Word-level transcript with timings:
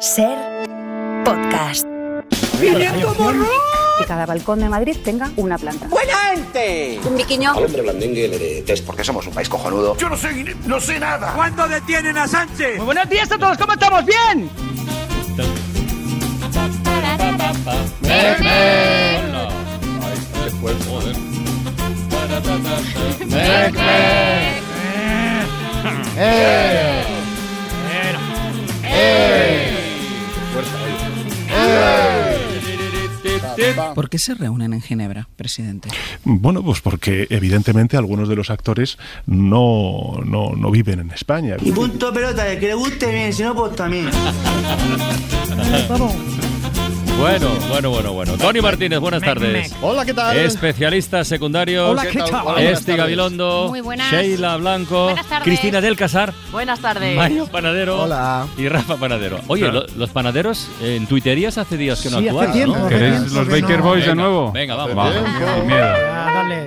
Ser 0.00 0.36
podcast. 1.24 1.86
que 3.98 4.04
cada 4.06 4.26
balcón 4.26 4.60
de 4.60 4.68
Madrid 4.68 4.96
tenga 5.02 5.30
una 5.36 5.56
planta. 5.56 5.88
¡Buena 5.88 6.14
gente! 6.34 7.00
Un 7.04 7.16
biquiño. 7.16 7.52
Al 7.52 7.64
hombre 7.64 7.82
blandengue 7.82 8.28
le 8.28 8.38
detesto 8.38 8.86
porque 8.86 9.04
somos 9.04 9.26
un 9.26 9.32
país 9.32 9.48
cojonudo. 9.48 9.96
Yo 9.96 10.08
no 10.08 10.16
sé, 10.16 10.54
no 10.66 10.80
sé 10.80 11.00
nada. 11.00 11.32
¿Cuándo 11.34 11.66
detienen 11.66 12.18
a 12.18 12.28
Sánchez? 12.28 12.76
Muy 12.76 12.86
buenos 12.86 13.08
días 13.08 13.30
a 13.32 13.38
todos, 13.38 13.56
¿cómo 13.56 13.72
estamos? 13.72 14.04
¡Bien! 14.04 14.50
¿Por 33.94 34.08
qué 34.08 34.18
se 34.18 34.34
reúnen 34.34 34.72
en 34.72 34.80
Ginebra, 34.80 35.28
presidente? 35.36 35.88
Bueno, 36.24 36.62
pues 36.62 36.80
porque 36.80 37.26
evidentemente 37.30 37.96
algunos 37.96 38.28
de 38.28 38.36
los 38.36 38.50
actores 38.50 38.98
no, 39.26 40.18
no, 40.24 40.52
no 40.56 40.70
viven 40.70 41.00
en 41.00 41.10
España. 41.10 41.56
Y 41.60 41.72
punto 41.72 42.12
pelota, 42.12 42.50
el 42.50 42.60
que 42.60 42.68
le 42.68 42.74
guste 42.74 43.10
bien, 43.10 43.32
si 43.32 43.42
no, 43.42 43.54
pues 43.54 43.74
también. 43.76 44.08
Bueno, 47.18 47.48
bueno, 47.68 47.90
bueno, 47.90 48.12
bueno. 48.12 48.36
Tony 48.36 48.60
Martínez, 48.60 48.98
buenas 49.00 49.22
tardes. 49.22 49.74
Hola, 49.80 50.04
¿qué 50.04 50.12
tal? 50.14 50.36
Especialista 50.36 51.24
secundario. 51.24 51.90
Hola, 51.90 52.06
¿qué 52.06 52.18
tal? 52.18 52.46
Hola, 52.46 52.60
Esti 52.62 52.94
Gabilondo. 52.94 53.66
Muy 53.68 53.80
buenas. 53.80 54.12
Sheila 54.12 54.56
Blanco. 54.58 55.04
Buenas 55.04 55.26
tardes. 55.26 55.44
Cristina 55.44 55.80
del 55.80 55.96
Casar. 55.96 56.32
Buenas 56.52 56.78
tardes. 56.80 57.16
Mario 57.16 57.46
Panadero. 57.46 58.02
Hola. 58.02 58.46
Y 58.58 58.68
Rafa 58.68 58.96
Panadero. 58.96 59.40
Oye, 59.48 59.70
lo- 59.72 59.86
los 59.96 60.10
panaderos 60.10 60.68
en 60.82 61.06
tuiterías 61.06 61.56
hace 61.58 61.76
días 61.76 62.00
que 62.02 62.10
no 62.10 62.18
Sí, 62.18 62.28
hace 62.28 62.38
actúan, 62.38 62.52
tiempo, 62.52 62.76
¿no? 62.78 62.86
hace 62.86 62.94
¿Queréis 62.94 63.14
tiempo 63.20 63.34
los 63.40 63.48
que 63.48 63.60
Baker 63.60 63.78
no. 63.78 63.84
Boys 63.84 64.04
de 64.04 64.10
Venga, 64.10 64.22
nuevo? 64.22 64.52
Venga, 64.52 64.74
vamos. 64.74 64.98
Va, 64.98 65.10
vamos. 65.10 65.30
sin 65.56 65.66
miedo. 65.66 65.80
dale. 65.80 66.66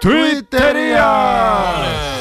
¡Twittería! 0.00 2.15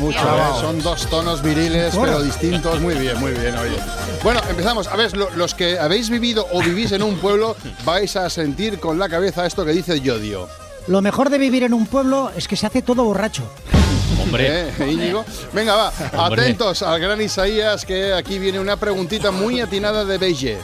Mucho, 0.00 0.18
¿eh? 0.18 0.60
Son 0.60 0.82
dos 0.82 1.06
tonos 1.08 1.42
viriles, 1.42 1.94
pero 2.00 2.22
distintos. 2.22 2.80
Muy 2.80 2.94
bien, 2.94 3.18
muy 3.18 3.32
bien, 3.32 3.56
oye. 3.56 3.76
Bueno, 4.22 4.40
empezamos. 4.48 4.86
A 4.88 4.96
ver, 4.96 5.16
lo- 5.16 5.30
los 5.30 5.54
que 5.54 5.78
habéis 5.78 6.10
vivido 6.10 6.46
o 6.52 6.60
vivís 6.62 6.92
en 6.92 7.02
un 7.02 7.16
pueblo, 7.18 7.56
vais 7.84 8.14
a 8.16 8.28
sentir 8.30 8.78
con 8.80 8.98
la 8.98 9.08
cabeza 9.08 9.46
esto 9.46 9.64
que 9.64 9.72
dice 9.72 10.00
Yodio. 10.00 10.48
Lo 10.86 11.02
mejor 11.02 11.30
de 11.30 11.38
vivir 11.38 11.62
en 11.62 11.74
un 11.74 11.86
pueblo 11.86 12.30
es 12.36 12.48
que 12.48 12.56
se 12.56 12.66
hace 12.66 12.82
todo 12.82 13.04
borracho. 13.04 13.42
Hombre. 14.22 14.70
¿Eh, 14.78 14.90
Íñigo? 14.90 15.24
Venga, 15.52 15.74
va. 15.76 15.92
Hombre. 16.24 16.42
Atentos 16.42 16.82
al 16.82 17.00
gran 17.00 17.20
Isaías, 17.20 17.84
que 17.84 18.12
aquí 18.12 18.38
viene 18.38 18.58
una 18.60 18.76
preguntita 18.76 19.30
muy 19.30 19.60
atinada 19.60 20.04
de 20.04 20.18
Beige. 20.18 20.58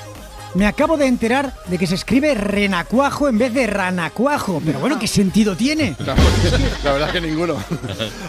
Me 0.57 0.67
acabo 0.67 0.97
de 0.97 1.07
enterar 1.07 1.53
de 1.67 1.77
que 1.77 1.87
se 1.87 1.97
escribe 1.97 2.33
renacuajo 2.35 3.29
en 3.29 3.37
vez 3.37 3.53
de 3.53 3.67
ranacuajo. 3.67 4.63
Pero 4.65 4.81
bueno, 4.81 4.99
¿qué 4.99 5.07
sentido 5.07 5.55
tiene? 5.55 5.95
La, 5.99 6.17
la 6.83 6.93
verdad 6.93 7.13
que 7.13 7.21
ninguno. 7.21 7.63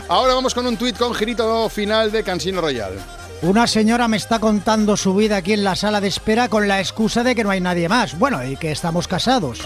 Ahora 0.10 0.34
vamos 0.34 0.54
con 0.54 0.68
un 0.68 0.76
tuit 0.76 0.98
con 0.98 1.14
girito 1.14 1.70
final 1.70 2.12
de 2.12 2.24
Cansino 2.24 2.60
Royal. 2.60 2.96
Una 3.44 3.66
señora 3.66 4.10
me 4.10 4.18
está 4.18 4.40
contando 4.40 4.98
su 4.98 5.16
vida 5.16 5.38
aquí 5.38 5.54
en 5.54 5.64
la 5.64 5.78
sala 5.78 6.02
de 6.02 6.10
espera 6.10 6.50
con 6.50 6.68
la 6.68 6.82
excusa 6.82 7.24
de 7.24 7.34
que 7.34 7.46
no 7.46 7.50
hay 7.50 7.62
nadie 7.62 7.88
más. 7.88 8.20
Bueno, 8.20 8.44
y 8.46 8.58
que 8.58 8.74
estamos 8.74 9.08
casados. 9.08 9.60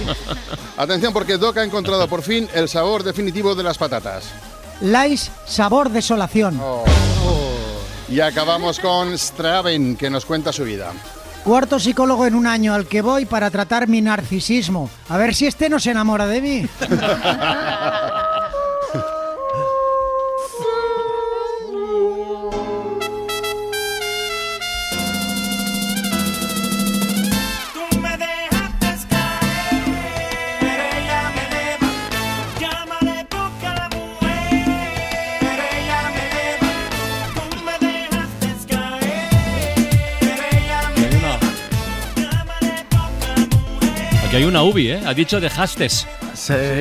Atención 0.78 1.12
porque 1.12 1.36
Doc 1.36 1.58
ha 1.58 1.62
encontrado 1.62 2.08
por 2.08 2.22
fin 2.22 2.48
el 2.54 2.70
sabor 2.70 3.02
definitivo 3.02 3.54
de 3.54 3.64
las 3.64 3.76
patatas. 3.76 4.24
Lais, 4.80 5.30
sabor 5.44 5.90
desolación. 5.90 6.58
Y 8.08 8.20
acabamos 8.20 8.78
con 8.80 9.18
Straven, 9.18 9.96
que 9.96 10.08
nos 10.08 10.24
cuenta 10.24 10.54
su 10.54 10.64
vida. 10.64 10.90
Cuarto 11.44 11.80
psicólogo 11.80 12.24
en 12.24 12.36
un 12.36 12.46
año 12.46 12.72
al 12.72 12.86
que 12.86 13.02
voy 13.02 13.24
para 13.24 13.50
tratar 13.50 13.88
mi 13.88 14.00
narcisismo. 14.00 14.88
A 15.08 15.16
ver 15.18 15.34
si 15.34 15.46
este 15.46 15.68
no 15.68 15.80
se 15.80 15.90
enamora 15.90 16.26
de 16.26 16.40
mí. 16.40 16.66
Aquí 44.32 44.38
hay 44.38 44.48
una 44.48 44.62
UBI, 44.62 44.92
¿eh? 44.92 45.00
Ha 45.04 45.12
dicho 45.12 45.40
dejastes. 45.40 46.06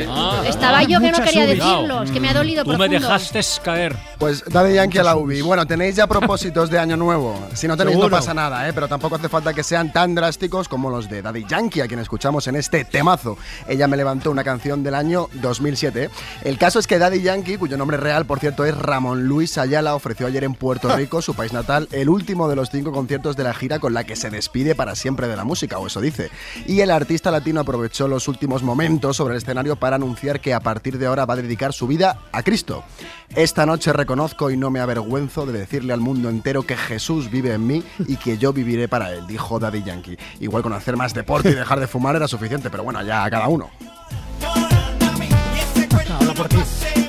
Ah. 0.08 0.44
Estaba 0.46 0.84
yo 0.84 1.00
que 1.00 1.12
no 1.12 1.24
quería 1.24 1.46
decirlo, 1.46 2.04
es 2.04 2.12
que 2.12 2.20
me 2.20 2.30
ha 2.30 2.34
dolido 2.34 2.64
Tú 2.64 2.78
me 2.78 2.88
dejaste 2.88 3.42
caer. 3.64 3.96
Pues 4.18 4.44
Daddy 4.46 4.76
Yankee 4.76 5.00
a 5.00 5.04
la 5.04 5.16
UBI. 5.16 5.42
Bueno, 5.42 5.66
tenéis 5.66 5.96
ya 5.96 6.08
propósitos 6.08 6.70
de 6.70 6.80
año 6.80 6.96
nuevo. 6.96 7.40
Si 7.54 7.68
no 7.68 7.76
tenéis 7.76 7.96
Seguro. 7.96 8.10
no 8.10 8.18
pasa 8.18 8.34
nada, 8.34 8.68
¿eh? 8.68 8.74
pero 8.74 8.88
tampoco 8.88 9.16
hace 9.16 9.30
falta 9.30 9.54
que 9.54 9.64
sean 9.64 9.92
tan 9.92 10.16
drásticos 10.16 10.68
como 10.68 10.90
los 10.90 11.10
de 11.10 11.22
Daddy 11.22 11.46
Yankee, 11.48 11.82
a 11.82 11.88
quien 11.88 12.00
escuchamos 12.00 12.48
en 12.48 12.56
este 12.56 12.86
temazo. 12.86 13.38
Ella 13.68 13.88
me 13.88 13.98
levantó 13.98 14.32
una 14.32 14.44
canción 14.44 14.84
del 14.84 14.96
año 14.96 15.28
2007. 15.34 16.10
El 16.44 16.58
caso 16.58 16.80
es 16.80 16.88
que 16.88 17.00
Daddy 17.00 17.22
Yankee, 17.22 17.58
cuyo 17.58 17.78
nombre 17.78 17.98
real, 17.98 18.26
por 18.26 18.40
cierto, 18.40 18.64
es 18.66 18.78
Ramón 18.78 19.24
Luis 19.24 19.58
Ayala, 19.58 19.96
ofreció 19.96 20.28
ayer 20.28 20.44
en 20.44 20.54
Puerto 20.54 20.90
Rico, 20.96 21.22
su 21.22 21.34
país 21.34 21.54
natal, 21.54 21.88
el 21.92 22.10
último 22.10 22.48
de 22.48 22.56
los 22.56 22.70
cinco 22.70 22.92
conciertos 22.92 23.36
de 23.36 23.44
la 23.44 23.54
gira 23.54 23.80
con 23.80 23.94
la 23.94 24.04
que 24.04 24.16
se 24.16 24.30
despide 24.30 24.76
para 24.76 24.96
siempre 24.96 25.28
de 25.28 25.36
la 25.36 25.44
música, 25.44 25.80
o 25.80 25.88
eso 25.88 26.00
dice. 26.00 26.30
Y 26.68 26.82
el 26.82 26.92
artista 26.92 27.32
latino 27.32 27.62
aprovechó 27.62 28.08
los 28.08 28.28
últimos 28.28 28.64
momentos 28.64 29.18
sobre 29.18 29.36
el 29.36 29.41
escenario 29.42 29.76
para 29.76 29.98
anunciar 29.98 30.40
que 30.40 30.54
a 30.54 30.60
partir 30.60 30.98
de 30.98 31.08
ahora 31.08 31.26
va 31.26 31.34
a 31.34 31.38
dedicar 31.38 31.74
su 31.74 31.88
vida 31.88 32.20
a 32.32 32.44
Cristo. 32.44 32.84
Esta 33.36 33.66
noche 33.66 33.94
reconozco 33.94 34.52
y 34.52 34.58
no 34.58 34.72
me 34.72 34.80
avergüenzo 34.80 35.46
de 35.46 35.58
decirle 35.58 35.94
al 35.94 36.00
mundo 36.00 36.30
entero 36.30 36.64
que 36.64 36.78
Jesús 36.78 37.30
vive 37.30 37.54
en 37.54 37.66
mí 37.66 37.84
y 38.08 38.18
que 38.18 38.38
yo 38.38 38.54
viviré 38.54 38.88
para 38.88 39.12
él, 39.12 39.28
dijo 39.28 39.60
Daddy 39.60 39.84
Yankee. 39.84 40.18
Igual 40.40 40.64
con 40.64 40.74
hacer 40.74 40.98
más 40.98 41.14
deporte 41.14 41.50
y 41.50 41.54
dejar 41.54 41.80
de 41.80 41.88
fumar 41.88 42.16
era 42.16 42.28
suficiente, 42.28 42.70
pero 42.70 42.84
bueno, 42.84 43.02
ya 43.04 43.24
a 43.24 43.30
cada 43.30 43.48
uno. 43.48 43.70
Por 46.36 46.48
ti. 46.48 47.01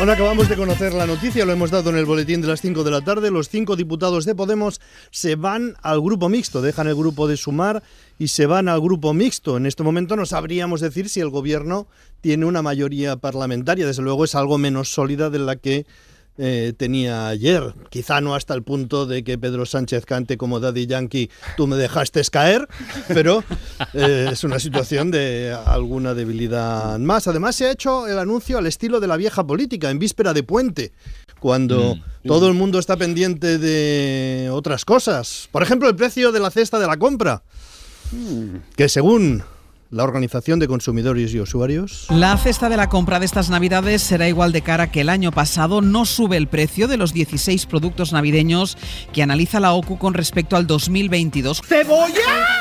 Bueno, 0.00 0.14
acabamos 0.14 0.48
de 0.48 0.56
conocer 0.56 0.94
la 0.94 1.06
noticia, 1.06 1.44
lo 1.44 1.52
hemos 1.52 1.70
dado 1.70 1.90
en 1.90 1.96
el 1.98 2.06
boletín 2.06 2.40
de 2.40 2.48
las 2.48 2.62
5 2.62 2.84
de 2.84 2.90
la 2.90 3.02
tarde. 3.02 3.30
Los 3.30 3.50
cinco 3.50 3.76
diputados 3.76 4.24
de 4.24 4.34
Podemos 4.34 4.80
se 5.10 5.36
van 5.36 5.74
al 5.82 6.00
grupo 6.00 6.30
mixto, 6.30 6.62
dejan 6.62 6.86
el 6.86 6.94
grupo 6.94 7.28
de 7.28 7.36
Sumar 7.36 7.82
y 8.18 8.28
se 8.28 8.46
van 8.46 8.70
al 8.70 8.80
grupo 8.80 9.12
mixto. 9.12 9.58
En 9.58 9.66
este 9.66 9.82
momento 9.82 10.16
no 10.16 10.24
sabríamos 10.24 10.80
decir 10.80 11.10
si 11.10 11.20
el 11.20 11.28
gobierno 11.28 11.86
tiene 12.22 12.46
una 12.46 12.62
mayoría 12.62 13.16
parlamentaria. 13.16 13.86
Desde 13.86 14.00
luego 14.00 14.24
es 14.24 14.34
algo 14.34 14.56
menos 14.56 14.88
sólida 14.88 15.28
de 15.28 15.38
la 15.38 15.56
que 15.56 15.84
eh, 16.42 16.72
tenía 16.74 17.28
ayer. 17.28 17.74
Quizá 17.90 18.22
no 18.22 18.34
hasta 18.34 18.54
el 18.54 18.62
punto 18.62 19.04
de 19.04 19.22
que 19.22 19.36
Pedro 19.36 19.66
Sánchez 19.66 20.06
cante 20.06 20.38
como 20.38 20.58
Daddy 20.58 20.86
Yankee, 20.86 21.30
tú 21.58 21.66
me 21.66 21.76
dejaste 21.76 22.22
caer, 22.30 22.66
pero 23.08 23.44
eh, 23.92 24.30
es 24.32 24.42
una 24.42 24.58
situación 24.58 25.10
de 25.10 25.54
alguna 25.66 26.14
debilidad 26.14 26.98
más. 26.98 27.28
Además 27.28 27.56
se 27.56 27.66
ha 27.66 27.70
hecho 27.70 28.06
el 28.06 28.18
anuncio 28.18 28.56
al 28.56 28.66
estilo 28.66 29.00
de 29.00 29.06
la 29.06 29.18
vieja 29.18 29.46
política, 29.46 29.90
en 29.90 29.98
víspera 29.98 30.32
de 30.32 30.42
puente, 30.42 30.92
cuando 31.40 31.98
todo 32.24 32.48
el 32.48 32.54
mundo 32.54 32.78
está 32.78 32.96
pendiente 32.96 33.58
de 33.58 34.48
otras 34.50 34.86
cosas. 34.86 35.48
Por 35.52 35.62
ejemplo, 35.62 35.90
el 35.90 35.96
precio 35.96 36.32
de 36.32 36.40
la 36.40 36.50
cesta 36.50 36.78
de 36.78 36.86
la 36.86 36.96
compra, 36.96 37.42
que 38.76 38.88
según 38.88 39.42
la 39.90 40.04
Organización 40.04 40.60
de 40.60 40.68
Consumidores 40.68 41.34
y 41.34 41.40
Usuarios... 41.40 42.06
La 42.10 42.36
cesta 42.36 42.68
de 42.68 42.76
la 42.76 42.88
compra 42.88 43.18
de 43.18 43.26
estas 43.26 43.50
navidades 43.50 44.02
será 44.02 44.28
igual 44.28 44.52
de 44.52 44.62
cara 44.62 44.90
que 44.90 45.00
el 45.00 45.08
año 45.08 45.32
pasado. 45.32 45.80
No 45.80 46.04
sube 46.04 46.36
el 46.36 46.46
precio 46.46 46.86
de 46.86 46.96
los 46.96 47.12
16 47.12 47.66
productos 47.66 48.12
navideños 48.12 48.78
que 49.12 49.22
analiza 49.22 49.58
la 49.58 49.72
OCU 49.72 49.98
con 49.98 50.14
respecto 50.14 50.56
al 50.56 50.66
2022. 50.66 51.62
¡Cebolla! 51.66 52.60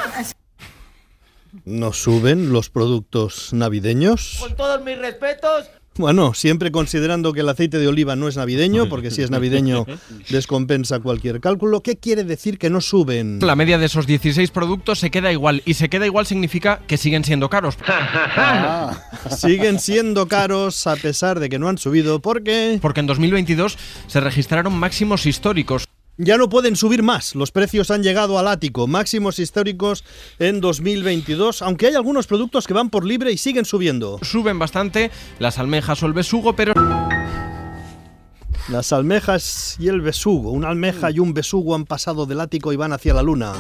¿No 1.66 1.94
suben 1.94 2.52
los 2.52 2.70
productos 2.70 3.54
navideños? 3.54 4.38
Con 4.40 4.56
todos 4.56 4.84
mis 4.84 4.98
respetos, 4.98 5.70
Bueno, 6.00 6.34
siempre 6.34 6.72
considerando 6.72 7.34
que 7.34 7.42
el 7.42 7.50
aceite 7.50 7.78
de 7.78 7.90
oliva 7.90 8.16
no 8.16 8.30
es 8.30 8.38
navideño, 8.38 8.88
porque 8.90 9.12
si 9.12 9.22
es 9.22 9.32
navideño 9.32 9.86
descompensa 10.30 11.02
cualquier 11.02 11.42
cálculo. 11.42 11.84
¿Qué 11.84 11.98
quiere 11.98 12.24
decir 12.24 12.58
que 12.58 12.70
no 12.70 12.80
suben? 12.80 13.40
La 13.42 13.58
media 13.58 13.78
de 13.78 13.88
esos 13.88 14.08
16 14.08 14.50
productos 14.52 15.00
se 15.00 15.12
queda 15.12 15.30
igual 15.34 15.62
y 15.66 15.74
se 15.74 15.90
queda 15.90 16.06
igual 16.06 16.26
significa 16.26 16.80
que 16.88 16.96
siguen 16.96 17.26
siendo 17.26 17.50
caros. 17.50 17.78
Siguen 19.30 19.80
siendo 19.80 20.30
caros 20.30 20.88
a 20.88 20.96
pesar 20.96 21.42
de 21.42 21.50
que 21.50 21.60
no 21.60 21.68
han 21.68 21.78
subido. 21.78 22.22
¿Por 22.22 22.44
qué? 22.44 22.80
Porque 22.82 23.02
en 23.02 23.08
2022 23.08 23.78
se 24.08 24.22
registraron 24.22 24.74
máximos 24.80 25.26
históricos. 25.26 25.86
Ya 26.22 26.38
no 26.38 26.50
pueden 26.50 26.76
subir 26.76 27.02
más. 27.02 27.34
Los 27.34 27.52
precios 27.52 27.92
han 27.92 28.04
llegado 28.04 28.38
al 28.38 28.50
ático, 28.50 28.88
máximos 28.88 29.40
históricos 29.40 30.04
en 30.38 30.60
2022, 30.60 31.62
aunque 31.62 31.88
hay 31.88 31.96
algunos 31.96 32.28
productos 32.28 32.68
que 32.68 32.74
van 32.74 32.90
por 32.90 33.06
libre 33.06 33.32
y 33.32 33.38
siguen 33.38 33.64
subiendo. 33.64 34.20
Suben 34.22 34.60
bastante 34.60 35.12
las 35.40 35.60
almejas 35.60 36.04
o 36.04 36.08
el 36.08 36.12
besugo, 36.12 36.58
pero 36.58 36.74
Las 38.68 38.92
almejas 38.92 39.78
y 39.80 39.88
el 39.88 40.02
besugo. 40.02 40.52
Una 40.52 40.68
almeja 40.68 41.10
y 41.10 41.20
un 41.20 41.34
besugo 41.34 41.74
han 41.74 41.86
pasado 41.86 42.26
del 42.26 42.42
ático 42.42 42.74
y 42.74 42.76
van 42.76 42.92
hacia 42.92 43.14
la 43.14 43.24
luna. 43.24 43.54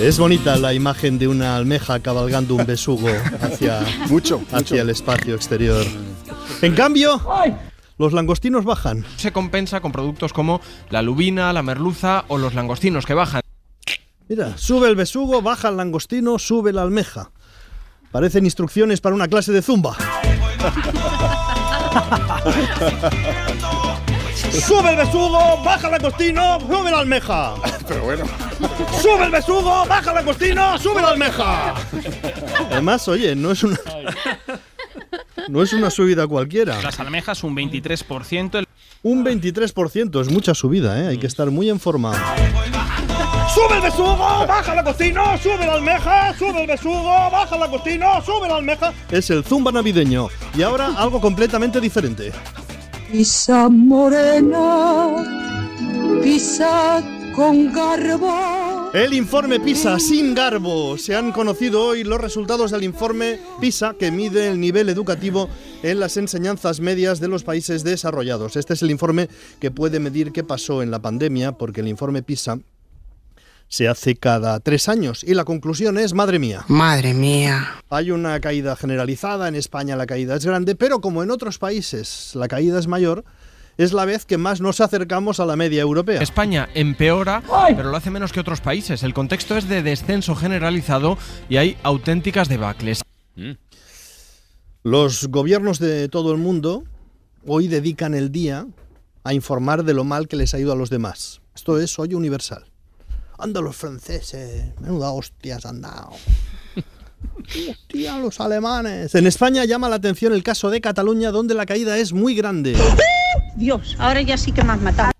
Es 0.00 0.18
bonita 0.18 0.56
la 0.56 0.74
imagen 0.74 1.20
de 1.20 1.28
una 1.28 1.56
almeja 1.56 2.00
cabalgando 2.00 2.56
un 2.56 2.66
besugo 2.66 3.10
hacia, 3.40 3.80
mucho, 4.08 4.42
hacia 4.50 4.82
el 4.82 4.90
espacio 4.90 5.36
exterior. 5.36 5.86
En 6.62 6.74
cambio, 6.74 7.20
los 7.98 8.12
langostinos 8.12 8.64
bajan. 8.64 9.04
se 9.16 9.32
compensa 9.32 9.80
con 9.80 9.92
productos 9.92 10.32
como 10.32 10.60
la 10.90 11.02
lubina, 11.02 11.52
la 11.52 11.62
merluza 11.62 12.24
o 12.28 12.38
los 12.38 12.54
langostinos 12.54 13.06
que 13.06 13.14
bajan. 13.14 13.42
Mira, 14.28 14.58
sube 14.58 14.88
el 14.88 14.96
besugo, 14.96 15.40
baja 15.42 15.68
el 15.68 15.76
langostino, 15.76 16.38
sube 16.38 16.72
la 16.72 16.82
almeja. 16.82 17.30
Parecen 18.12 18.44
instrucciones 18.44 19.00
para 19.00 19.14
una 19.14 19.26
clase 19.26 19.52
de 19.52 19.62
zumba. 19.62 19.96
Sube 24.50 24.90
el 24.90 24.96
besugo, 24.96 25.62
baja 25.64 25.86
el 25.86 25.92
langostino, 25.92 26.58
sube 26.60 26.90
la 26.90 27.00
almeja. 27.00 27.54
Pero 27.86 28.04
bueno. 28.04 28.24
Sube 29.00 29.24
el 29.24 29.30
besugo, 29.30 29.84
baja 29.86 30.10
el 30.10 30.16
langostino, 30.16 30.78
sube 30.78 31.02
la 31.02 31.08
almeja. 31.08 31.74
Además, 32.70 33.08
oye, 33.08 33.34
no 33.34 33.50
es 33.50 33.62
una 33.62 33.78
no 35.48 35.62
es 35.62 35.72
una 35.72 35.90
subida 35.90 36.26
cualquiera. 36.26 36.80
Las 36.82 37.00
almejas 37.00 37.42
un 37.44 37.56
23%. 37.56 38.64
Un 39.02 39.24
23% 39.24 40.20
es 40.20 40.30
mucha 40.30 40.54
subida, 40.54 41.00
¿eh? 41.00 41.08
Hay 41.08 41.18
que 41.18 41.26
estar 41.26 41.50
muy 41.50 41.70
en 41.70 41.78
forma. 41.78 42.12
¡Sube 43.54 43.76
el 43.76 43.82
besugo! 43.82 44.46
¡Baja 44.46 44.74
la 44.74 44.84
cocina! 44.84 45.38
¡Sube 45.38 45.66
la 45.66 45.74
almeja! 45.74 46.34
¡Sube 46.38 46.62
el 46.62 46.66
besugo! 46.66 47.30
¡Baja 47.30 47.56
la 47.56 47.68
cocina! 47.68 48.20
¡Sube 48.20 48.48
la 48.48 48.56
almeja! 48.56 48.92
Es 49.10 49.30
el 49.30 49.42
zumba 49.44 49.72
navideño. 49.72 50.28
Y 50.54 50.62
ahora 50.62 50.94
algo 50.96 51.20
completamente 51.20 51.80
diferente. 51.80 52.32
Pisa 53.10 53.68
morena, 53.68 55.24
pisa 56.22 57.02
con 57.34 57.72
garbo. 57.72 58.77
El 58.94 59.12
informe 59.12 59.60
PISA 59.60 59.98
sin 59.98 60.34
garbo. 60.34 60.96
Se 60.96 61.14
han 61.14 61.30
conocido 61.32 61.84
hoy 61.84 62.04
los 62.04 62.18
resultados 62.18 62.70
del 62.70 62.84
informe 62.84 63.38
PISA 63.60 63.94
que 63.98 64.10
mide 64.10 64.48
el 64.48 64.58
nivel 64.58 64.88
educativo 64.88 65.50
en 65.82 66.00
las 66.00 66.16
enseñanzas 66.16 66.80
medias 66.80 67.20
de 67.20 67.28
los 67.28 67.44
países 67.44 67.84
desarrollados. 67.84 68.56
Este 68.56 68.72
es 68.72 68.82
el 68.82 68.90
informe 68.90 69.28
que 69.60 69.70
puede 69.70 70.00
medir 70.00 70.32
qué 70.32 70.42
pasó 70.42 70.82
en 70.82 70.90
la 70.90 71.00
pandemia 71.00 71.52
porque 71.52 71.82
el 71.82 71.88
informe 71.88 72.22
PISA 72.22 72.60
se 73.68 73.88
hace 73.88 74.16
cada 74.16 74.58
tres 74.60 74.88
años 74.88 75.22
y 75.22 75.34
la 75.34 75.44
conclusión 75.44 75.98
es, 75.98 76.14
madre 76.14 76.38
mía. 76.38 76.64
Madre 76.68 77.12
mía. 77.12 77.82
Hay 77.90 78.10
una 78.10 78.40
caída 78.40 78.74
generalizada, 78.74 79.48
en 79.48 79.54
España 79.54 79.96
la 79.96 80.06
caída 80.06 80.34
es 80.34 80.46
grande, 80.46 80.74
pero 80.74 81.02
como 81.02 81.22
en 81.22 81.30
otros 81.30 81.58
países 81.58 82.32
la 82.34 82.48
caída 82.48 82.78
es 82.78 82.86
mayor, 82.86 83.24
es 83.78 83.92
la 83.92 84.04
vez 84.04 84.26
que 84.26 84.36
más 84.36 84.60
nos 84.60 84.80
acercamos 84.80 85.38
a 85.40 85.46
la 85.46 85.56
media 85.56 85.80
europea. 85.82 86.20
España 86.20 86.68
empeora, 86.74 87.42
pero 87.68 87.90
lo 87.90 87.96
hace 87.96 88.10
menos 88.10 88.32
que 88.32 88.40
otros 88.40 88.60
países. 88.60 89.04
El 89.04 89.14
contexto 89.14 89.56
es 89.56 89.68
de 89.68 89.82
descenso 89.82 90.34
generalizado 90.34 91.16
y 91.48 91.56
hay 91.56 91.78
auténticas 91.84 92.48
debacles. 92.48 93.02
Los 94.82 95.28
gobiernos 95.28 95.78
de 95.78 96.08
todo 96.08 96.32
el 96.32 96.38
mundo 96.38 96.84
hoy 97.46 97.68
dedican 97.68 98.14
el 98.14 98.32
día 98.32 98.66
a 99.22 99.32
informar 99.32 99.84
de 99.84 99.94
lo 99.94 100.02
mal 100.02 100.26
que 100.26 100.36
les 100.36 100.54
ha 100.54 100.58
ido 100.58 100.72
a 100.72 100.76
los 100.76 100.90
demás. 100.90 101.40
Esto 101.54 101.78
es 101.78 101.98
hoy 102.00 102.14
universal. 102.14 102.64
Anda 103.38 103.60
los 103.60 103.76
franceses, 103.76 104.72
menuda 104.80 105.12
hostias 105.12 105.64
han 105.64 105.82
dado. 105.82 106.10
Hostia, 107.70 108.18
los 108.18 108.40
alemanes. 108.40 109.14
En 109.14 109.26
España 109.26 109.64
llama 109.64 109.88
la 109.88 109.96
atención 109.96 110.32
el 110.32 110.42
caso 110.42 110.70
de 110.70 110.80
Cataluña, 110.80 111.30
donde 111.30 111.54
la 111.54 111.66
caída 111.66 111.96
es 111.98 112.12
muy 112.12 112.34
grande. 112.34 112.76
Dios, 113.56 113.96
ahora 113.98 114.20
ya 114.22 114.36
sí 114.36 114.52
que 114.52 114.62
me 114.62 114.72
has 114.72 114.80
matado. 114.80 115.12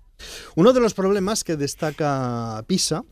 Uno 0.55 0.73
de 0.73 0.79
los 0.79 0.93
problemas 0.93 1.43
que 1.43 1.55
destaca 1.55 2.63
PISA 2.67 3.03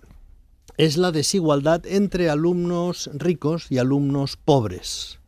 es 0.78 0.98
la 0.98 1.12
desigualdad 1.12 1.86
entre 1.88 2.30
alumnos 2.30 3.10
ricos 3.14 3.68
y 3.70 3.80
alumnos 3.80 4.38
pobres. 4.38 5.20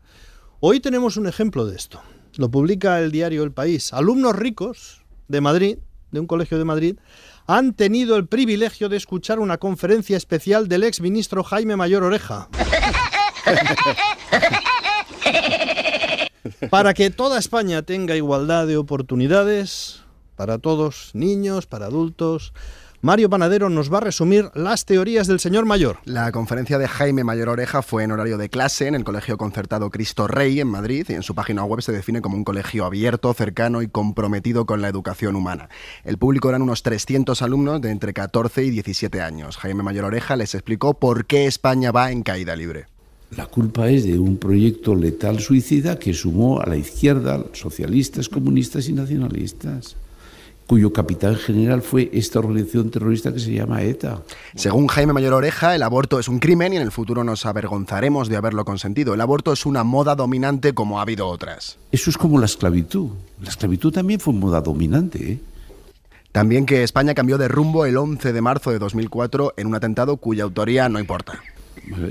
Hoy 0.60 0.80
tenemos 0.80 1.18
un 1.18 1.28
ejemplo 1.28 1.66
de 1.66 1.76
esto. 1.76 2.02
Lo 2.36 2.50
publica 2.50 3.00
el 3.00 3.12
diario 3.12 3.44
El 3.44 3.52
País. 3.52 3.94
Alumnos 3.94 4.36
ricos 4.36 5.02
de 5.28 5.42
Madrid, 5.42 5.78
de 6.12 6.20
un 6.20 6.28
colegio 6.28 6.58
de 6.58 6.66
Madrid, 6.66 6.98
han 7.48 7.74
tenido 7.74 8.16
el 8.16 8.28
privilegio 8.28 8.90
de 8.90 8.98
escuchar 8.98 9.40
una 9.40 9.58
conferencia 9.58 10.18
especial 10.18 10.68
del 10.68 10.84
ex 10.84 11.02
ministro 11.02 11.44
Jaime 11.44 11.76
Mayor 11.76 12.04
Oreja. 12.04 12.48
Para 16.70 16.94
que 16.94 17.10
toda 17.10 17.40
España 17.40 17.82
tenga 17.82 18.16
igualdad 18.16 18.68
de 18.68 18.78
oportunidades, 18.78 20.02
para 20.36 20.58
todos, 20.58 21.12
niños, 21.14 21.66
para 21.66 21.88
adultos, 21.88 22.54
Mario 23.02 23.30
Panadero 23.30 23.70
nos 23.70 23.94
va 23.94 24.00
a 24.00 24.02
resumir 24.02 24.52
las 24.56 24.84
teorías 24.84 25.26
del 25.26 25.40
señor 25.40 25.66
Mayor. 25.66 26.00
La 26.04 26.34
conferencia 26.34 26.78
de 26.78 26.90
Jaime 26.90 27.24
Mayor 27.24 27.48
Oreja 27.48 27.82
fue 27.82 28.04
en 28.04 28.12
horario 28.12 28.38
de 28.38 28.50
clase 28.50 28.88
en 28.88 28.96
el 28.96 29.06
Colegio 29.06 29.38
Concertado 29.38 29.90
Cristo 29.90 30.28
Rey 30.28 30.60
en 30.60 30.68
Madrid 30.68 31.06
y 31.08 31.14
en 31.14 31.24
su 31.24 31.34
página 31.34 31.64
web 31.64 31.82
se 31.82 31.94
define 31.94 32.22
como 32.22 32.36
un 32.36 32.44
colegio 32.44 32.84
abierto, 32.84 33.34
cercano 33.34 33.82
y 33.82 33.88
comprometido 33.88 34.66
con 34.66 34.82
la 34.82 34.90
educación 34.90 35.38
humana. 35.38 35.70
El 36.04 36.18
público 36.18 36.50
eran 36.50 36.62
unos 36.62 36.84
300 36.84 37.42
alumnos 37.42 37.80
de 37.80 37.92
entre 37.92 38.14
14 38.14 38.66
y 38.66 38.70
17 38.70 39.22
años. 39.22 39.56
Jaime 39.56 39.82
Mayor 39.82 40.04
Oreja 40.04 40.36
les 40.36 40.54
explicó 40.54 41.00
por 41.00 41.26
qué 41.26 41.46
España 41.46 41.94
va 41.94 42.12
en 42.12 42.24
caída 42.24 42.58
libre. 42.58 42.88
La 43.36 43.46
culpa 43.46 43.90
es 43.90 44.06
de 44.06 44.18
un 44.18 44.38
proyecto 44.38 44.96
letal 44.96 45.40
suicida 45.40 46.00
que 46.00 46.14
sumó 46.14 46.62
a 46.62 46.66
la 46.66 46.78
izquierda, 46.78 47.46
socialistas, 47.54 48.28
comunistas 48.28 48.90
y 48.90 48.94
nacionalistas 48.94 49.96
cuyo 50.70 50.94
capitán 50.94 51.36
general 51.36 51.82
fue 51.82 52.12
esta 52.14 52.38
organización 52.38 52.92
terrorista 52.92 53.34
que 53.34 53.40
se 53.40 53.52
llama 53.52 53.82
ETA. 53.82 54.22
Según 54.54 54.86
Jaime 54.86 55.14
Mayor 55.14 55.34
Oreja, 55.34 55.74
el 55.74 55.82
aborto 55.82 56.20
es 56.20 56.28
un 56.28 56.38
crimen 56.38 56.74
y 56.74 56.76
en 56.76 56.84
el 56.84 56.92
futuro 56.92 57.24
nos 57.24 57.48
avergonzaremos 57.48 58.30
de 58.30 58.38
haberlo 58.38 58.64
consentido. 58.66 59.16
El 59.16 59.22
aborto 59.22 59.52
es 59.52 59.66
una 59.66 59.84
moda 59.84 60.14
dominante 60.14 60.74
como 60.76 61.00
ha 61.00 61.02
habido 61.02 61.26
otras. 61.26 61.80
Eso 61.92 62.12
es 62.12 62.20
como 62.20 62.38
la 62.38 62.46
esclavitud. 62.46 63.10
La 63.42 63.50
esclavitud 63.50 63.92
también 63.92 64.20
fue 64.20 64.32
moda 64.32 64.62
dominante. 64.62 65.32
¿eh? 65.32 65.40
También 66.32 66.68
que 66.68 66.84
España 66.84 67.16
cambió 67.16 67.40
de 67.40 67.48
rumbo 67.48 67.88
el 67.88 67.98
11 67.98 68.32
de 68.32 68.42
marzo 68.42 68.70
de 68.70 68.78
2004 68.78 69.56
en 69.58 69.66
un 69.66 69.74
atentado 69.74 70.18
cuya 70.18 70.44
autoría 70.44 70.88
no 70.88 71.00
importa. 71.00 71.42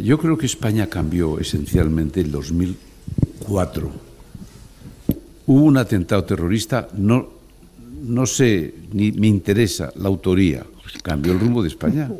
Yo 0.02 0.18
creo 0.18 0.36
que 0.36 0.46
España 0.46 0.88
cambió 0.88 1.38
esencialmente 1.38 2.20
en 2.20 2.32
2004. 2.32 3.90
Hubo 5.46 5.62
un 5.62 5.76
atentado 5.76 6.24
terrorista, 6.24 6.88
no, 6.96 7.28
no 8.02 8.26
sé, 8.26 8.74
ni 8.92 9.12
me 9.12 9.28
interesa 9.28 9.92
la 9.96 10.08
autoría. 10.08 10.66
Cambió 11.02 11.32
el 11.32 11.40
rumbo 11.40 11.62
de 11.62 11.68
España. 11.68 12.10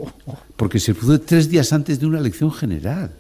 Porque 0.57 0.79
se 0.79 0.95
produjo 0.95 1.21
tres 1.21 1.49
días 1.49 1.73
antes 1.73 1.99
de 1.99 2.07
una 2.07 2.19
elección 2.19 2.53
general. 2.53 3.13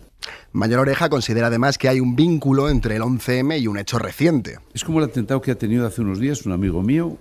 Mayor 0.52 0.80
Oreja 0.80 1.08
considera 1.08 1.48
además 1.48 1.78
que 1.78 1.88
hay 1.88 2.00
un 2.00 2.16
vínculo 2.16 2.68
entre 2.68 2.96
el 2.96 3.02
11M 3.02 3.60
y 3.60 3.66
un 3.66 3.78
hecho 3.78 3.98
reciente. 3.98 4.58
Es 4.74 4.84
como 4.84 4.98
el 4.98 5.06
atentado 5.06 5.40
que 5.40 5.50
ha 5.50 5.58
tenido 5.58 5.86
hace 5.86 6.00
unos 6.00 6.18
días 6.18 6.46
un 6.46 6.52
amigo 6.52 6.82
mío, 6.82 7.16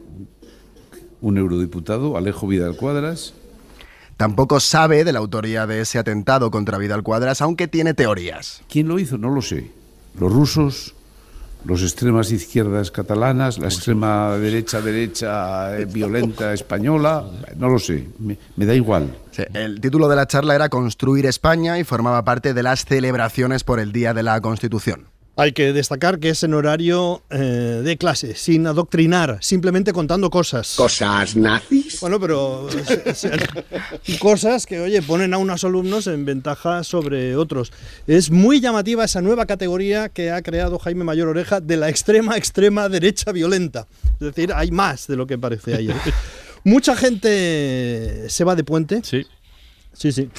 un 1.22 1.38
eurodiputado, 1.38 2.18
Alejo 2.18 2.48
Vidal 2.48 2.76
Cuadras. 2.78 3.34
Tampoco 4.18 4.60
sabe 4.60 5.04
de 5.04 5.14
la 5.14 5.20
autoría 5.20 5.68
de 5.68 5.82
ese 5.82 6.00
atentado 6.00 6.50
contra 6.50 6.80
Vidal 6.80 7.04
Cuadras, 7.04 7.42
aunque 7.42 7.68
tiene 7.68 7.94
teorías. 7.94 8.64
¿Quién 8.68 8.88
lo 8.88 8.98
hizo? 8.98 9.20
No 9.20 9.30
lo 9.30 9.44
sé. 9.44 9.72
Los 10.20 10.34
rusos, 10.34 10.96
los 11.66 11.84
extremas 11.84 12.32
izquierdas 12.32 12.90
catalanas, 12.90 13.60
la 13.60 13.68
extrema 13.68 14.36
derecha 14.38 14.82
derecha 14.82 15.78
eh, 15.78 15.86
violenta 15.86 16.52
española, 16.54 17.26
no 17.58 17.70
lo 17.70 17.78
sé, 17.78 18.08
me, 18.18 18.40
me 18.56 18.66
da 18.66 18.74
igual. 18.74 19.16
Sí, 19.30 19.44
el 19.54 19.80
título 19.80 20.10
de 20.10 20.16
la 20.16 20.26
charla 20.26 20.56
era 20.56 20.70
Construir 20.70 21.28
España 21.28 21.78
y 21.78 21.84
formaba 21.84 22.24
parte 22.24 22.56
de 22.56 22.64
las 22.64 22.86
celebraciones 22.86 23.64
por 23.64 23.80
el 23.80 23.92
Día 23.92 24.16
de 24.16 24.24
la 24.24 24.42
Constitución. 24.42 25.06
Hay 25.40 25.52
que 25.52 25.72
destacar 25.72 26.18
que 26.18 26.30
es 26.30 26.42
en 26.42 26.56
horario 26.56 27.22
eh, 27.30 27.82
de 27.84 27.98
clase, 27.98 28.34
sin 28.34 28.66
adoctrinar, 28.66 29.38
simplemente 29.42 29.94
contando 29.94 30.32
cosas. 30.32 30.74
¿Cosas 30.76 31.36
nazis? 31.36 32.00
Bueno, 32.02 32.20
pero 32.20 32.68
cosas 34.20 34.66
que, 34.66 34.80
oye, 34.80 35.00
ponen 35.04 35.36
a 35.36 35.38
unos 35.38 35.64
alumnos 35.64 36.08
en 36.08 36.26
ventaja 36.26 36.84
sobre 36.84 37.36
otros. 37.36 37.72
Es 38.08 38.32
muy 38.32 38.60
llamativa 38.60 39.06
esa 39.06 39.22
nueva 39.22 39.46
categoría 39.46 40.10
que 40.10 40.32
ha 40.32 40.42
creado 40.42 40.80
Jaime 40.80 41.04
Mayor 41.04 41.28
Oreja 41.28 41.62
de 41.62 41.78
la 41.78 41.90
extrema, 41.90 42.36
extrema 42.36 42.90
derecha 42.90 43.32
violenta. 43.32 43.86
Es 44.14 44.34
decir, 44.34 44.52
hay 44.56 44.72
más 44.72 45.06
de 45.06 45.18
lo 45.18 45.28
que 45.28 45.38
parece 45.38 45.76
ayer. 45.76 45.96
Mucha 46.64 46.96
gente 46.96 48.28
se 48.28 48.44
va 48.44 48.56
de 48.56 48.64
puente. 48.64 49.02
Sí. 49.04 49.24
Sí, 49.94 50.12
sí. 50.12 50.30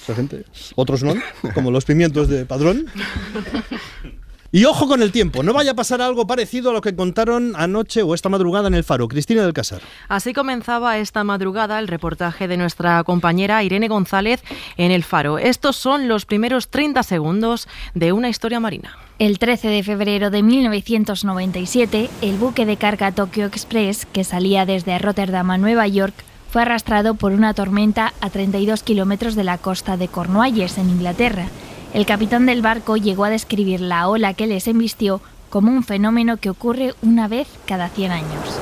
Mucha 0.00 0.14
gente. 0.14 0.44
Otros 0.74 1.02
no, 1.02 1.14
como 1.54 1.70
los 1.70 1.86
pimientos 1.86 2.28
de 2.28 2.44
padrón. 2.44 2.86
Y 4.54 4.66
ojo 4.66 4.86
con 4.86 5.00
el 5.00 5.12
tiempo, 5.12 5.42
no 5.42 5.54
vaya 5.54 5.70
a 5.70 5.74
pasar 5.74 6.02
algo 6.02 6.26
parecido 6.26 6.68
a 6.68 6.72
lo 6.74 6.82
que 6.82 6.94
contaron 6.94 7.54
anoche 7.56 8.02
o 8.02 8.12
esta 8.12 8.28
madrugada 8.28 8.68
en 8.68 8.74
el 8.74 8.84
Faro. 8.84 9.08
Cristina 9.08 9.42
del 9.42 9.54
Casar. 9.54 9.80
Así 10.10 10.34
comenzaba 10.34 10.98
esta 10.98 11.24
madrugada 11.24 11.78
el 11.78 11.88
reportaje 11.88 12.46
de 12.48 12.58
nuestra 12.58 13.02
compañera 13.02 13.62
Irene 13.62 13.88
González 13.88 14.42
en 14.76 14.90
el 14.90 15.04
Faro. 15.04 15.38
Estos 15.38 15.76
son 15.76 16.06
los 16.06 16.26
primeros 16.26 16.68
30 16.68 17.02
segundos 17.02 17.66
de 17.94 18.12
una 18.12 18.28
historia 18.28 18.60
marina. 18.60 18.98
El 19.18 19.38
13 19.38 19.68
de 19.68 19.82
febrero 19.82 20.28
de 20.28 20.42
1997, 20.42 22.10
el 22.20 22.36
buque 22.36 22.66
de 22.66 22.76
carga 22.76 23.10
Tokyo 23.10 23.46
Express, 23.46 24.04
que 24.04 24.22
salía 24.22 24.66
desde 24.66 24.98
Rotterdam 24.98 25.50
a 25.50 25.56
Nueva 25.56 25.88
York, 25.88 26.14
fue 26.50 26.60
arrastrado 26.60 27.14
por 27.14 27.32
una 27.32 27.54
tormenta 27.54 28.12
a 28.20 28.28
32 28.28 28.82
kilómetros 28.82 29.34
de 29.34 29.44
la 29.44 29.56
costa 29.56 29.96
de 29.96 30.08
Cornualles, 30.08 30.76
en 30.76 30.90
Inglaterra. 30.90 31.48
El 31.94 32.06
capitán 32.06 32.46
del 32.46 32.62
barco 32.62 32.96
llegó 32.96 33.24
a 33.24 33.30
describir 33.30 33.80
la 33.80 34.08
ola 34.08 34.32
que 34.32 34.46
les 34.46 34.66
embistió 34.66 35.20
como 35.50 35.70
un 35.70 35.82
fenómeno 35.82 36.38
que 36.38 36.48
ocurre 36.48 36.94
una 37.02 37.28
vez 37.28 37.46
cada 37.66 37.90
100 37.90 38.12
años. 38.12 38.58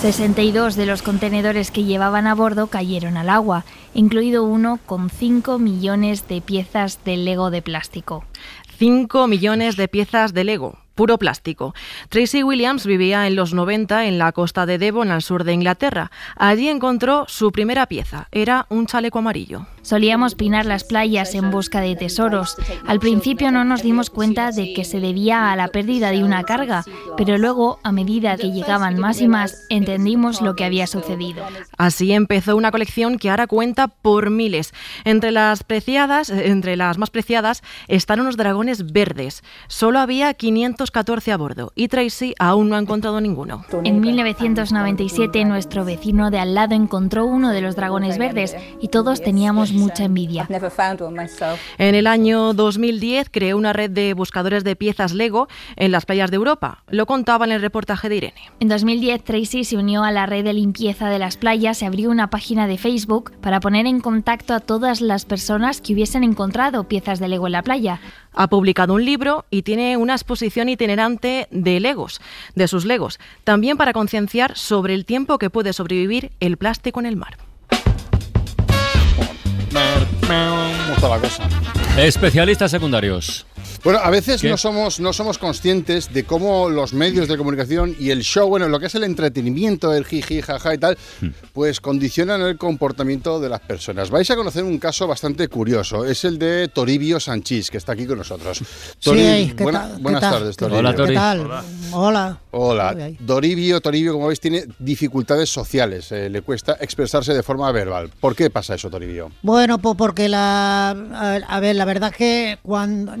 62 0.00 0.76
de 0.76 0.86
los 0.86 1.02
contenedores 1.02 1.72
que 1.72 1.82
llevaban 1.82 2.28
a 2.28 2.34
bordo 2.36 2.68
cayeron 2.68 3.16
al 3.16 3.30
agua, 3.30 3.64
incluido 3.94 4.44
uno 4.44 4.78
con 4.86 5.10
5 5.10 5.58
millones 5.58 6.28
de 6.28 6.40
piezas 6.40 7.00
de 7.04 7.16
Lego 7.16 7.50
de 7.50 7.62
plástico. 7.62 8.24
5 8.78 9.26
millones 9.26 9.76
de 9.76 9.88
piezas 9.88 10.34
de 10.34 10.44
Lego, 10.44 10.78
puro 10.94 11.18
plástico. 11.18 11.74
Tracy 12.10 12.44
Williams 12.44 12.86
vivía 12.86 13.26
en 13.26 13.34
los 13.34 13.54
90 13.54 14.04
en 14.04 14.18
la 14.18 14.30
costa 14.30 14.66
de 14.66 14.78
Devon, 14.78 15.10
al 15.10 15.22
sur 15.22 15.42
de 15.42 15.54
Inglaterra. 15.54 16.12
Allí 16.36 16.68
encontró 16.68 17.24
su 17.26 17.50
primera 17.50 17.86
pieza. 17.86 18.28
Era 18.30 18.66
un 18.68 18.86
chaleco 18.86 19.18
amarillo. 19.18 19.66
Solíamos 19.86 20.34
pinar 20.34 20.66
las 20.66 20.82
playas 20.82 21.32
en 21.36 21.52
busca 21.52 21.80
de 21.80 21.94
tesoros. 21.94 22.56
Al 22.88 22.98
principio 22.98 23.52
no 23.52 23.62
nos 23.62 23.84
dimos 23.84 24.10
cuenta 24.10 24.50
de 24.50 24.72
que 24.72 24.84
se 24.84 24.98
debía 24.98 25.52
a 25.52 25.54
la 25.54 25.68
pérdida 25.68 26.10
de 26.10 26.24
una 26.24 26.42
carga, 26.42 26.82
pero 27.16 27.38
luego, 27.38 27.78
a 27.84 27.92
medida 27.92 28.36
que 28.36 28.50
llegaban 28.50 28.98
más 28.98 29.20
y 29.20 29.28
más, 29.28 29.64
entendimos 29.68 30.40
lo 30.40 30.56
que 30.56 30.64
había 30.64 30.88
sucedido. 30.88 31.44
Así 31.78 32.10
empezó 32.10 32.56
una 32.56 32.72
colección 32.72 33.16
que 33.16 33.30
ahora 33.30 33.46
cuenta 33.46 33.86
por 33.86 34.30
miles. 34.30 34.74
Entre 35.04 35.30
las 35.30 35.62
preciadas, 35.62 36.30
entre 36.30 36.74
las 36.74 36.98
más 36.98 37.10
preciadas, 37.10 37.62
están 37.86 38.18
unos 38.18 38.36
dragones 38.36 38.92
verdes. 38.92 39.44
Solo 39.68 40.00
había 40.00 40.34
514 40.34 41.30
a 41.30 41.36
bordo 41.36 41.72
y 41.76 41.86
Tracy 41.86 42.34
aún 42.40 42.70
no 42.70 42.74
ha 42.74 42.80
encontrado 42.80 43.20
ninguno. 43.20 43.64
En 43.84 44.00
1997 44.00 45.44
nuestro 45.44 45.84
vecino 45.84 46.32
de 46.32 46.40
al 46.40 46.54
lado 46.54 46.74
encontró 46.74 47.24
uno 47.24 47.50
de 47.50 47.60
los 47.60 47.76
dragones 47.76 48.18
verdes 48.18 48.56
y 48.80 48.88
todos 48.88 49.22
teníamos 49.22 49.75
mucha 49.76 50.04
envidia. 50.04 50.48
En 51.78 51.94
el 51.94 52.06
año 52.06 52.54
2010 52.54 53.28
creó 53.30 53.56
una 53.56 53.72
red 53.72 53.90
de 53.90 54.14
buscadores 54.14 54.64
de 54.64 54.76
piezas 54.76 55.12
Lego 55.12 55.48
en 55.76 55.92
las 55.92 56.06
playas 56.06 56.30
de 56.30 56.36
Europa. 56.36 56.82
Lo 56.88 57.06
contaba 57.06 57.44
en 57.44 57.52
el 57.52 57.60
reportaje 57.60 58.08
de 58.08 58.16
Irene. 58.16 58.50
En 58.60 58.68
2010 58.68 59.24
Tracy 59.24 59.64
se 59.64 59.76
unió 59.76 60.04
a 60.04 60.12
la 60.12 60.26
red 60.26 60.44
de 60.44 60.52
limpieza 60.52 61.08
de 61.08 61.18
las 61.18 61.36
playas 61.36 61.82
y 61.82 61.84
abrió 61.84 62.10
una 62.10 62.30
página 62.30 62.66
de 62.66 62.78
Facebook 62.78 63.32
para 63.40 63.60
poner 63.60 63.86
en 63.86 64.00
contacto 64.00 64.54
a 64.54 64.60
todas 64.60 65.00
las 65.00 65.24
personas 65.24 65.80
que 65.80 65.92
hubiesen 65.92 66.24
encontrado 66.24 66.84
piezas 66.84 67.18
de 67.18 67.28
Lego 67.28 67.46
en 67.46 67.52
la 67.52 67.62
playa. 67.62 68.00
Ha 68.32 68.48
publicado 68.48 68.94
un 68.94 69.04
libro 69.04 69.46
y 69.50 69.62
tiene 69.62 69.96
una 69.96 70.14
exposición 70.14 70.68
itinerante 70.68 71.48
de 71.50 71.80
Legos, 71.80 72.20
de 72.54 72.68
sus 72.68 72.84
Legos, 72.84 73.18
también 73.44 73.76
para 73.76 73.92
concienciar 73.92 74.56
sobre 74.56 74.94
el 74.94 75.04
tiempo 75.04 75.38
que 75.38 75.50
puede 75.50 75.72
sobrevivir 75.72 76.32
el 76.40 76.56
plástico 76.56 77.00
en 77.00 77.06
el 77.06 77.16
mar. 77.16 77.45
Especialistas 81.98 82.70
secundarios. 82.70 83.46
Bueno, 83.86 84.00
a 84.02 84.10
veces 84.10 84.42
¿Qué? 84.42 84.50
no 84.50 84.56
somos, 84.56 84.98
no 84.98 85.12
somos 85.12 85.38
conscientes 85.38 86.12
de 86.12 86.24
cómo 86.24 86.68
los 86.68 86.92
medios 86.92 87.28
de 87.28 87.36
comunicación 87.36 87.94
y 88.00 88.10
el 88.10 88.22
show, 88.22 88.48
bueno, 88.48 88.66
lo 88.68 88.80
que 88.80 88.86
es 88.86 88.94
el 88.96 89.04
entretenimiento, 89.04 89.94
el 89.94 90.04
jiji, 90.04 90.42
jaja 90.42 90.74
y 90.74 90.78
tal, 90.78 90.98
Hmm. 91.20 91.28
pues 91.52 91.80
condicionan 91.80 92.40
el 92.40 92.58
comportamiento 92.58 93.38
de 93.38 93.48
las 93.48 93.60
personas. 93.60 94.10
Vais 94.10 94.28
a 94.28 94.34
conocer 94.34 94.64
un 94.64 94.78
caso 94.80 95.06
bastante 95.06 95.46
curioso. 95.46 96.04
Es 96.04 96.24
el 96.24 96.36
de 96.36 96.66
Toribio 96.66 97.20
Sanchís, 97.20 97.70
que 97.70 97.78
está 97.78 97.92
aquí 97.92 98.06
con 98.06 98.18
nosotros. 98.18 98.58
Tori- 99.00 99.54
¿qué 99.54 99.62
buena- 99.62 99.82
tal? 99.82 99.96
¿Qué 99.98 100.02
buenas 100.02 100.20
tal? 100.20 100.32
tardes, 100.32 100.56
¿Qué 100.56 100.64
Toribio. 100.64 100.82
tal? 100.96 101.06
¿Qué 101.06 101.14
tal? 101.14 101.64
Hola. 101.92 102.40
Hola. 102.50 102.88
Ay. 102.98 103.16
Doribio, 103.20 103.80
Toribio, 103.80 104.14
como 104.14 104.26
veis, 104.26 104.40
tiene 104.40 104.64
dificultades 104.80 105.48
sociales. 105.48 106.10
eh, 106.10 106.28
le 106.28 106.42
cuesta 106.42 106.76
expresarse 106.80 107.32
de 107.34 107.42
forma 107.44 107.70
verbal. 107.70 108.10
¿Por 108.18 108.34
qué 108.34 108.50
pasa 108.50 108.74
eso, 108.74 108.90
Toribio? 108.90 109.30
Bueno, 109.42 109.78
pues 109.78 109.94
porque 109.96 110.28
la. 110.28 110.90
A, 110.90 111.60
ver, 111.60 111.76
la 111.76 111.84
verdad 111.84 112.10
es 112.10 112.16
que 112.16 112.58
cuando. 112.64 113.14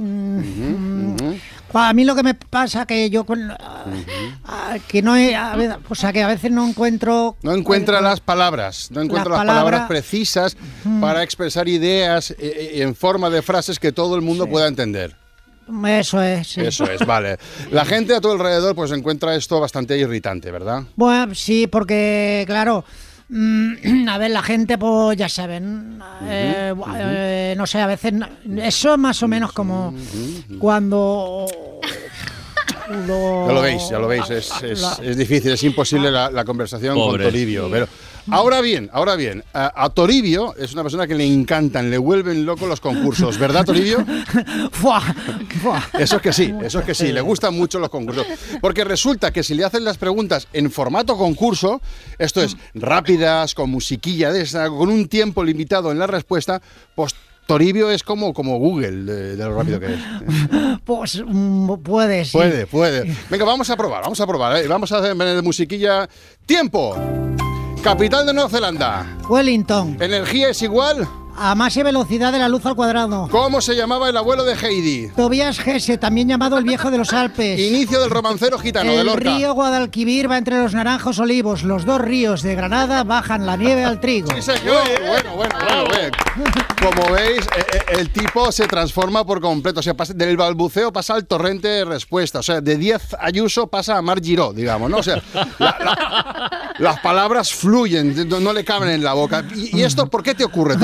A 1.74 1.92
mí 1.92 2.04
lo 2.04 2.14
que 2.14 2.22
me 2.22 2.34
pasa 2.34 2.86
que 2.86 3.10
yo. 3.10 3.24
con- 3.24 3.50
ah, 3.50 4.76
que 4.88 5.02
no 5.02 5.14
he. 5.16 5.34
a 5.34 5.54
ver, 5.56 5.76
o 5.88 5.94
sea, 5.94 6.12
que 6.12 6.22
a 6.22 6.28
veces 6.28 6.50
no 6.50 6.66
encuentro. 6.66 7.36
No 7.42 7.52
encuentra 7.54 8.00
las 8.00 8.20
palabras, 8.20 8.88
no 8.90 9.02
encuentra 9.02 9.30
las, 9.30 9.38
Las 9.40 9.46
palabras 9.46 9.80
palabras- 9.80 9.88
precisas 9.88 10.56
para 11.00 11.22
expresar 11.22 11.68
ideas 11.68 12.30
eh, 12.30 12.36
eh, 12.40 12.70
en 12.82 12.94
forma 12.94 13.28
de 13.30 13.42
frases 13.42 13.78
que 13.78 13.92
todo 13.92 14.14
el 14.16 14.22
mundo 14.22 14.46
pueda 14.46 14.68
entender. 14.68 15.16
Eso 15.88 16.22
es. 16.22 16.46
sí. 16.46 16.60
Eso 16.60 16.84
es, 16.90 17.04
vale. 17.06 17.38
La 17.72 17.84
gente 17.84 18.14
a 18.14 18.20
tu 18.20 18.30
alrededor 18.30 18.74
pues 18.76 18.92
encuentra 18.92 19.34
esto 19.34 19.58
bastante 19.60 19.98
irritante, 19.98 20.50
¿verdad? 20.52 20.84
Bueno, 20.94 21.34
sí, 21.34 21.66
porque, 21.66 22.44
claro. 22.46 22.84
Mm, 23.28 24.08
A 24.08 24.18
ver, 24.18 24.30
la 24.30 24.42
gente, 24.42 24.78
pues 24.78 25.16
ya 25.18 25.28
saben, 25.28 25.98
eh, 26.24 26.72
eh, 26.98 27.54
no 27.56 27.66
sé, 27.66 27.80
a 27.80 27.86
veces 27.86 28.12
no- 28.12 28.28
eso 28.62 28.92
es 28.92 28.98
más 28.98 29.22
o 29.22 29.28
menos 29.28 29.52
como 29.52 29.94
cuando 30.58 31.46
lo- 33.06 33.46
Ya 33.48 33.52
lo 33.52 33.60
veis, 33.62 33.82
ya 33.90 33.98
lo 33.98 34.06
veis, 34.08 34.30
es, 34.30 34.50
es- 34.62 34.98
es 35.02 35.16
difícil, 35.16 35.50
es 35.52 35.62
imposible 35.64 36.10
la, 36.10 36.30
la 36.30 36.44
conversación 36.44 36.94
Pobre. 36.94 37.24
con 37.24 37.32
Toribio. 37.32 37.68
Pero 37.70 37.88
ahora 38.30 38.60
bien, 38.60 38.90
ahora 38.92 39.16
bien, 39.16 39.44
a, 39.52 39.84
a 39.84 39.90
Toribio 39.90 40.54
es 40.56 40.72
una 40.72 40.82
persona 40.82 41.06
que 41.06 41.14
le 41.14 41.24
encantan, 41.24 41.90
le 41.90 41.98
vuelven 41.98 42.44
loco 42.46 42.66
los 42.66 42.80
concursos, 42.80 43.38
¿verdad, 43.38 43.64
Toribio? 43.64 44.04
Eso 45.98 46.16
es 46.16 46.22
que 46.22 46.32
sí, 46.32 46.52
eso 46.62 46.80
es 46.80 46.84
que 46.84 46.94
sí, 46.94 47.12
le 47.12 47.20
gustan 47.20 47.54
mucho 47.54 47.78
los 47.78 47.88
concursos. 47.88 48.26
Porque 48.60 48.84
resulta 48.84 49.32
que 49.32 49.42
si 49.42 49.54
le 49.54 49.64
hacen 49.64 49.84
las 49.84 49.98
preguntas 49.98 50.48
en 50.52 50.70
formato 50.70 51.16
concurso, 51.16 51.80
esto 52.18 52.42
es 52.42 52.56
rápidas, 52.74 53.54
con 53.54 53.70
musiquilla 53.70 54.32
de 54.32 54.42
esa, 54.42 54.68
con 54.68 54.88
un 54.88 55.08
tiempo 55.08 55.42
limitado 55.42 55.90
en 55.92 55.98
la 55.98 56.06
respuesta, 56.06 56.60
pues 56.94 57.14
Toribio 57.46 57.90
es 57.90 58.02
como, 58.02 58.34
como 58.34 58.58
Google 58.58 59.04
de, 59.04 59.36
de 59.36 59.44
lo 59.44 59.56
rápido 59.56 59.80
que 59.80 59.94
es. 59.94 60.00
Pues 60.84 61.22
mm, 61.24 61.74
puede, 61.82 62.24
sí. 62.24 62.32
Puede, 62.32 62.66
puede. 62.66 63.16
Venga, 63.30 63.44
vamos 63.44 63.70
a 63.70 63.76
probar, 63.76 64.02
vamos 64.02 64.20
a 64.20 64.26
probar. 64.26 64.56
¿eh? 64.56 64.68
Vamos 64.68 64.92
a 64.92 64.98
hacer 64.98 65.16
de 65.16 65.42
musiquilla. 65.42 66.08
¡Tiempo! 66.44 66.96
Capital 67.86 68.26
de 68.26 68.34
Nueva 68.34 68.50
Zelanda. 68.50 69.06
Wellington. 69.28 69.96
Energía 70.00 70.48
es 70.48 70.60
igual. 70.60 71.08
A 71.38 71.54
y 71.74 71.82
velocidad 71.82 72.32
de 72.32 72.38
la 72.38 72.48
luz 72.48 72.64
al 72.66 72.74
cuadrado. 72.74 73.28
¿Cómo 73.30 73.60
se 73.60 73.74
llamaba 73.74 74.08
el 74.08 74.16
abuelo 74.16 74.44
de 74.44 74.54
Heidi? 74.54 75.08
Tobias 75.14 75.58
Gese, 75.58 75.98
también 75.98 76.28
llamado 76.28 76.56
el 76.58 76.64
viejo 76.64 76.90
de 76.90 76.98
los 76.98 77.12
Alpes. 77.12 77.58
Inicio 77.58 78.00
del 78.00 78.10
romancero 78.10 78.58
gitano 78.58 78.92
de 78.92 79.00
el 79.00 79.06
Lorca. 79.06 79.36
río 79.36 79.52
Guadalquivir 79.54 80.30
va 80.30 80.38
entre 80.38 80.62
los 80.62 80.72
naranjos 80.74 81.18
olivos. 81.18 81.62
Los 81.62 81.84
dos 81.84 82.00
ríos 82.00 82.42
de 82.42 82.54
Granada 82.54 83.04
bajan 83.04 83.44
la 83.46 83.56
nieve 83.56 83.84
al 83.84 84.00
trigo. 84.00 84.28
Sí, 84.34 84.42
señor. 84.42 84.82
Bueno, 85.06 85.36
bueno, 85.36 85.54
bueno. 85.58 85.84
bueno. 85.88 86.16
Como 86.82 87.12
veis, 87.14 87.40
eh, 87.40 87.64
eh, 87.72 87.82
el 87.98 88.10
tipo 88.10 88.52
se 88.52 88.66
transforma 88.68 89.24
por 89.26 89.40
completo. 89.40 89.80
O 89.80 89.82
sea, 89.82 89.94
pasa- 89.94 90.12
del 90.14 90.36
balbuceo 90.36 90.92
pasa 90.92 91.14
al 91.14 91.26
torrente 91.26 91.68
de 91.68 91.84
respuesta. 91.84 92.38
O 92.38 92.42
sea, 92.42 92.60
de 92.60 92.76
10 92.76 93.16
Ayuso 93.18 93.66
pasa 93.66 93.96
a 93.96 94.02
Mar 94.02 94.20
Giró, 94.22 94.52
digamos, 94.52 94.90
¿no? 94.90 94.98
O 94.98 95.02
sea, 95.02 95.20
la- 95.58 95.76
la- 95.80 96.72
las 96.78 97.00
palabras 97.00 97.52
fluyen, 97.52 98.28
no, 98.28 98.40
no 98.40 98.52
le 98.52 98.64
caben 98.64 98.90
en 98.90 99.02
la 99.02 99.14
boca. 99.14 99.44
¿Y, 99.54 99.78
y 99.78 99.82
esto 99.82 100.06
por 100.08 100.22
qué 100.22 100.34
te 100.34 100.44
ocurre, 100.44 100.76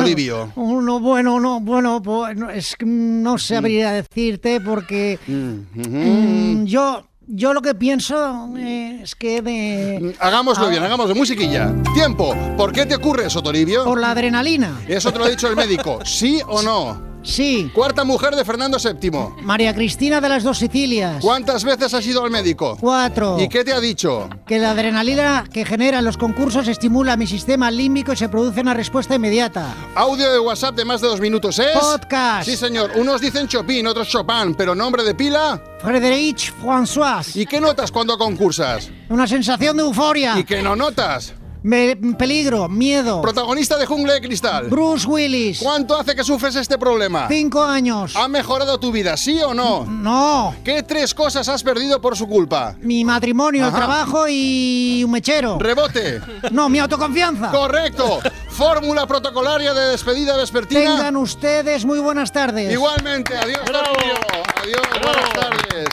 Toribio? 0.47 0.53
Uno, 0.57 1.01
bueno, 1.01 1.41
no, 1.41 1.61
bueno, 1.61 2.03
pues, 2.03 2.37
no, 2.37 2.51
es 2.51 2.77
que 2.77 2.87
no 2.87 3.39
sabría 3.39 3.93
decirte 3.93 4.61
porque 4.61 5.19
mm, 5.27 6.65
yo, 6.65 7.05
yo 7.27 7.53
lo 7.53 7.63
que 7.63 7.75
pienso 7.75 8.49
eh, 8.57 9.01
es 9.03 9.15
que 9.15 9.43
de... 9.43 10.15
Hagámoslo 10.19 10.69
bien, 10.69 10.83
hagámoslo. 10.83 11.15
Musiquilla. 11.15 11.75
Tiempo. 11.95 12.35
¿Por 12.57 12.73
qué 12.73 12.87
te 12.87 12.95
ocurre 12.95 13.27
eso, 13.27 13.43
Toribio? 13.43 13.85
Por 13.85 14.01
la 14.01 14.11
adrenalina. 14.11 14.81
Eso 14.89 15.13
te 15.13 15.19
lo 15.19 15.25
ha 15.25 15.29
dicho 15.29 15.49
el 15.49 15.57
médico. 15.57 16.01
¿Sí 16.05 16.41
o 16.47 16.63
no? 16.63 17.12
Sí. 17.23 17.71
Cuarta 17.75 18.05
mujer 18.05 18.35
de 18.35 18.45
Fernando 18.45 18.79
VII. 18.79 19.43
María 19.43 19.75
Cristina 19.75 20.21
de 20.21 20.29
las 20.29 20.43
dos 20.43 20.59
Sicilias. 20.59 21.23
¿Cuántas 21.23 21.65
veces 21.65 21.95
has 21.95 22.07
ido 22.07 22.25
al 22.25 22.31
médico? 22.31 22.77
Cuatro. 22.81 23.39
¿Y 23.41 23.49
qué 23.49 23.65
te 23.65 23.73
ha 23.73 23.81
dicho? 23.81 24.29
Que 24.47 24.59
la 24.59 24.73
adrenalina 24.73 25.45
que 25.53 25.65
generan 25.65 26.05
los 26.05 26.17
concursos 26.17 26.69
estimula 26.69 27.17
mi 27.17 27.27
sistema 27.27 27.71
límbico 27.71 28.13
y 28.13 28.17
se 28.17 28.29
produce 28.29 28.61
una 28.61 28.75
respuesta 28.75 29.15
inmediata. 29.15 29.75
Audio 29.95 30.33
de 30.33 30.39
WhatsApp 30.39 30.75
de 30.75 30.85
más 30.85 31.01
de 31.01 31.09
dos 31.09 31.21
minutos 31.21 31.59
es. 31.59 31.79
Podcast. 31.79 32.49
Sí, 32.49 32.57
señor. 32.57 32.93
Unos 32.97 33.21
dicen 33.21 33.49
Chopin, 33.49 33.87
otros 33.87 34.09
Chopin, 34.09 34.55
pero 34.57 34.75
nombre 34.75 35.03
de 35.05 35.15
pila. 35.15 35.63
Frédéric 35.81 36.53
François. 36.63 37.35
¿Y 37.35 37.47
qué 37.47 37.61
notas 37.61 37.91
cuando 37.91 38.17
concursas? 38.19 38.91
Una 39.09 39.27
sensación 39.27 39.77
de 39.77 39.83
euforia. 39.83 40.39
¿Y 40.39 40.45
qué 40.45 40.63
no 40.63 40.77
notas? 40.77 41.35
Me- 41.63 41.97
peligro, 42.19 42.69
miedo. 42.69 43.23
Protagonista 43.23 43.77
de 43.79 43.87
Jungle 43.87 44.15
de 44.15 44.21
Cristal. 44.21 44.67
Bruce 44.69 45.07
Willis. 45.07 45.61
¿Cuánto 45.61 45.97
hace 45.97 46.15
que 46.17 46.25
sufres 46.25 46.57
este 46.57 46.77
problema? 46.77 47.27
Cinco 47.29 47.63
años. 47.63 48.17
¿Ha 48.17 48.27
mejorado 48.29 48.79
tu 48.81 48.91
vida, 48.91 49.17
sí 49.17 49.41
o 49.41 49.55
no? 49.55 49.85
No. 49.85 50.55
¿Qué 50.65 50.83
tres 50.83 51.15
cosas 51.15 51.49
has 51.49 51.63
perdido 51.63 52.01
por 52.01 52.17
su 52.17 52.27
culpa? 52.27 52.75
Mi 52.81 53.05
matrimonio, 53.05 53.67
el 53.67 53.73
trabajo 53.73 54.27
y 54.29 55.03
un 55.05 55.11
mechero. 55.13 55.59
Rebote. 55.61 56.21
No, 56.51 56.69
mi 56.69 56.81
autoconfianza. 56.81 57.51
Correcto. 57.51 58.21
Fórmula 58.49 59.07
protocolaria 59.07 59.73
de 59.73 59.89
despedida 59.91 60.37
vespertina. 60.37 60.81
Tengan 60.97 61.17
ustedes 61.17 61.85
muy 61.85 62.01
buenas 62.01 62.33
tardes. 62.33 62.73
Igualmente. 62.73 63.37
Adiós. 63.37 63.61
Adiós, 63.65 64.83
buenas 65.03 65.33
tardes. 65.33 65.87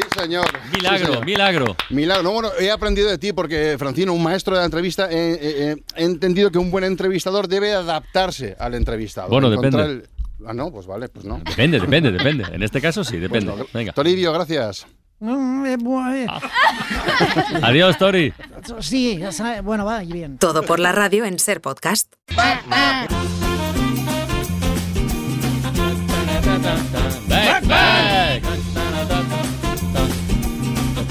Sí, 0.00 0.20
señor. 0.20 0.46
Milagro, 0.72 0.98
Sí, 0.98 1.04
señor. 1.06 1.24
milagro. 1.26 1.76
Milagro. 1.90 2.22
No, 2.22 2.32
bueno, 2.32 2.50
he 2.58 2.70
aprendido 2.70 3.08
de 3.08 3.18
ti 3.18 3.32
porque, 3.32 3.76
Francino, 3.78 4.12
un 4.12 4.22
maestro 4.22 4.54
de 4.54 4.60
la 4.60 4.64
entrevista, 4.66 5.06
eh, 5.10 5.32
eh, 5.32 5.38
eh, 5.40 5.76
he 5.96 6.04
entendido 6.04 6.50
que 6.50 6.58
un 6.58 6.70
buen 6.70 6.84
entrevistador 6.84 7.48
debe 7.48 7.72
adaptarse 7.72 8.56
al 8.58 8.74
entrevistado. 8.74 9.28
Bueno, 9.28 9.50
depende. 9.50 9.82
el- 9.82 10.08
Ah, 10.46 10.54
no, 10.54 10.70
pues 10.72 10.86
vale, 10.86 11.08
pues 11.10 11.26
no. 11.26 11.38
Depende, 11.44 11.78
depende, 11.78 12.10
depende. 12.10 12.44
En 12.50 12.62
este 12.62 12.80
caso 12.80 13.04
sí, 13.04 13.18
depende. 13.18 13.50
Bueno, 13.50 13.66
Venga. 13.74 13.92
Toribio, 13.92 14.32
gracias. 14.32 14.86
Eh, 15.22 16.26
Adiós, 17.62 17.98
Tori. 17.98 18.32
Sí, 18.80 19.18
ya 19.18 19.32
sabe- 19.32 19.60
bueno, 19.60 19.84
va, 19.84 20.02
y 20.02 20.10
bien. 20.12 20.38
Todo 20.38 20.62
por 20.62 20.80
la 20.80 20.92
radio 20.92 21.26
en 21.26 21.38
Ser 21.38 21.60
Podcast. 21.60 22.10
Back, 22.34 22.66
back. 22.68 23.10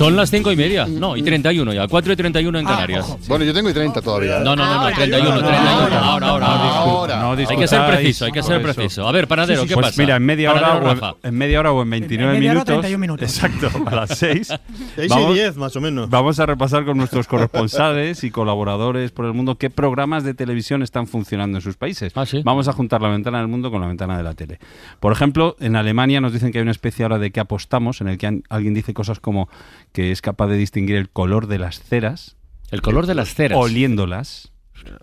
Son 0.00 0.16
las 0.16 0.30
cinco 0.30 0.50
y 0.50 0.56
media. 0.56 0.86
No, 0.86 1.14
y 1.14 1.20
31 1.20 1.74
ya. 1.74 1.86
4 1.86 2.12
y 2.14 2.16
31 2.16 2.58
en 2.58 2.64
Canarias. 2.64 3.18
Bueno, 3.28 3.44
yo 3.44 3.52
tengo 3.52 3.68
y 3.68 3.74
30 3.74 4.00
todavía. 4.00 4.38
No, 4.38 4.56
no, 4.56 4.64
no, 4.64 4.64
no, 4.64 4.80
Ahora. 4.80 4.96
31, 4.96 5.38
31. 5.40 5.68
Ahora, 5.68 5.98
ahora, 5.98 6.26
ahora. 6.26 6.46
Ahora. 6.46 7.20
No 7.20 7.32
Hay 7.32 7.56
que 7.58 7.68
ser 7.68 7.86
preciso, 7.86 8.24
hay 8.24 8.32
que 8.32 8.42
ser 8.42 8.62
preciso. 8.62 9.06
A 9.06 9.12
ver, 9.12 9.28
panadero, 9.28 9.60
Sí, 9.60 9.66
sí, 9.66 9.68
¿qué 9.68 9.74
pues 9.74 9.88
pasa? 9.88 10.00
Mira, 10.00 10.16
en 10.16 10.24
media, 10.24 10.52
hora 10.52 10.60
Panadero 10.62 10.86
o 10.86 10.90
en, 10.92 11.00
Rafa. 11.00 11.16
en 11.22 11.34
media 11.34 11.60
hora 11.60 11.72
o 11.72 11.82
en 11.82 11.90
29 11.90 12.32
media 12.32 12.50
hora, 12.50 12.54
minutos. 12.54 12.80
31 12.80 12.98
minutos. 12.98 13.28
Exacto, 13.28 13.70
a 13.90 13.94
las 13.94 14.18
6. 14.18 14.54
6 14.96 15.12
y 15.30 15.34
10, 15.34 15.56
más 15.58 15.76
o 15.76 15.82
menos. 15.82 16.08
Vamos 16.08 16.40
a 16.40 16.46
repasar 16.46 16.86
con 16.86 16.96
nuestros 16.96 17.26
corresponsales 17.26 18.24
y 18.24 18.30
colaboradores 18.30 19.10
por 19.10 19.26
el 19.26 19.34
mundo 19.34 19.56
qué 19.56 19.68
programas 19.68 20.24
de 20.24 20.32
televisión 20.32 20.82
están 20.82 21.08
funcionando 21.08 21.58
en 21.58 21.62
sus 21.62 21.76
países. 21.76 22.14
Ah, 22.16 22.24
sí. 22.24 22.40
Vamos 22.42 22.68
a 22.68 22.72
juntar 22.72 23.02
la 23.02 23.10
ventana 23.10 23.36
del 23.36 23.48
mundo 23.48 23.70
con 23.70 23.82
la 23.82 23.86
ventana 23.86 24.16
de 24.16 24.22
la 24.22 24.32
tele. 24.32 24.60
Por 24.98 25.12
ejemplo, 25.12 25.56
en 25.60 25.76
Alemania 25.76 26.22
nos 26.22 26.32
dicen 26.32 26.52
que 26.52 26.56
hay 26.56 26.62
una 26.62 26.70
especie 26.70 27.02
ahora 27.02 27.18
de 27.18 27.30
que 27.32 27.40
apostamos, 27.40 28.00
en 28.00 28.08
el 28.08 28.16
que 28.16 28.40
alguien 28.48 28.72
dice 28.72 28.94
cosas 28.94 29.20
como 29.20 29.50
que 29.92 30.12
es 30.12 30.22
capaz 30.22 30.48
de 30.48 30.56
distinguir 30.56 30.96
el 30.96 31.10
color 31.10 31.46
de 31.46 31.58
las 31.58 31.80
ceras. 31.80 32.36
El 32.70 32.82
color 32.82 33.06
de 33.06 33.14
las 33.14 33.34
ceras. 33.34 33.58
Oliéndolas. 33.58 34.52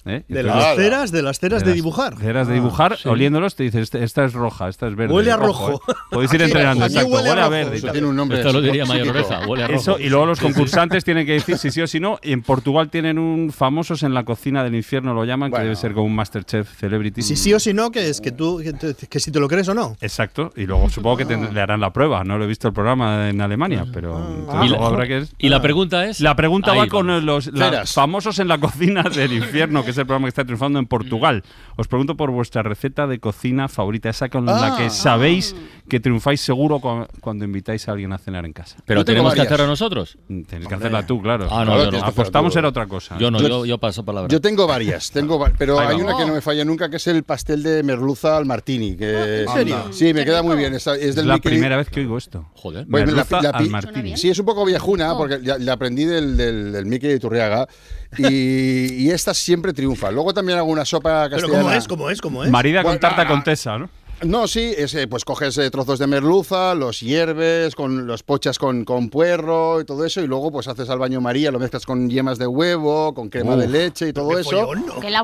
¿Eh? 0.05 0.23
De 0.27 0.39
Entonces- 0.41 0.45
las 0.45 0.75
ceras, 0.75 1.11
de 1.11 1.21
las 1.21 1.39
ceras 1.39 1.61
de 1.63 1.67
las 1.67 1.75
dibujar. 1.75 2.15
Ceras 2.17 2.47
de 2.47 2.53
Ah, 2.53 2.55
dibujar, 2.55 2.97
sí. 2.97 3.07
oliéndolos, 3.07 3.55
te 3.55 3.63
dices, 3.63 3.81
"Este- 3.83 4.03
esta 4.03 4.25
es 4.25 4.33
roja, 4.33 4.67
esta 4.69 4.87
es 4.87 4.95
verde. 4.95 5.13
Huele 5.13 5.31
a 5.31 5.35
Ojo, 5.37 5.45
rojo. 5.69 5.81
¿eh? 5.91 5.93
Podéis 6.11 6.33
ir 6.33 6.41
entrenando, 6.43 6.85
aquí 6.85 6.93
exacto. 6.95 7.15
huele 7.15 7.27
a 7.29 7.31
Huele 7.31 7.41
a 7.41 7.43
rojo. 7.45 7.51
verde. 7.51 7.77
Eso 7.77 7.85
tal. 7.87 7.91
tiene 7.93 8.07
un 8.07 8.15
nombre 8.15 8.37
Esto 8.39 8.53
lo 8.53 8.61
diría. 8.61 8.85
Mayor 8.85 9.13
Reza, 9.15 9.47
huele 9.47 9.63
a 9.63 9.67
rojo. 9.67 9.79
Eso, 9.79 9.99
y 9.99 10.09
luego 10.09 10.25
los 10.25 10.39
concursantes 10.39 11.03
tienen 11.03 11.25
que 11.25 11.33
decir 11.33 11.57
si 11.57 11.71
sí 11.71 11.81
o 11.81 11.87
si 11.87 11.99
no. 11.99 12.19
Y 12.23 12.31
en 12.33 12.41
Portugal 12.41 12.89
tienen 12.89 13.17
un 13.19 13.51
famosos 13.51 14.03
en 14.03 14.13
la 14.13 14.23
cocina 14.23 14.63
del 14.63 14.75
infierno, 14.75 15.13
lo 15.13 15.25
llaman, 15.25 15.51
que 15.51 15.59
debe 15.61 15.75
ser 15.75 15.93
como 15.93 16.05
un 16.05 16.15
Masterchef 16.15 16.77
Celebrity. 16.77 17.21
Si 17.21 17.35
sí 17.35 17.53
o 17.53 17.59
si 17.59 17.73
no, 17.73 17.91
que 17.91 18.09
es 18.09 18.21
que 18.21 18.31
tú, 18.31 18.61
que, 19.09 19.19
si 19.19 19.31
te 19.31 19.39
lo 19.39 19.47
crees 19.47 19.67
o 19.69 19.73
no. 19.73 19.95
Exacto, 20.01 20.51
y 20.55 20.65
luego 20.65 20.89
supongo 20.89 21.17
que 21.17 21.25
te- 21.25 21.37
le 21.51 21.61
harán 21.61 21.79
la 21.79 21.91
prueba. 21.93 22.23
No 22.23 22.37
lo 22.37 22.43
he 22.45 22.47
visto 22.47 22.67
el 22.67 22.73
programa 22.73 23.29
en 23.29 23.41
Alemania, 23.41 23.85
pero 23.93 24.17
entonces 24.17 24.65
Y 24.65 24.69
la- 24.69 24.77
luego 24.77 24.85
habrá 24.87 25.07
que. 25.07 25.25
y 25.37 25.49
la 25.49 25.61
pregunta 25.61 26.05
es. 26.05 26.19
La 26.21 26.35
pregunta 26.35 26.71
Ahí 26.71 26.79
va 26.79 26.87
con 26.87 27.25
los 27.25 27.51
famosos 27.93 28.39
en 28.39 28.47
la 28.47 28.57
cocina 28.57 29.03
del 29.03 29.33
infierno, 29.33 29.66
que 29.83 29.91
es 29.91 29.97
el 29.97 30.05
programa 30.05 30.25
que 30.25 30.29
está 30.29 30.43
triunfando 30.45 30.79
en 30.79 30.85
Portugal. 30.85 31.43
Os 31.75 31.87
pregunto 31.87 32.15
por 32.17 32.31
vuestra 32.31 32.63
receta 32.63 33.07
de 33.07 33.19
cocina 33.19 33.67
favorita, 33.67 34.09
esa 34.09 34.29
con 34.29 34.45
la 34.45 34.73
Ah. 34.73 34.77
que 34.77 34.89
sabéis 34.89 35.55
que 35.87 35.99
triunfáis 35.99 36.41
seguro 36.41 36.79
cu- 36.79 37.05
cuando 37.21 37.45
invitáis 37.45 37.87
a 37.87 37.91
alguien 37.91 38.11
a 38.13 38.17
cenar 38.17 38.45
en 38.45 38.53
casa. 38.53 38.77
Pero 38.85 39.05
tenemos 39.05 39.33
que 39.33 39.39
varias. 39.39 39.53
hacerlo 39.53 39.67
nosotros. 39.67 40.17
Mm, 40.27 40.41
Tenéis 40.43 40.67
que 40.67 40.75
hacerla 40.75 41.05
tú, 41.05 41.21
claro. 41.21 41.45
Ah, 41.49 41.59
no, 41.59 41.65
Claro, 41.71 41.77
yo 41.77 41.89
tienes 41.89 42.01
no. 42.01 42.05
que 42.07 42.11
Apostamos 42.21 42.55
era 42.55 42.67
otra 42.69 42.87
cosa. 42.87 43.17
Yo 43.17 43.31
no, 43.31 43.39
Yo- 43.39 43.47
yo, 43.47 43.65
yo 43.65 43.77
paso 43.77 44.03
palabra. 44.03 44.29
Yo 44.29 44.41
tengo 44.41 44.67
varias, 44.67 45.11
tengo, 45.11 45.37
va- 45.39 45.51
pero 45.57 45.79
Ahí 45.79 45.95
hay 45.95 46.01
una 46.01 46.17
que 46.17 46.25
no 46.25 46.33
me 46.33 46.41
falla 46.41 46.65
nunca, 46.65 46.89
que 46.89 46.97
es 46.97 47.07
el 47.07 47.23
pastel 47.23 47.63
de 47.63 47.83
merluza 47.83 48.35
al 48.37 48.45
martini. 48.45 48.95
Que, 48.95 49.41
¿En 49.43 49.47
serio? 49.49 49.87
Sí, 49.91 50.13
me 50.13 50.25
queda 50.25 50.41
muy 50.43 50.55
bien. 50.57 50.73
Es, 50.73 50.87
es 50.87 51.01
Es 51.01 51.15
del 51.15 51.27
la 51.27 51.35
Mickey- 51.35 51.49
primera 51.51 51.77
vez 51.77 51.89
que 51.89 51.99
oigo 52.01 52.17
esto. 52.17 52.45
Joder. 52.55 52.85
Pues 52.89 53.01
la- 53.01 53.05
Merluza 53.13 53.41
la 53.41 53.49
al 53.49 53.63
pi- 53.63 53.69
martini. 53.69 54.17
Sí, 54.17 54.29
es 54.29 54.39
un 54.39 54.45
poco 54.45 54.65
viejuna, 54.65 55.15
porque 55.17 55.39
ya- 55.41 55.57
la 55.57 55.73
aprendí 55.73 56.05
del, 56.05 56.35
del, 56.37 56.71
del 56.71 56.85
Mickey 56.85 57.09
de 57.09 57.19
Turriaga. 57.19 57.67
Y, 58.17 59.05
y 59.05 59.11
esta 59.11 59.33
siempre 59.33 59.73
triunfa. 59.73 60.11
Luego 60.11 60.33
también 60.33 60.57
hago 60.57 60.71
una 60.71 60.85
sopa 60.85 61.27
Pero 61.29 61.41
castellana. 61.41 61.63
¿cómo 61.63 61.71
es? 61.75 61.87
¿Cómo 61.87 62.09
es? 62.09 62.21
¿Cómo 62.21 62.43
es? 62.43 62.49
Marida 62.51 62.81
con 62.81 62.91
Bueno, 62.91 62.99
tarta 62.99 63.23
ah, 63.23 63.27
con 63.27 63.43
tesa, 63.43 63.77
¿no? 63.77 63.89
No, 64.23 64.47
sí, 64.47 64.73
es, 64.75 64.95
eh, 64.95 65.07
pues 65.07 65.23
coges 65.23 65.55
eh, 65.59 65.69
trozos 65.69 65.99
de 65.99 66.07
merluza, 66.07 66.73
los 66.73 67.01
hierves, 67.01 67.75
con 67.75 68.07
los 68.07 68.23
pochas 68.23 68.57
con, 68.57 68.83
con 68.83 69.09
puerro 69.09 69.79
y 69.79 69.85
todo 69.85 70.03
eso, 70.05 70.21
y 70.21 70.27
luego 70.27 70.51
pues 70.51 70.67
haces 70.67 70.89
al 70.89 70.97
baño 70.97 71.21
María, 71.21 71.51
lo 71.51 71.59
mezclas 71.59 71.85
con 71.85 72.09
yemas 72.09 72.39
de 72.39 72.47
huevo, 72.47 73.13
con 73.13 73.29
crema 73.29 73.55
de 73.55 73.67
leche 73.67 74.07
y 74.09 74.13
todo 74.13 74.29
qué 74.29 74.41
eso. 74.41 74.69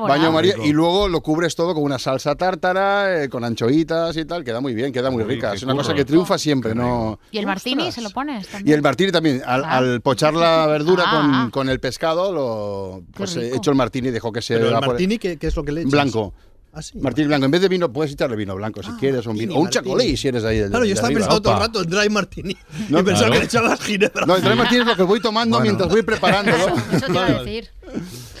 Baño 0.06 0.30
María, 0.30 0.54
y 0.62 0.72
luego 0.72 1.08
lo 1.08 1.22
cubres 1.22 1.56
todo 1.56 1.74
con 1.74 1.82
una 1.82 1.98
salsa 1.98 2.36
tártara, 2.36 3.24
eh, 3.24 3.28
con 3.28 3.42
anchoitas 3.42 4.16
y 4.16 4.24
tal, 4.26 4.44
queda 4.44 4.60
muy 4.60 4.74
bien, 4.74 4.92
queda 4.92 5.10
muy 5.10 5.24
Uy, 5.24 5.28
rica. 5.34 5.54
Es 5.54 5.64
una 5.64 5.74
cosa 5.74 5.92
que 5.92 6.04
triunfa 6.04 6.38
siempre, 6.38 6.72
¿no? 6.72 7.18
¿Y 7.32 7.38
el 7.38 7.46
martini 7.46 7.88
Ostras. 7.88 7.94
se 7.96 8.00
lo 8.02 8.10
pones 8.10 8.46
Y 8.46 8.50
también? 8.52 8.76
el 8.76 8.82
martini 8.82 9.10
también, 9.10 9.42
al, 9.44 9.64
Ah. 9.64 9.76
al 9.78 10.00
pochar 10.02 10.34
la 10.34 10.66
verdura 10.68 11.02
Ah, 11.06 11.10
con, 11.20 11.34
ah. 11.34 11.48
con 11.52 11.68
el 11.68 11.80
pescado, 11.80 12.32
lo, 12.32 13.02
pues 13.12 13.34
he 13.36 13.56
hecho 13.56 13.70
el 13.72 13.76
martini 13.76 14.08
y 14.08 14.10
dejo 14.12 14.30
que 14.30 14.40
se 14.40 14.54
Pero 14.54 14.68
el 14.68 14.86
martini, 14.86 15.18
¿qué, 15.18 15.36
qué 15.36 15.48
es 15.48 15.56
lo 15.56 15.64
que 15.64 15.72
le 15.72 15.80
echas? 15.80 15.90
Blanco. 15.90 16.32
Ah, 16.76 16.82
sí. 16.82 16.98
Martini 16.98 17.28
blanco. 17.28 17.44
En 17.44 17.50
vez 17.52 17.60
de 17.60 17.68
vino, 17.68 17.92
puedes 17.92 18.12
echarle 18.12 18.34
vino 18.36 18.54
blanco 18.56 18.82
si 18.82 18.90
quieres, 18.92 19.26
o 19.26 19.30
un 19.30 19.36
vino. 19.38 19.54
O 19.54 19.60
un 19.60 19.68
chacolí 19.70 20.16
si 20.16 20.28
eres 20.28 20.44
ahí. 20.44 20.58
del- 20.58 20.70
Claro, 20.70 20.84
yo 20.84 20.88
de 20.88 20.92
estaba 20.94 21.08
arriba. 21.08 21.20
pensando 21.20 21.42
todo 21.42 21.54
el 21.54 21.60
rato 21.60 21.82
en 21.82 21.90
dry 21.90 22.08
martini. 22.10 22.56
No, 22.88 23.00
y 23.00 23.02
pensaba 23.04 23.30
que 23.30 23.38
le 23.38 23.44
echabas 23.44 23.80
ginebra. 23.80 24.26
No, 24.26 24.36
el 24.36 24.42
dry 24.42 24.56
martini 24.56 24.80
es 24.80 24.86
lo 24.86 24.96
que 24.96 25.02
voy 25.04 25.20
tomando 25.20 25.56
Bueno. 25.58 25.62
mientras 25.70 25.88
voy 25.88 26.02
preparándolo. 26.02 26.66
Eso 26.92 27.06
te 27.06 27.12
iba 27.12 27.26
a 27.26 27.38
decir. 27.42 27.68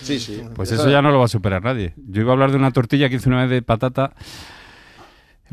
Sí, 0.02 0.18
sí. 0.20 0.42
Pues 0.54 0.70
eso 0.72 0.90
ya 0.90 1.00
no 1.00 1.10
lo 1.10 1.18
va 1.18 1.24
a 1.26 1.28
superar 1.28 1.62
nadie. 1.62 1.94
Yo 2.08 2.20
iba 2.22 2.30
a 2.30 2.34
hablar 2.34 2.50
de 2.50 2.56
una 2.58 2.72
tortilla 2.72 3.08
que 3.08 3.16
hice 3.16 3.28
una 3.28 3.42
vez 3.42 3.50
de 3.50 3.62
patata. 3.62 4.12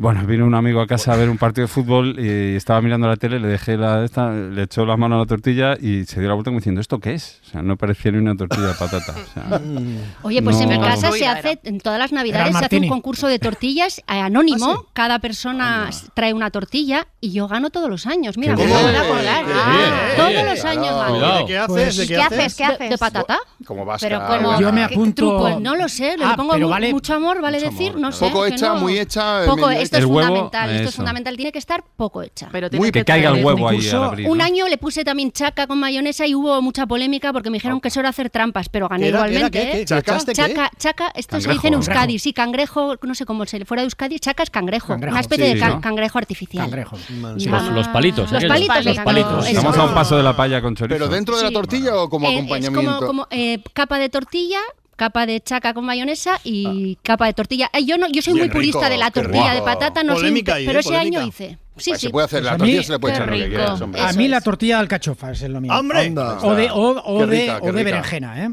Bueno, 0.02 0.24
vino 0.26 0.48
un 0.48 0.56
amigo 0.56 0.82
a 0.82 0.88
casa 0.88 1.14
a 1.14 1.16
ver 1.16 1.30
un 1.30 1.38
partido 1.38 1.68
de 1.68 1.72
fútbol 1.72 2.16
y 2.20 2.56
estaba 2.56 2.82
mirando 2.82 3.08
la 3.08 3.18
tele, 3.18 3.40
le 3.40 3.48
dejé 3.48 3.78
la 3.78 4.04
esta, 4.04 4.32
le 4.32 4.64
echó 4.64 4.84
las 4.84 4.98
manos 4.98 5.18
a 5.18 5.20
la 5.20 5.26
tortilla 5.28 5.76
y 5.80 6.06
se 6.06 6.20
dio 6.20 6.28
la 6.28 6.34
vuelta 6.34 6.50
como 6.50 6.58
diciendo, 6.58 6.82
¿esto 6.82 6.98
qué 6.98 7.14
es? 7.14 7.40
O 7.46 7.50
sea, 7.52 7.62
no 7.62 7.78
parecía 7.78 8.12
ni 8.12 8.18
una 8.18 8.36
tortilla 8.36 8.70
de 8.70 8.74
patata. 8.74 9.14
O 9.14 9.34
sea, 9.34 9.62
Oye, 10.24 10.42
pues 10.42 10.60
en 10.60 10.70
mi 10.70 10.80
casa 10.80 11.12
se 11.12 11.28
hace, 11.28 11.60
en 11.66 11.80
todas 11.80 12.00
las 12.00 12.12
navidades 12.12 12.58
se 12.58 12.66
hace 12.66 12.80
un 12.80 12.88
concurso 12.88 13.28
de 13.28 13.38
tortillas 13.38 14.00
eh, 14.00 14.20
anónimo. 14.20 14.88
Cada 14.94 15.20
persona 15.20 15.88
trae 16.16 16.34
una 16.34 16.50
tortilla 16.50 17.06
y 17.20 17.32
yo 17.34 17.48
gano 17.48 17.70
todos 17.70 17.88
los 17.88 18.08
años. 18.08 18.40
Mira, 18.40 18.56
me 18.56 18.66
bien. 18.66 18.76
puedo 18.80 18.88
acordar. 19.04 19.46
Ah, 19.54 20.00
todos 20.18 20.34
los 20.50 20.66
años 20.66 20.96
gano. 20.96 21.38
¿De 21.38 21.46
qué 21.46 21.58
haces? 21.60 21.68
Pues- 21.76 21.98
¿De 21.98 22.04
¿Y 22.06 22.08
qué, 22.08 22.16
qué 22.16 22.22
haces? 22.24 22.56
¿Qué 22.56 22.64
haces? 22.64 22.90
¿De 22.90 22.98
patata? 22.98 23.38
Como 23.68 23.86
vasca. 23.86 24.08
Pero 24.08 24.26
como 24.26 24.60
Yo 24.60 24.74
me 24.74 24.88
¿qué 24.88 24.96
apunto- 24.96 25.14
truco? 25.16 25.60
No 25.60 25.76
lo 25.76 25.88
sé, 25.88 26.18
le 26.18 26.26
Ah, 26.26 26.34
pongo 26.36 26.58
vale- 26.68 26.92
mucho 26.92 27.14
amor, 27.14 27.40
vale 27.40 27.60
Mucho 27.60 27.70
decir, 27.70 27.90
amor, 27.90 28.02
no 28.02 28.12
sé. 28.12 28.26
Poco 28.26 28.46
hecha, 28.48 28.70
no. 28.74 28.80
muy 28.80 28.98
hecha. 28.98 29.46
Poco, 29.46 29.70
esto 29.98 29.98
es 29.98 30.06
huevo, 30.06 30.28
fundamental, 30.28 30.70
esto 30.72 30.90
es 30.90 30.96
fundamental, 30.96 31.36
tiene 31.36 31.52
que 31.52 31.60
estar 31.60 31.84
poco 31.96 32.22
hecha. 32.22 32.50
Pero 32.52 32.68
Muy 32.72 32.92
tiene 32.92 32.92
que 32.92 33.06
caiga 33.06 33.30
el 33.32 33.44
huevo 33.46 33.68
ahí 33.68 33.76
concurso, 33.78 33.98
al 34.04 34.10
abrir. 34.10 34.30
Un 34.30 34.42
año 34.42 34.68
le 34.68 34.78
puse 34.78 35.04
también 35.04 35.32
chaca 35.32 35.68
con 35.68 35.80
mayonesa 35.80 36.26
y 36.26 36.36
hubo 36.36 36.62
mucha 36.62 36.86
polémica 36.88 37.34
porque 37.34 37.50
me 37.50 37.56
dijeron 37.58 37.80
que 37.82 37.90
eso 37.90 38.00
era 38.00 38.10
hacer 38.10 38.30
trampas, 38.30 38.70
pero 38.70 38.88
gané 38.88 39.10
igualmente. 39.10 39.52
¿Qué 39.52 39.62
era? 39.62 39.72
¿Qué? 39.72 39.78
¿eh? 39.78 39.80
¿Qué? 39.80 39.86
¿Chaca? 39.86 40.18
Chaca, 40.34 40.72
chaca, 40.78 41.12
esto 41.16 41.36
se 41.38 41.48
Cangrejo. 41.48 41.54
dice 41.54 41.68
en 41.68 41.74
Euskadi, 41.76 41.98
Cangrejo. 42.00 42.20
sí, 42.24 42.34
cangrejo, 42.34 42.96
no 43.04 43.16
sé 43.16 43.26
cómo 43.26 43.46
se 43.46 43.66
fuera 43.66 43.82
de 43.82 43.86
Euskadi, 43.86 44.20
chaca 44.20 44.44
es 44.44 44.50
cangrejo, 44.50 44.88
Cangrejo, 44.88 45.12
una 45.14 45.22
especie 45.22 45.48
sí, 45.48 45.54
de 45.56 45.60
can- 45.60 45.72
¿no? 45.74 45.82
cangrejo 45.82 46.18
artificial. 46.18 46.64
Cangrejo. 46.66 46.98
Sí, 46.98 47.50
los, 47.50 47.64
los 47.70 47.88
palitos. 47.90 48.32
Los 48.32 48.46
palitos, 48.46 48.86
Los 48.86 48.98
palitos. 49.00 49.48
Estamos 49.48 49.78
a 49.78 49.84
un 49.86 49.94
paso 49.94 50.18
de 50.18 50.24
la 50.24 50.36
palla 50.36 50.62
con 50.62 50.76
chorizo. 50.76 50.96
Pero 50.96 51.08
dentro 51.08 51.38
de 51.38 51.44
la 51.44 51.52
tortilla 51.52 51.96
o 51.98 52.10
como 52.10 52.28
Eh, 52.28 52.36
acompañamiento. 52.38 52.80
Es 52.92 52.96
como, 52.96 53.08
como, 53.08 53.28
eh, 53.32 53.60
capa 53.74 53.98
de 54.00 54.10
tortilla, 54.10 54.60
capa 55.02 55.26
de 55.26 55.42
chaca 55.42 55.74
con 55.74 55.84
mayonesa 55.84 56.40
y 56.44 56.96
capa 57.02 57.26
de 57.26 57.34
tortilla. 57.34 57.72
Eh, 57.74 57.84
yo 57.86 57.98
no, 57.98 58.08
yo 58.08 58.22
soy 58.22 58.36
Bien 58.36 58.46
muy 58.46 58.54
purista 58.54 58.88
de 58.88 59.00
la 59.00 59.10
tortilla 59.10 59.54
rico. 59.54 59.66
de 59.66 59.72
patata, 59.72 60.04
no 60.04 60.14
soy 60.14 60.22
Polémica 60.22 60.54
pe- 60.54 60.60
ahí, 60.60 60.66
pero 60.68 60.78
¿eh? 60.78 60.82
ese 60.82 60.96
año 60.96 61.26
hice. 61.26 61.58
Sí, 61.78 61.92
Pues 61.92 62.02
se 62.02 62.08
sí. 62.08 62.12
puede 62.12 62.26
hacer, 62.26 62.42
Pues 62.42 62.52
la 62.52 62.58
tortilla 62.58 62.78
mí- 62.80 62.84
se 62.84 62.92
le 62.92 63.00
puede 63.00 63.14
echar 63.16 63.28
lo 63.30 63.34
que 63.38 63.48
quieras, 63.50 63.82
hombre. 63.82 64.02
A 64.02 64.14
mí 64.14 64.28
la 64.28 64.42
tortilla 64.42 64.76
de 64.76 64.82
alcachofa 64.82 65.32
es 65.32 65.42
lo 65.50 65.62
mío. 65.62 65.72
¡Hombre! 65.74 66.00
Anda. 66.02 66.38
O 66.42 66.54
de, 66.54 66.70
o, 66.70 67.26
de, 67.26 67.52
o 67.62 67.72
de 67.72 67.84
berenjena, 67.86 68.44
¿eh? 68.46 68.50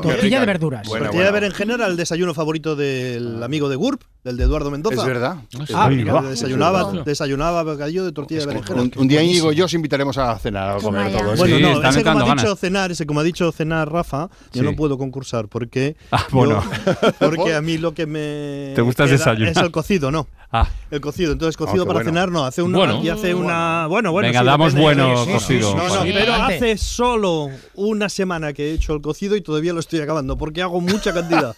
Tortilla 0.00 0.40
de 0.40 0.46
verduras. 0.46 0.86
Bueno, 0.88 1.06
Tortilla 1.06 1.24
de 1.24 1.30
berenjena 1.32 1.74
era 1.74 1.86
el 1.86 1.96
desayuno 1.96 2.34
favorito 2.34 2.76
del 2.76 3.42
amigo 3.42 3.68
de 3.68 3.74
GURB, 3.76 3.98
del 4.22 4.36
de 4.36 4.44
Eduardo 4.44 4.70
Mendoza. 4.70 4.94
Es 5.00 5.04
verdad. 5.06 5.36
Ah, 5.74 5.88
mira, 5.90 6.22
desayunaba, 6.22 6.92
desayunaba 7.04 7.64
bocadillo 7.64 8.04
de 8.04 8.12
tortilla 8.12 8.40
de 8.40 8.46
berenjena. 8.46 8.82
Un, 8.82 8.92
un 8.96 9.08
día 9.08 9.22
Íñigo 9.24 9.52
y 9.52 9.56
yo 9.56 9.64
os 9.64 9.74
invitaremos 9.74 10.16
a 10.18 10.38
cenar 10.38 10.76
a 10.76 10.80
comer 10.80 11.04
Vaya. 11.06 11.18
todos. 11.18 11.38
Bueno, 11.40 11.56
Sí, 11.56 11.62
no, 11.62 11.82
ese 11.88 12.02
como 12.04 12.20
ha 12.20 12.34
dicho 12.34 12.56
cenar, 12.56 12.92
ese 12.92 13.06
como 13.06 13.20
ha 13.20 13.24
dicho 13.24 13.50
cenar 13.52 13.90
Rafa, 13.90 14.28
yo 14.52 14.60
Sí. 14.62 14.62
no 14.62 14.76
puedo 14.76 14.96
concursar 14.98 15.48
porque 15.48 15.96
Ah, 16.12 16.26
yo- 16.30 16.36
bueno. 16.36 16.62
porque 17.18 17.54
a 17.54 17.60
mí 17.60 17.76
lo 17.78 17.92
que 17.92 18.06
me 18.06 18.72
¿Te 18.76 18.82
gusta 18.82 19.04
desayunar? 19.06 19.50
es 19.50 19.56
el 19.56 19.72
cocido, 19.72 20.10
no. 20.12 20.28
Ah, 20.54 20.68
El 20.90 21.00
cocido, 21.00 21.32
entonces 21.32 21.56
cocido 21.56 21.84
qué 21.84 21.88
para 21.88 22.00
bueno. 22.00 22.10
cenar 22.10 22.30
no, 22.30 22.44
hace 22.44 22.60
una 22.60 22.76
Bueno. 22.76 23.00
y 23.02 23.08
hace 23.08 23.34
una, 23.34 23.86
bueno, 23.88 24.12
bueno, 24.12 24.28
Venga, 24.28 24.40
sí, 24.40 24.44
damos 24.46 24.74
bueno 24.74 25.16
Sí, 25.16 25.24
sí, 25.24 25.32
cocido. 25.32 25.70
sí, 25.70 25.76
no, 25.78 25.88
no, 25.88 26.02
Sí. 26.02 26.10
pero 26.12 26.34
hace 26.34 26.76
solo 26.76 27.48
una 27.74 28.10
semana 28.10 28.52
que 28.52 28.70
he 28.70 28.74
hecho 28.74 28.92
el 28.92 29.00
cocido 29.00 29.34
y 29.34 29.40
todavía 29.40 29.72
lo 29.72 29.80
estoy 29.80 30.00
acabando 30.00 30.36
porque 30.36 30.60
hago 30.60 30.80
mucha 30.82 31.14
cantidad. 31.14 31.56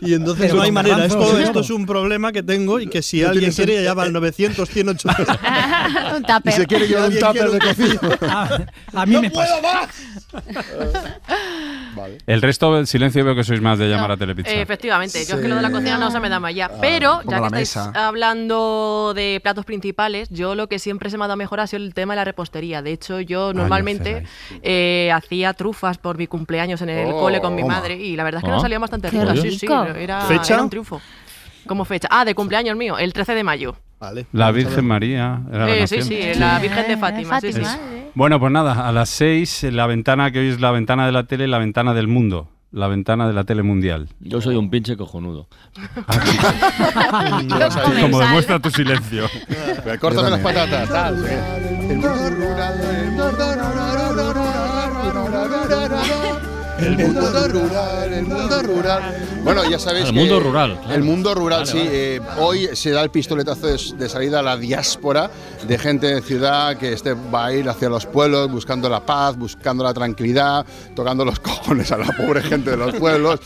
y 0.00 0.14
entonces 0.14 0.46
Pero 0.46 0.56
no 0.56 0.62
hay 0.62 0.72
manera, 0.72 1.04
esto, 1.04 1.20
¿no? 1.32 1.38
esto 1.38 1.60
es 1.60 1.70
un 1.70 1.86
problema 1.86 2.32
que 2.32 2.42
tengo 2.42 2.80
y 2.80 2.88
que 2.88 3.02
si 3.02 3.22
No 3.22 3.28
alguien 3.28 3.52
quiere 3.52 3.84
ya 3.84 3.94
va 3.94 4.02
al 4.02 4.12
900, 4.12 4.68
100, 4.68 4.88
800. 4.88 5.28
Un 6.16 6.22
Y 6.22 6.26
tupper. 6.26 6.52
se 6.54 6.66
quiere 6.66 6.88
llevar 6.88 7.10
un 7.10 7.18
tupper 7.20 7.50
de 7.52 7.58
cocido. 7.60 8.00
A, 8.28 8.58
a 9.02 9.06
mí 9.06 9.16
me 9.16 9.30
pasa. 9.30 9.60
Vale. 11.96 12.18
el 12.26 12.42
resto 12.42 12.74
del 12.74 12.86
silencio 12.88 13.24
veo 13.24 13.34
que 13.36 13.44
sois 13.44 13.60
más 13.60 13.78
de 13.78 13.88
llamar 13.88 14.10
a 14.12 14.16
Telepizza. 14.16 14.50
Eh, 14.50 14.60
efectivamente, 14.62 15.24
yo 15.24 15.36
es 15.36 15.40
que 15.40 15.48
lo 15.48 15.54
de 15.56 15.62
la 15.62 15.70
cocina 15.70 15.96
no 15.98 16.10
se 16.10 16.18
me 16.20 16.28
da 16.28 16.40
más 16.40 16.54
ya. 16.54 16.68
Pero, 16.80 17.20
como 17.24 17.30
ya 17.30 17.38
que 17.38 17.44
estáis 17.46 17.76
mesa. 17.76 17.92
Hablando 18.30 19.12
de 19.14 19.40
platos 19.42 19.64
principales, 19.64 20.28
yo 20.30 20.54
lo 20.54 20.68
que 20.68 20.78
siempre 20.78 21.10
se 21.10 21.18
me 21.18 21.24
ha 21.24 21.28
dado 21.28 21.36
mejor 21.36 21.60
ha 21.60 21.66
sido 21.66 21.82
el 21.82 21.94
tema 21.94 22.14
de 22.14 22.16
la 22.16 22.24
repostería. 22.24 22.82
De 22.82 22.92
hecho, 22.92 23.20
yo 23.20 23.52
normalmente 23.52 24.24
eh, 24.62 25.10
hacía 25.14 25.52
trufas 25.54 25.98
por 25.98 26.18
mi 26.18 26.26
cumpleaños 26.26 26.82
en 26.82 26.88
el 26.88 27.12
Oh, 27.12 27.20
cole 27.20 27.40
con 27.40 27.54
mi 27.54 27.62
toma. 27.62 27.74
madre 27.76 27.96
y 27.96 28.16
la 28.16 28.24
verdad 28.24 28.38
es 28.40 28.44
que 28.44 28.50
Ah. 28.50 28.54
nos 28.54 28.62
salían 28.62 28.80
bastante 28.80 29.10
ricas. 29.10 29.38
Sí, 29.40 29.50
sí, 29.52 29.66
rico. 29.66 29.84
era, 29.84 30.20
¿Fecha? 30.22 30.54
era 30.54 30.62
un 30.62 30.70
triunfo. 30.70 31.00
¿Cómo 31.66 31.84
fecha? 31.84 32.08
Ah, 32.10 32.24
de 32.24 32.34
cumpleaños 32.34 32.76
mío, 32.76 32.98
el 32.98 33.12
13 33.12 33.34
de 33.34 33.44
mayo. 33.44 33.76
Vale. 34.00 34.26
La 34.32 34.50
Virgen 34.50 34.84
María 34.86 35.40
era 35.50 35.66
la 35.66 35.76
Eh, 35.76 35.86
sí, 35.86 36.02
sí, 36.02 36.20
la 36.36 36.58
Virgen 36.58 36.86
de 36.86 36.92
Eh, 36.92 36.96
Fátima. 36.98 37.40
sí, 37.40 37.52
sí. 37.52 37.60
Fátima, 37.62 37.78
eh. 37.94 38.10
Bueno, 38.14 38.38
pues 38.38 38.52
nada, 38.52 38.86
a 38.86 38.92
las 38.92 39.08
seis, 39.08 39.62
la 39.64 39.86
ventana 39.86 40.30
que 40.30 40.40
hoy 40.40 40.48
es 40.48 40.60
la 40.60 40.70
ventana 40.72 41.06
de 41.06 41.12
la 41.12 41.24
tele, 41.24 41.46
la 41.48 41.58
ventana 41.58 41.94
del 41.94 42.06
mundo, 42.06 42.48
la 42.74 42.88
ventana 42.88 43.28
de 43.28 43.32
la 43.32 43.44
tele 43.44 43.62
mundial. 43.62 44.08
Yo 44.18 44.40
soy 44.40 44.56
un 44.56 44.68
pinche 44.68 44.96
cojonudo. 44.96 45.46
Como 48.00 48.18
demuestra 48.18 48.58
tu 48.58 48.70
silencio. 48.70 49.28
Córtame 50.00 50.30
las 50.30 50.40
patatas. 50.40 50.88
tal. 50.88 51.24
El 56.78 56.96
mundo 56.98 57.48
rural, 57.48 58.12
el 58.12 58.22
mundo 58.26 58.60
El 58.60 58.62
rural, 58.62 58.62
el 58.62 58.62
mundo 58.62 58.62
rural. 58.62 59.28
Bueno, 59.44 59.70
ya 59.70 59.78
sabéis 59.78 60.06
El 60.08 60.12
que 60.14 60.18
mundo 60.20 60.40
rural, 60.40 60.78
claro. 60.80 60.94
El 60.94 61.02
mundo 61.02 61.34
rural, 61.34 61.60
Vale, 61.60 61.70
sí. 61.72 61.78
vale. 61.78 62.16
eh, 62.16 62.20
hoy 62.38 62.68
se 62.74 62.90
da 62.90 63.02
el 63.02 63.10
pistoletazo 63.10 63.66
de, 63.68 63.78
de 63.96 64.08
salida 64.08 64.40
a 64.40 64.42
la 64.42 64.56
diáspora 64.56 65.30
de 65.66 65.78
gente 65.78 66.06
de 66.14 66.20
ciudad 66.22 66.76
que 66.76 66.92
este 66.92 67.14
va 67.14 67.46
a 67.46 67.52
ir 67.54 67.68
hacia 67.68 67.88
los 67.88 68.06
pueblos 68.06 68.50
buscando 68.50 68.88
la 68.88 69.00
paz, 69.00 69.36
buscando 69.36 69.84
la 69.84 69.94
tranquilidad, 69.94 70.66
tocando 70.96 71.24
los 71.24 71.38
cojones 71.40 71.92
a 71.92 71.98
la 71.98 72.06
pobre 72.06 72.42
gente 72.42 72.70
de 72.72 72.76
los 72.76 72.94
pueblos. 72.96 73.40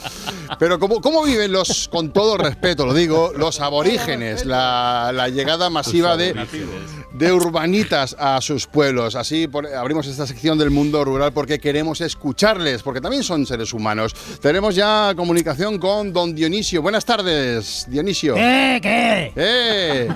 Pero 0.58 0.78
¿cómo, 0.78 1.00
cómo 1.00 1.22
viven 1.24 1.52
los, 1.52 1.88
con 1.88 2.12
todo 2.12 2.36
respeto, 2.38 2.86
lo 2.86 2.94
digo, 2.94 3.32
los 3.36 3.60
aborígenes, 3.60 4.46
la, 4.46 5.10
la 5.14 5.28
llegada 5.28 5.68
masiva 5.70 6.16
de, 6.16 6.34
de 7.18 7.32
urbanitas 7.32 8.16
a 8.18 8.40
sus 8.40 8.66
pueblos? 8.66 9.14
Así 9.16 9.48
por- 9.48 9.66
abrimos 9.66 10.06
esta 10.06 10.26
sección 10.26 10.56
del 10.58 10.70
mundo 10.70 11.04
rural 11.04 11.32
porque 11.32 11.58
queremos 11.58 12.00
escucharles, 12.00 12.82
porque 12.82 13.00
también 13.00 13.22
son 13.24 13.44
seres 13.46 13.72
humanos. 13.72 14.14
Tenemos 14.40 14.74
ya 14.74 15.12
comunicación 15.16 15.78
con 15.78 16.12
don 16.12 16.34
Dionisio. 16.34 16.80
Buenas 16.80 17.04
tardes, 17.04 17.86
Dionisio. 17.88 18.34
¿Qué? 18.34 18.78
¿Qué? 18.82 19.32
¡Eh! 19.36 20.08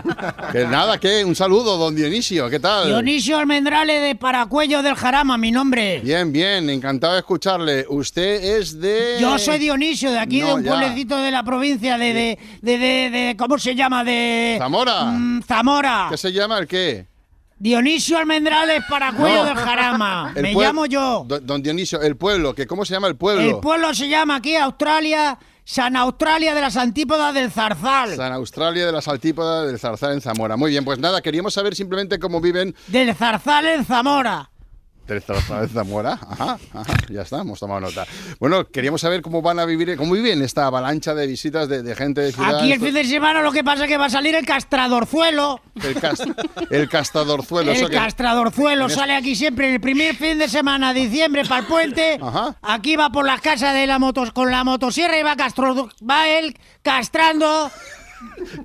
Que 0.53 0.65
nada, 0.67 0.99
que 0.99 1.25
un 1.25 1.35
saludo, 1.35 1.77
don 1.77 1.95
Dionisio. 1.95 2.49
¿Qué 2.49 2.61
tal? 2.61 2.87
Dionisio 2.87 3.39
Almendrale 3.39 3.95
de 4.01 4.15
Paracuello 4.15 4.83
del 4.83 4.95
Jarama, 4.95 5.37
mi 5.37 5.51
nombre. 5.51 6.01
Bien, 6.01 6.33
bien, 6.33 6.71
encantado 6.71 7.15
de 7.15 7.19
escucharle. 7.21 7.85
Usted 7.89 8.59
es 8.59 8.81
de. 8.81 9.17
Yo 9.21 9.39
soy 9.39 9.59
Dionisio, 9.59 10.11
de 10.11 10.19
aquí, 10.19 10.41
de 10.41 10.53
un 10.55 10.63
ya. 10.63 10.71
pueblecito 10.71 11.17
de 11.19 11.31
la 11.31 11.43
provincia 11.43 11.99
de, 11.99 12.13
de, 12.15 12.39
de, 12.61 12.79
de- 12.79 13.11
de- 13.11 13.37
¿cómo 13.37 13.59
se 13.59 13.75
llama? 13.75 14.05
De... 14.05 14.57
Zamora. 14.59 15.05
Mm, 15.05 15.43
Zamora. 15.43 16.07
¿Qué 16.11 16.17
se 16.17 16.33
llama 16.33 16.59
el 16.59 16.67
qué? 16.67 16.92
Dionisio 17.63 18.19
Almendrales 18.19 18.83
Paracuello 18.89 19.37
No. 19.37 19.45
del 19.45 19.55
Jarama. 19.55 20.33
El 20.37 20.43
Me 20.43 20.53
llamo 20.53 20.85
yo. 20.87 21.25
Don, 21.29 21.63
Dionisio, 21.63 22.03
el 22.03 22.17
pueblo, 22.17 22.57
que 22.57 22.67
¿cómo 22.67 22.85
se 22.85 22.93
llama 22.93 23.07
el 23.07 23.15
pueblo? 23.15 23.41
El 23.41 23.61
pueblo 23.61 23.95
se 23.95 24.09
llama 24.09 24.35
aquí 24.35 24.57
Australia, 24.57 25.39
San 25.65 25.95
Australia 25.95 26.57
de 26.57 26.61
las 26.61 26.77
Antípodas 26.77 27.33
del 27.33 27.53
Zarzal. 27.53 28.17
San 28.17 28.33
Australia 28.33 28.85
de 28.87 28.91
las 28.91 29.07
Altípodas 29.07 29.69
del 29.69 29.79
Zarzal 29.79 30.15
en 30.15 30.21
Zamora. 30.21 30.57
Muy 30.57 30.73
bien, 30.73 30.85
pues 30.85 30.99
nada, 30.99 31.23
queríamos 31.23 31.55
saber 31.55 31.77
simplemente 31.77 32.19
cómo 32.19 32.41
viven 32.41 32.75
Del 32.89 33.15
Zarzal 33.15 33.67
en 33.69 33.85
Zamora. 33.85 34.51
Zarzal 35.07 35.67
de 35.67 35.69
Zamora. 35.75 36.13
Ajá, 36.13 36.59
ajá, 36.73 36.95
ya 37.11 37.23
está, 37.23 37.41
hemos 37.41 37.59
tomado 37.61 37.81
nota. 37.81 38.07
Bueno, 38.41 38.67
queríamos 38.69 39.01
saber 39.01 39.21
cómo 39.21 39.43
van 39.43 39.59
a 39.59 39.65
vivir, 39.65 39.97
cómo 39.97 40.15
viven 40.15 40.41
esta 40.43 40.67
avalancha 40.67 41.15
de 41.15 41.27
visitas 41.27 41.69
de, 41.69 41.83
de 41.83 41.95
gente 41.95 42.21
de 42.21 42.33
ciudad. 42.33 42.59
Aquí 42.61 42.73
el 42.73 42.81
fin 42.81 42.95
de 42.95 43.05
semana 43.05 43.43
lo 43.43 43.53
que 43.53 43.63
pasa 43.65 43.85
es 43.85 43.89
que 43.91 43.97
va 43.99 44.07
a 44.07 44.11
salir 44.11 44.35
el 44.35 44.47
castradorzuelo. 44.47 45.61
el, 45.83 45.95
cas- 46.01 46.23
el 46.71 46.89
castadorzuelo. 46.89 47.73
eso 47.73 47.87
El 47.87 47.93
castradorzuelo 47.93 48.89
sale 48.89 49.15
aquí 49.15 49.35
siempre 49.37 49.75
el 49.75 49.81
primer 49.81 50.15
fin 50.17 50.39
de 50.39 50.49
semana 50.49 50.95
de 50.95 51.01
diciembre 51.01 51.45
para 51.45 51.61
el 51.63 51.67
puente. 51.67 52.19
Aquí 52.63 52.97
va 52.97 53.11
por 53.11 53.27
las 53.27 53.41
casas 53.41 53.75
de 53.75 53.87
la 53.87 53.99
motos 53.99 54.33
con 54.33 54.51
la 54.51 54.65
motosierra 54.65 55.19
y 55.19 55.23
va 55.23 55.37
castro, 55.37 55.89
va 56.09 56.29
él 56.29 56.57
castrando. 56.83 57.71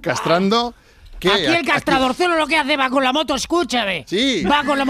Castrando. 0.01 0.73
¿Qué? 1.19 1.31
Aquí 1.31 1.45
el 1.45 1.65
castradorzuelo 1.65 2.35
lo 2.37 2.47
que 2.47 2.57
hace 2.57 2.77
va 2.77 2.89
con 2.89 3.03
la 3.03 3.11
moto, 3.13 3.35
escúchame. 3.35 4.05
Sí. 4.07 4.43
Va 4.43 4.63
con 4.63 4.77
la 4.77 4.85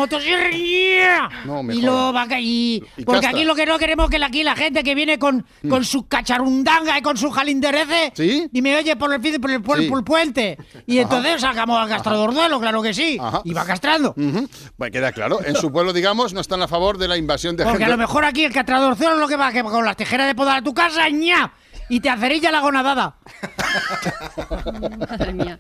y, 0.54 0.98
No, 1.46 1.62
y 1.72 1.82
luego 1.82 2.14
va 2.14 2.28
y, 2.40 2.84
Y 2.98 3.04
porque 3.06 3.22
castra. 3.22 3.30
aquí 3.32 3.44
lo 3.46 3.56
que 3.56 3.66
no 3.66 3.78
queremos 3.78 4.06
es 4.12 4.18
que 4.20 4.24
aquí 4.24 4.44
la 4.44 4.56
gente 4.56 4.84
que 4.84 4.96
viene 4.96 5.18
con, 5.20 5.46
con 5.70 5.84
su 5.86 6.08
cacharundanga 6.08 6.98
y 6.98 7.02
con 7.02 7.18
su 7.18 7.30
jalinderece 7.32 8.12
y 8.52 8.62
me 8.62 8.76
oye 8.76 8.96
por 8.96 9.14
el 9.14 9.20
por 9.40 9.52
el, 9.52 9.62
por 9.62 9.80
el- 9.80 9.88
Sí. 9.88 10.04
puente 10.04 10.58
y 10.86 11.00
Ajá. 11.00 11.04
entonces 11.04 11.42
sacamos 11.42 11.80
al 11.80 11.88
castradorzuelo, 11.90 12.60
claro 12.60 12.82
que 12.82 12.94
sí. 12.94 13.18
Y 13.44 13.54
va 13.54 13.66
castrando. 13.66 14.14
Bueno, 14.16 14.92
queda 14.92 15.12
claro, 15.12 15.40
en 15.44 15.56
su 15.56 15.72
pueblo, 15.72 15.94
digamos, 15.94 16.34
no 16.34 16.42
están 16.42 16.62
a 16.62 16.68
favor 16.68 16.98
de 16.98 17.08
la 17.08 17.18
invasión 17.18 17.56
de 17.56 17.64
Porque 17.64 17.80
gente. 17.80 17.86
a 17.94 17.96
lo 17.96 17.98
mejor 17.98 18.26
aquí 18.26 18.44
el 18.46 18.54
castradorzuelo 18.54 19.16
lo 19.16 19.28
que 19.28 19.36
va 19.38 19.52
que 19.52 19.64
con 19.64 19.86
las 19.86 19.96
tijeras 19.98 20.28
de 20.28 20.36
podar 20.36 20.58
a 20.58 20.62
tu 20.62 20.74
casa, 20.74 21.08
ña, 21.10 21.52
y 21.90 22.00
te 22.00 22.10
acerilla 22.10 22.52
la 22.52 22.60
gonadada. 22.62 23.16
Madre 25.10 25.34
mía. 25.34 25.58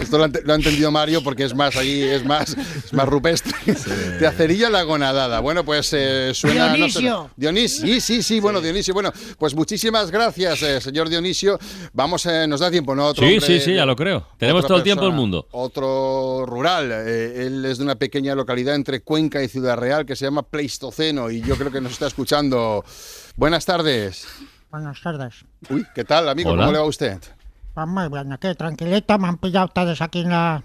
Esto 0.00 0.18
lo 0.18 0.24
ha, 0.24 0.26
ente- 0.28 0.42
lo 0.44 0.52
ha 0.52 0.56
entendido 0.56 0.90
Mario 0.90 1.22
porque 1.22 1.44
es 1.44 1.54
más 1.54 1.76
ahí, 1.76 2.02
es 2.02 2.24
más, 2.24 2.56
es 2.56 2.92
más 2.92 3.06
rupestre. 3.08 3.52
Te 4.18 4.26
acerilla 4.26 4.70
la 4.70 4.82
gonadada. 4.82 5.40
Bueno, 5.40 5.64
pues 5.64 5.90
eh, 5.92 6.32
suena. 6.34 6.68
no 6.68 6.74
Dionisio. 6.74 7.00
suena- 7.00 7.30
Dionisio. 7.36 7.86
Sí, 7.86 8.00
sí, 8.00 8.22
sí, 8.22 8.40
bueno, 8.40 8.60
Dionisio. 8.60 8.94
Bueno, 8.94 9.12
pues 9.38 9.54
muchísimas 9.54 10.10
gracias, 10.10 10.62
eh, 10.62 10.80
señor 10.80 11.08
Dionisio. 11.08 11.58
Vamos, 11.92 12.24
eh, 12.26 12.46
nos 12.46 12.60
da 12.60 12.70
tiempo, 12.70 12.94
¿no? 12.94 13.06
Otro 13.06 13.26
Sí, 13.26 13.34
hombre 13.34 13.46
sí, 13.46 13.60
sí, 13.60 13.74
ya 13.74 13.84
lo 13.86 13.96
creo. 13.96 14.26
Tenemos 14.38 14.66
todo 14.66 14.78
el 14.78 14.82
tiempo 14.82 15.04
del 15.04 15.14
mundo. 15.14 15.46
Otro 15.52 16.44
rural. 16.46 16.90
eh, 16.92 17.46
él 17.46 17.64
es 17.64 17.78
de 17.78 17.84
una 17.84 17.96
pequeña 17.96 18.34
localidad 18.34 18.74
entre 18.74 19.00
Cuenca 19.00 19.42
y 19.42 19.48
Ciudad 19.48 19.76
Real 19.76 20.06
que 20.06 20.16
se 20.16 20.24
llama 20.24 20.42
Pleistoceno 20.42 21.30
y 21.30 21.40
yo 21.42 21.56
creo 21.56 21.70
que 21.70 21.80
nos 21.80 21.92
está 21.92 22.06
escuchando. 22.06 22.84
Buenas 23.36 23.64
tardes. 23.64 24.26
Buenas 24.76 25.00
tardes. 25.00 25.34
Uy, 25.70 25.86
¿qué 25.94 26.04
tal, 26.04 26.28
amigo? 26.28 26.50
Hola. 26.50 26.64
¿Cómo 26.64 26.72
le 26.72 26.78
va 26.80 26.84
a 26.84 26.88
usted? 26.88 27.18
Pues 27.72 27.86
muy 27.88 28.08
bien, 28.10 28.30
aquí 28.30 28.54
tranquilito, 28.54 29.18
me 29.18 29.28
han 29.28 29.38
pillado 29.38 29.64
ustedes 29.68 30.02
aquí 30.02 30.20
en 30.20 30.28
la... 30.28 30.62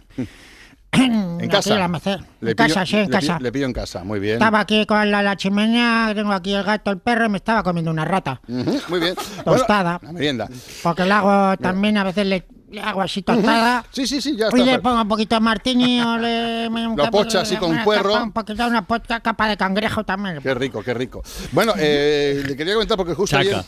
En 0.92 1.48
casa. 1.50 1.76
en 1.76 1.80
la 1.80 1.88
mace- 1.88 2.18
Le 2.42 2.52
En 2.52 2.58
pillo- 2.58 2.74
casa, 2.74 2.86
sí, 2.86 2.98
en 2.98 3.04
le 3.04 3.08
pillo- 3.08 3.12
casa. 3.28 3.40
Le 3.40 3.52
pillo 3.54 3.66
en 3.68 3.72
casa, 3.72 4.04
muy 4.04 4.20
bien. 4.20 4.34
Estaba 4.34 4.60
aquí 4.60 4.86
con 4.86 5.10
la, 5.10 5.24
la 5.24 5.38
chimenea, 5.38 6.12
tengo 6.14 6.34
aquí 6.34 6.54
el 6.54 6.64
gato, 6.64 6.92
el 6.92 6.98
perro 7.00 7.28
y 7.28 7.30
me 7.30 7.38
estaba 7.38 7.64
comiendo 7.64 7.90
una 7.90 8.04
rata. 8.04 8.42
Muy 8.50 9.00
bien. 9.00 9.16
Tostada. 9.46 10.00
Bueno, 10.00 10.08
la 10.08 10.12
merienda. 10.12 10.50
Porque 10.84 11.06
le 11.06 11.14
hago 11.14 11.56
también, 11.56 11.96
a 11.98 12.04
veces 12.04 12.28
le, 12.28 12.46
le 12.72 12.82
hago 12.82 13.02
así 13.02 13.22
tostada. 13.22 13.84
Sí, 13.92 14.08
sí, 14.08 14.22
sí, 14.22 14.36
ya 14.38 14.46
Y 14.46 14.60
está. 14.60 14.72
le 14.72 14.80
pongo 14.80 15.02
un 15.02 15.08
poquito 15.08 15.36
de 15.36 15.42
martini 15.42 16.02
o 16.02 16.18
le... 16.18 16.70
Lo 16.70 17.12
pocha 17.12 17.42
así 17.42 17.58
con 17.58 17.76
capa, 17.76 18.24
Un 18.24 18.32
poquito, 18.32 18.66
una 18.66 18.82
pocha, 18.84 19.20
capa 19.20 19.48
de 19.50 19.58
cangrejo 19.58 20.04
también. 20.04 20.40
Qué 20.42 20.54
rico, 20.54 20.82
qué 20.82 20.94
rico. 20.94 21.22
Bueno, 21.52 21.74
eh, 21.78 22.44
le 22.48 22.56
quería 22.56 22.74
comentar 22.74 22.98
porque 22.98 23.14
justo 23.14 23.36
Chaca. 23.38 23.60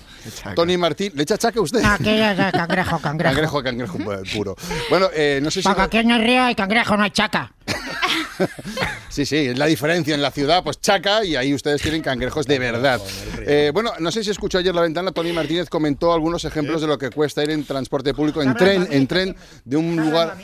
ayer 0.44 0.56
Tony 0.56 0.78
Martín, 0.78 1.12
¿le 1.16 1.24
echa 1.24 1.38
chaca 1.38 1.60
usted? 1.60 1.84
Aquí 1.84 2.10
es 2.10 2.38
de 2.38 2.52
cangrejo, 2.52 3.00
cangrejo. 3.00 3.34
Cangrejo, 3.36 3.64
cangrejo 3.64 3.98
pu- 4.00 4.34
puro. 4.34 4.56
Bueno, 4.90 5.08
eh, 5.14 5.40
no 5.44 5.52
sé 5.52 5.62
si... 5.62 5.68
Porque 5.68 5.82
aquí 5.82 5.98
en 5.98 6.12
el 6.12 6.22
río 6.24 6.44
hay 6.44 6.56
cangrejo, 6.56 6.96
no 6.98 7.04
hay 7.04 7.12
chaca. 7.12 7.52
Sí, 9.10 9.26
sí, 9.26 9.38
es 9.38 9.58
la 9.58 9.66
diferencia 9.68 10.16
en 10.16 10.22
la 10.22 10.32
ciudad, 10.32 10.64
pues 10.64 10.80
chaca 10.82 11.24
y 11.24 11.36
ahí 11.36 11.54
ustedes 11.54 11.82
tienen 11.82 12.02
cangrejos 12.02 12.46
de 12.48 12.58
verdad. 12.60 13.00
Eh, 13.46 13.72
bueno, 13.74 13.92
no 14.00 14.12
sé 14.12 14.24
si 14.24 14.32
escuchó 14.32 14.58
ayer 14.58 14.74
la 14.74 14.82
ventana, 14.82 15.12
Tony 15.12 15.32
Martínez 15.34 15.70
comentó 15.70 16.14
algunos 16.14 16.44
ejemplos 16.46 16.82
de 16.82 16.88
lo 16.88 16.98
que 16.98 17.10
cuesta 17.12 17.44
ir 17.44 17.52
en 17.52 17.64
transporte 17.64 18.14
público, 18.14 18.42
en 18.42 18.56
tren, 18.56 18.88
en 18.90 19.08
tren, 19.08 19.36
de 19.64 19.78
un 19.78 19.96
lugar... 19.98 20.36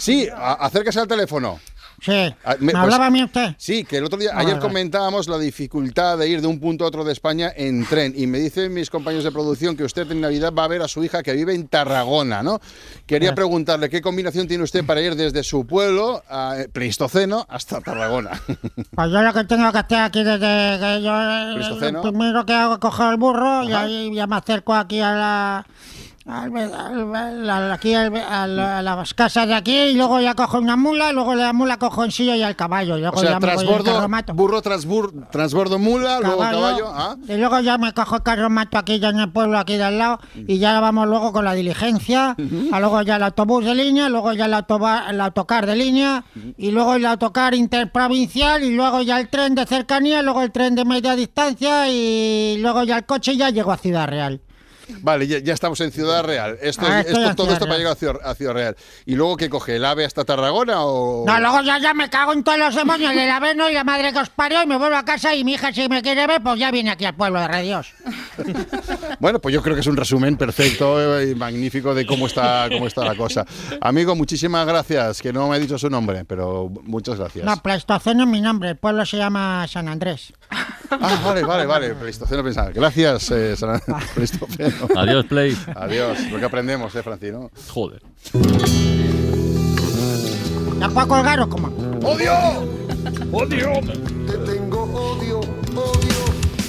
Sí, 0.00 0.26
a- 0.34 0.54
acérquese 0.54 1.00
al 1.00 1.06
teléfono. 1.08 1.60
Sí. 2.00 2.34
Ah, 2.44 2.56
¿Me 2.60 2.72
pues- 2.72 2.82
hablaba 2.82 3.06
a 3.06 3.10
mí 3.10 3.22
usted? 3.24 3.54
Sí, 3.58 3.84
que 3.84 3.96
el 3.98 4.04
otro 4.04 4.18
día, 4.18 4.30
Ah, 4.34 4.40
ayer 4.40 4.54
vale, 4.54 4.60
comentábamos 4.66 5.28
la 5.28 5.38
dificultad 5.38 6.18
de 6.18 6.28
ir 6.28 6.40
de 6.40 6.46
un 6.46 6.60
punto 6.60 6.84
a 6.84 6.88
otro 6.88 7.04
de 7.04 7.12
España 7.12 7.52
en 7.56 7.86
tren 7.86 8.12
y 8.16 8.26
me 8.26 8.38
dicen 8.38 8.72
mis 8.74 8.90
compañeros 8.90 9.24
de 9.24 9.32
producción 9.32 9.76
que 9.76 9.84
usted 9.84 10.10
en 10.10 10.20
Navidad 10.20 10.52
va 10.52 10.64
a 10.64 10.68
ver 10.68 10.82
a 10.82 10.88
su 10.88 11.02
hija 11.04 11.22
que 11.22 11.32
vive 11.32 11.54
en 11.54 11.68
Tarragona, 11.68 12.42
¿no? 12.42 12.60
Quería 13.06 13.30
Ah. 13.30 13.34
preguntarle 13.34 13.88
qué 13.90 14.00
combinación 14.02 14.46
tiene 14.48 14.64
usted 14.64 14.84
para 14.84 15.00
ir 15.00 15.14
desde 15.16 15.42
su 15.42 15.66
pueblo, 15.66 16.22
a 16.28 16.56
Pleistoceno, 16.72 17.46
hasta 17.48 17.80
Tarragona. 17.80 18.30
Pues 18.94 19.10
yo 19.10 19.22
lo 19.22 19.32
que 19.32 19.44
tengo 19.44 19.72
que 19.72 19.78
hacer 19.78 19.98
aquí 19.98 20.22
desde 20.22 20.38
que 20.40 21.02
yo 21.02 21.12
eh, 21.14 21.52
Pleistoceno. 21.54 22.02
lo 22.02 22.10
primero 22.10 22.46
que 22.46 22.52
hago 22.54 22.74
es 22.74 22.78
coger 22.80 23.10
el 23.12 23.16
burro 23.16 23.64
y 23.64 23.72
ahí 23.72 24.14
ya 24.14 24.26
me 24.26 24.36
acerco 24.36 24.74
aquí 24.74 25.00
a 25.00 25.12
la 25.12 25.66
aquí 26.26 27.94
al- 27.94 28.16
al- 28.16 28.58
a 28.58 28.82
las 28.82 29.14
casas 29.14 29.46
de 29.46 29.54
aquí 29.54 29.76
y 29.76 29.94
luego 29.94 30.20
ya 30.20 30.34
cojo 30.34 30.58
una 30.58 30.76
mula, 30.76 31.12
luego 31.12 31.34
la 31.34 31.52
mula 31.52 31.78
cojo 31.78 32.04
en 32.04 32.10
silla 32.10 32.36
y 32.36 32.42
al 32.42 32.56
caballo. 32.56 32.96
Y 32.96 33.00
luego 33.00 33.16
O 33.16 33.20
sea, 33.20 33.30
ya 33.32 33.34
me 33.40 33.40
transbordo, 33.46 33.92
carromato. 33.94 34.34
burro, 34.34 34.62
transbur, 34.62 35.12
transbordo 35.30 35.78
mula, 35.78 36.20
luego 36.20 36.38
caballo. 36.38 36.88
¿ah? 36.88 37.16
Y 37.28 37.36
luego 37.36 37.60
ya 37.60 37.78
me 37.78 37.92
cojo 37.92 38.16
el 38.16 38.22
carromato 38.22 38.78
aquí 38.78 38.98
ya 38.98 39.10
en 39.10 39.18
el 39.20 39.30
pueblo 39.32 39.58
aquí 39.58 39.76
de 39.76 39.84
al 39.84 39.98
lado 39.98 40.18
y 40.34 40.58
ya 40.58 40.80
vamos 40.80 41.06
luego 41.08 41.32
con 41.32 41.44
la 41.44 41.54
diligencia, 41.54 42.36
a 42.72 42.80
luego 42.80 43.02
ya 43.02 43.16
el 43.16 43.22
autobús 43.22 43.64
de 43.64 43.74
línea, 43.74 44.08
luego 44.08 44.32
ya 44.32 44.46
el, 44.46 44.54
autoba- 44.54 45.08
el 45.10 45.20
autocar 45.20 45.66
de 45.66 45.76
línea 45.76 46.24
y 46.56 46.70
luego 46.70 46.94
el 46.94 47.06
autocar 47.06 47.54
interprovincial 47.54 48.62
y 48.62 48.74
luego 48.74 49.02
ya 49.02 49.20
el 49.20 49.28
tren 49.28 49.54
de 49.54 49.66
cercanía, 49.66 50.22
luego 50.22 50.42
el 50.42 50.50
tren 50.52 50.74
de 50.74 50.84
media 50.84 51.14
distancia 51.16 51.88
y 51.90 52.56
luego 52.60 52.82
ya 52.84 52.96
el 52.98 53.04
coche 53.04 53.32
y 53.32 53.36
ya 53.36 53.50
llego 53.50 53.72
a 53.72 53.76
Ciudad 53.76 54.08
Real. 54.08 54.40
Vale, 55.00 55.26
ya, 55.26 55.38
ya 55.38 55.54
estamos 55.54 55.80
en 55.80 55.90
Ciudad 55.92 56.24
Real. 56.24 56.58
Esto, 56.60 56.86
Ah, 56.88 57.00
es- 57.00 57.06
esto- 57.06 57.20
todo 57.34 57.46
Ciudad 57.46 57.52
esto 57.54 57.66
para 57.66 57.78
llegar 57.78 57.92
a 57.92 57.96
Ciudad, 57.96 58.16
a 58.24 58.34
Ciudad 58.34 58.52
Real. 58.54 58.76
¿Y 59.06 59.14
luego 59.14 59.36
qué 59.36 59.48
coge? 59.50 59.76
¿El 59.76 59.84
ave 59.84 60.04
hasta 60.04 60.24
Tarragona 60.24 60.84
o...? 60.84 61.24
No, 61.26 61.40
luego 61.40 61.62
ya, 61.62 61.78
ya 61.78 61.94
me 61.94 62.08
cago 62.10 62.32
en 62.32 62.44
todos 62.44 62.58
los 62.58 62.74
demonios 62.74 63.14
del 63.14 63.30
aveno 63.30 63.68
y 63.70 63.74
la 63.74 63.84
madre 63.84 64.12
que 64.12 64.18
os 64.18 64.30
parió 64.30 64.62
y 64.62 64.66
me 64.66 64.76
vuelvo 64.76 64.96
a 64.96 65.04
casa 65.04 65.34
y 65.34 65.44
mi 65.44 65.54
hija 65.54 65.72
si 65.72 65.88
me 65.88 66.02
quiere 66.02 66.26
ver 66.26 66.42
pues 66.42 66.58
ya 66.58 66.70
viene 66.70 66.90
aquí 66.90 67.04
al 67.04 67.14
pueblo 67.14 67.40
de 67.40 67.48
Re 67.48 67.62
Dios. 67.62 67.92
Bueno, 69.20 69.40
pues 69.40 69.54
yo 69.54 69.62
creo 69.62 69.74
que 69.74 69.80
es 69.80 69.86
un 69.86 69.96
resumen 69.96 70.36
perfecto 70.36 71.22
y 71.22 71.34
magnífico 71.34 71.94
de 71.94 72.04
cómo 72.06 72.26
está, 72.26 72.68
cómo 72.70 72.86
está 72.86 73.04
la 73.04 73.14
cosa. 73.14 73.46
Amigo, 73.80 74.14
muchísimas 74.14 74.66
gracias, 74.66 75.22
que 75.22 75.32
no 75.32 75.48
me 75.48 75.56
he 75.56 75.60
dicho 75.60 75.78
su 75.78 75.88
nombre, 75.88 76.24
pero 76.24 76.68
muchas 76.82 77.18
gracias. 77.18 77.44
No, 77.44 77.56
Pleistoceno 77.62 78.24
es 78.24 78.28
mi 78.28 78.40
nombre, 78.40 78.70
el 78.70 78.76
pueblo 78.76 79.06
se 79.06 79.16
llama 79.16 79.66
San 79.68 79.88
Andrés. 79.88 80.32
Ah, 80.90 81.20
vale, 81.24 81.42
vale, 81.42 81.66
vale, 81.66 81.94
Pleistoceno 81.94 82.42
pensar. 82.44 82.72
Gracias, 82.72 83.30
eh, 83.30 83.56
San- 83.56 83.80
Pleistoceno. 84.14 84.73
Adiós, 84.96 85.24
Play. 85.26 85.56
Adiós, 85.74 86.18
lo 86.30 86.38
que 86.38 86.44
aprendemos, 86.44 86.94
eh, 86.94 87.02
Francino. 87.02 87.50
Joder. 87.68 88.02
¿La 90.78 90.88
puedo 90.88 91.08
colgar 91.08 91.40
o 91.40 91.48
cómo? 91.48 91.68
¡Odio! 92.02 92.32
¡Odio! 93.32 93.72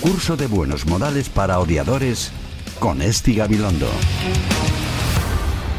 Curso 0.01 0.37
de 0.37 0.47
buenos 0.47 0.85
modales 0.85 1.29
para 1.29 1.59
odiadores 1.59 2.31
con 2.79 3.01
Esti 3.01 3.35
Gabilondo. 3.35 3.89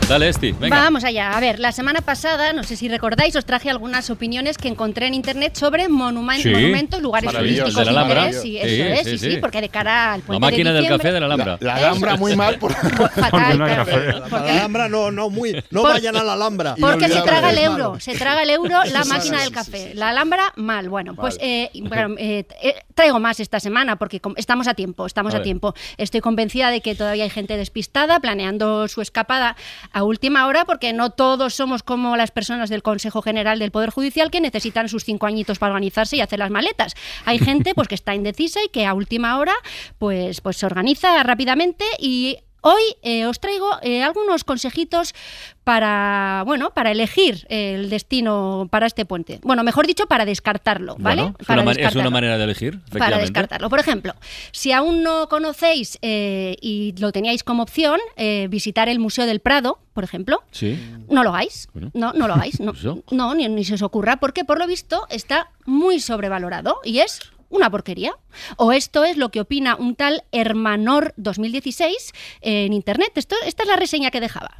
Dale, 0.08 0.28
Esti, 0.28 0.52
venga. 0.52 0.76
Vamos 0.84 1.02
allá. 1.02 1.32
A 1.36 1.40
ver, 1.40 1.58
la 1.58 1.72
semana 1.72 2.00
pasada, 2.00 2.52
no 2.52 2.62
sé 2.62 2.76
si 2.76 2.88
recordáis, 2.88 3.34
os 3.34 3.44
traje 3.44 3.70
algunas 3.70 4.08
opiniones 4.08 4.56
que 4.56 4.68
encontré 4.68 5.08
en 5.08 5.14
internet 5.14 5.56
sobre 5.56 5.88
monumen- 5.88 6.40
Sí. 6.40 6.50
monumentos, 6.50 7.02
lugares 7.02 7.32
turísticos 7.32 7.74
De 7.74 7.84
la 7.86 7.90
Alhambra. 7.90 8.20
interés, 8.26 8.40
sí, 8.42 8.50
Sí, 8.50 8.56
eso 8.58 8.84
es, 8.84 8.98
sí, 9.00 9.10
sí, 9.10 9.18
sí, 9.18 9.30
sí. 9.32 9.36
porque 9.38 9.60
de 9.60 9.68
cara 9.68 10.12
al 10.12 10.20
La 10.20 10.26
puente 10.26 10.40
máquina 10.46 10.72
de 10.72 10.78
del 10.82 10.88
café 10.88 11.10
de 11.10 11.18
la 11.18 11.26
Alhambra. 11.26 11.58
La 11.60 11.74
Alhambra 11.74 12.16
muy 12.16 12.36
mal 12.36 12.56
por... 12.56 12.72
fatal, 13.10 13.58
no. 13.58 13.66
La 13.66 14.52
Alhambra 14.52 14.88
no, 14.88 15.10
no, 15.10 15.28
muy, 15.28 15.52
no 15.72 15.82
Por- 15.82 15.90
vayan 15.94 16.16
a 16.16 16.22
la 16.22 16.34
Alhambra. 16.34 16.76
Porque 16.80 17.08
se 17.08 17.20
traga 17.22 17.50
el 17.50 17.58
Es 17.58 17.64
euro, 17.64 17.98
se 17.98 18.14
traga 18.14 18.42
el 18.44 18.50
euro 18.50 18.84
la 18.84 19.04
máquina 19.06 19.40
del 19.42 19.50
café. 19.50 19.90
La 19.94 20.10
Alhambra, 20.10 20.52
mal. 20.54 20.88
Bueno, 20.88 21.16
pues 21.16 21.36
eh, 21.40 21.70
bueno, 21.82 22.14
eh, 22.16 22.46
eh, 22.62 22.74
traigo 22.94 23.18
más 23.18 23.40
esta 23.40 23.58
semana 23.58 23.96
porque 23.96 24.20
estamos 24.36 24.68
a 24.68 24.74
tiempo, 24.74 25.04
estamos 25.04 25.34
A 25.34 25.42
tiempo. 25.42 25.74
Estoy 25.96 26.20
convencida 26.20 26.70
de 26.70 26.80
que 26.80 26.94
todavía 26.94 27.24
hay 27.24 27.30
gente 27.30 27.56
despistada 27.56 28.20
planeando 28.20 28.86
su 28.86 29.02
escapada 29.02 29.56
a 29.96 30.04
última 30.04 30.46
hora 30.46 30.66
porque 30.66 30.92
no 30.92 31.08
todos 31.08 31.54
somos 31.54 31.82
como 31.82 32.18
las 32.18 32.30
personas 32.30 32.68
del 32.68 32.82
Consejo 32.82 33.22
General 33.22 33.58
del 33.58 33.70
Poder 33.70 33.88
Judicial 33.88 34.30
que 34.30 34.42
necesitan 34.42 34.90
sus 34.90 35.04
cinco 35.04 35.24
añitos 35.24 35.58
para 35.58 35.72
organizarse 35.72 36.18
y 36.18 36.20
hacer 36.20 36.38
las 36.38 36.50
maletas. 36.50 36.92
Hay 37.24 37.38
gente 37.38 37.74
pues 37.74 37.88
que 37.88 37.94
está 37.94 38.14
indecisa 38.14 38.60
y 38.62 38.68
que 38.68 38.84
a 38.84 38.92
última 38.92 39.38
hora 39.38 39.54
pues, 39.96 40.42
pues 40.42 40.58
se 40.58 40.66
organiza 40.66 41.22
rápidamente 41.22 41.86
y 41.98 42.40
Hoy 42.68 42.82
eh, 43.02 43.26
os 43.26 43.38
traigo 43.38 43.68
eh, 43.82 44.02
algunos 44.02 44.42
consejitos 44.42 45.14
para, 45.62 46.42
bueno, 46.46 46.70
para 46.74 46.90
elegir 46.90 47.46
el 47.48 47.90
destino 47.90 48.66
para 48.72 48.86
este 48.88 49.04
puente. 49.04 49.38
Bueno, 49.44 49.62
mejor 49.62 49.86
dicho, 49.86 50.06
para 50.08 50.24
descartarlo, 50.24 50.96
¿vale? 50.98 51.22
Bueno, 51.22 51.36
es, 51.38 51.46
para 51.46 51.62
una, 51.62 51.72
es 51.72 52.10
manera 52.10 52.36
de 52.38 52.42
elegir, 52.42 52.72
Para 52.72 52.86
efectivamente. 52.88 53.20
descartarlo. 53.20 53.70
Por 53.70 53.78
ejemplo, 53.78 54.14
si 54.50 54.72
aún 54.72 55.04
no 55.04 55.28
conocéis 55.28 55.96
eh, 56.02 56.56
y 56.60 56.92
lo 56.98 57.12
teníais 57.12 57.44
como 57.44 57.62
opción, 57.62 58.00
visitar 58.48 58.88
el 58.88 58.98
Museo 58.98 59.26
del 59.26 59.38
Prado, 59.38 59.78
por 59.92 60.02
ejemplo, 60.02 60.42
Sí. 60.50 60.76
no 61.08 61.22
lo 61.22 61.30
hagáis. 61.30 61.68
Bueno. 61.72 61.92
No, 61.94 62.12
no 62.14 62.26
lo 62.26 62.34
hagáis. 62.34 62.58
No, 62.58 62.72
no 63.12 63.34
ni, 63.36 63.48
ni 63.48 63.64
se 63.64 63.74
os 63.74 63.82
ocurra, 63.82 64.16
porque 64.16 64.44
por 64.44 64.58
lo 64.58 64.66
visto 64.66 65.06
está 65.08 65.50
muy 65.66 66.00
sobrevalorado 66.00 66.80
y 66.84 66.98
es 66.98 67.20
una 67.48 67.70
porquería. 67.70 68.14
O 68.56 68.72
esto 68.72 69.04
es 69.04 69.16
lo 69.16 69.30
que 69.30 69.40
opina 69.40 69.76
un 69.76 69.94
tal 69.94 70.24
Hermanor 70.32 71.14
2016 71.16 72.12
en 72.40 72.72
internet. 72.72 73.12
Esto, 73.14 73.36
esta 73.44 73.62
es 73.62 73.68
la 73.68 73.76
reseña 73.76 74.10
que 74.10 74.20
dejaba. 74.20 74.58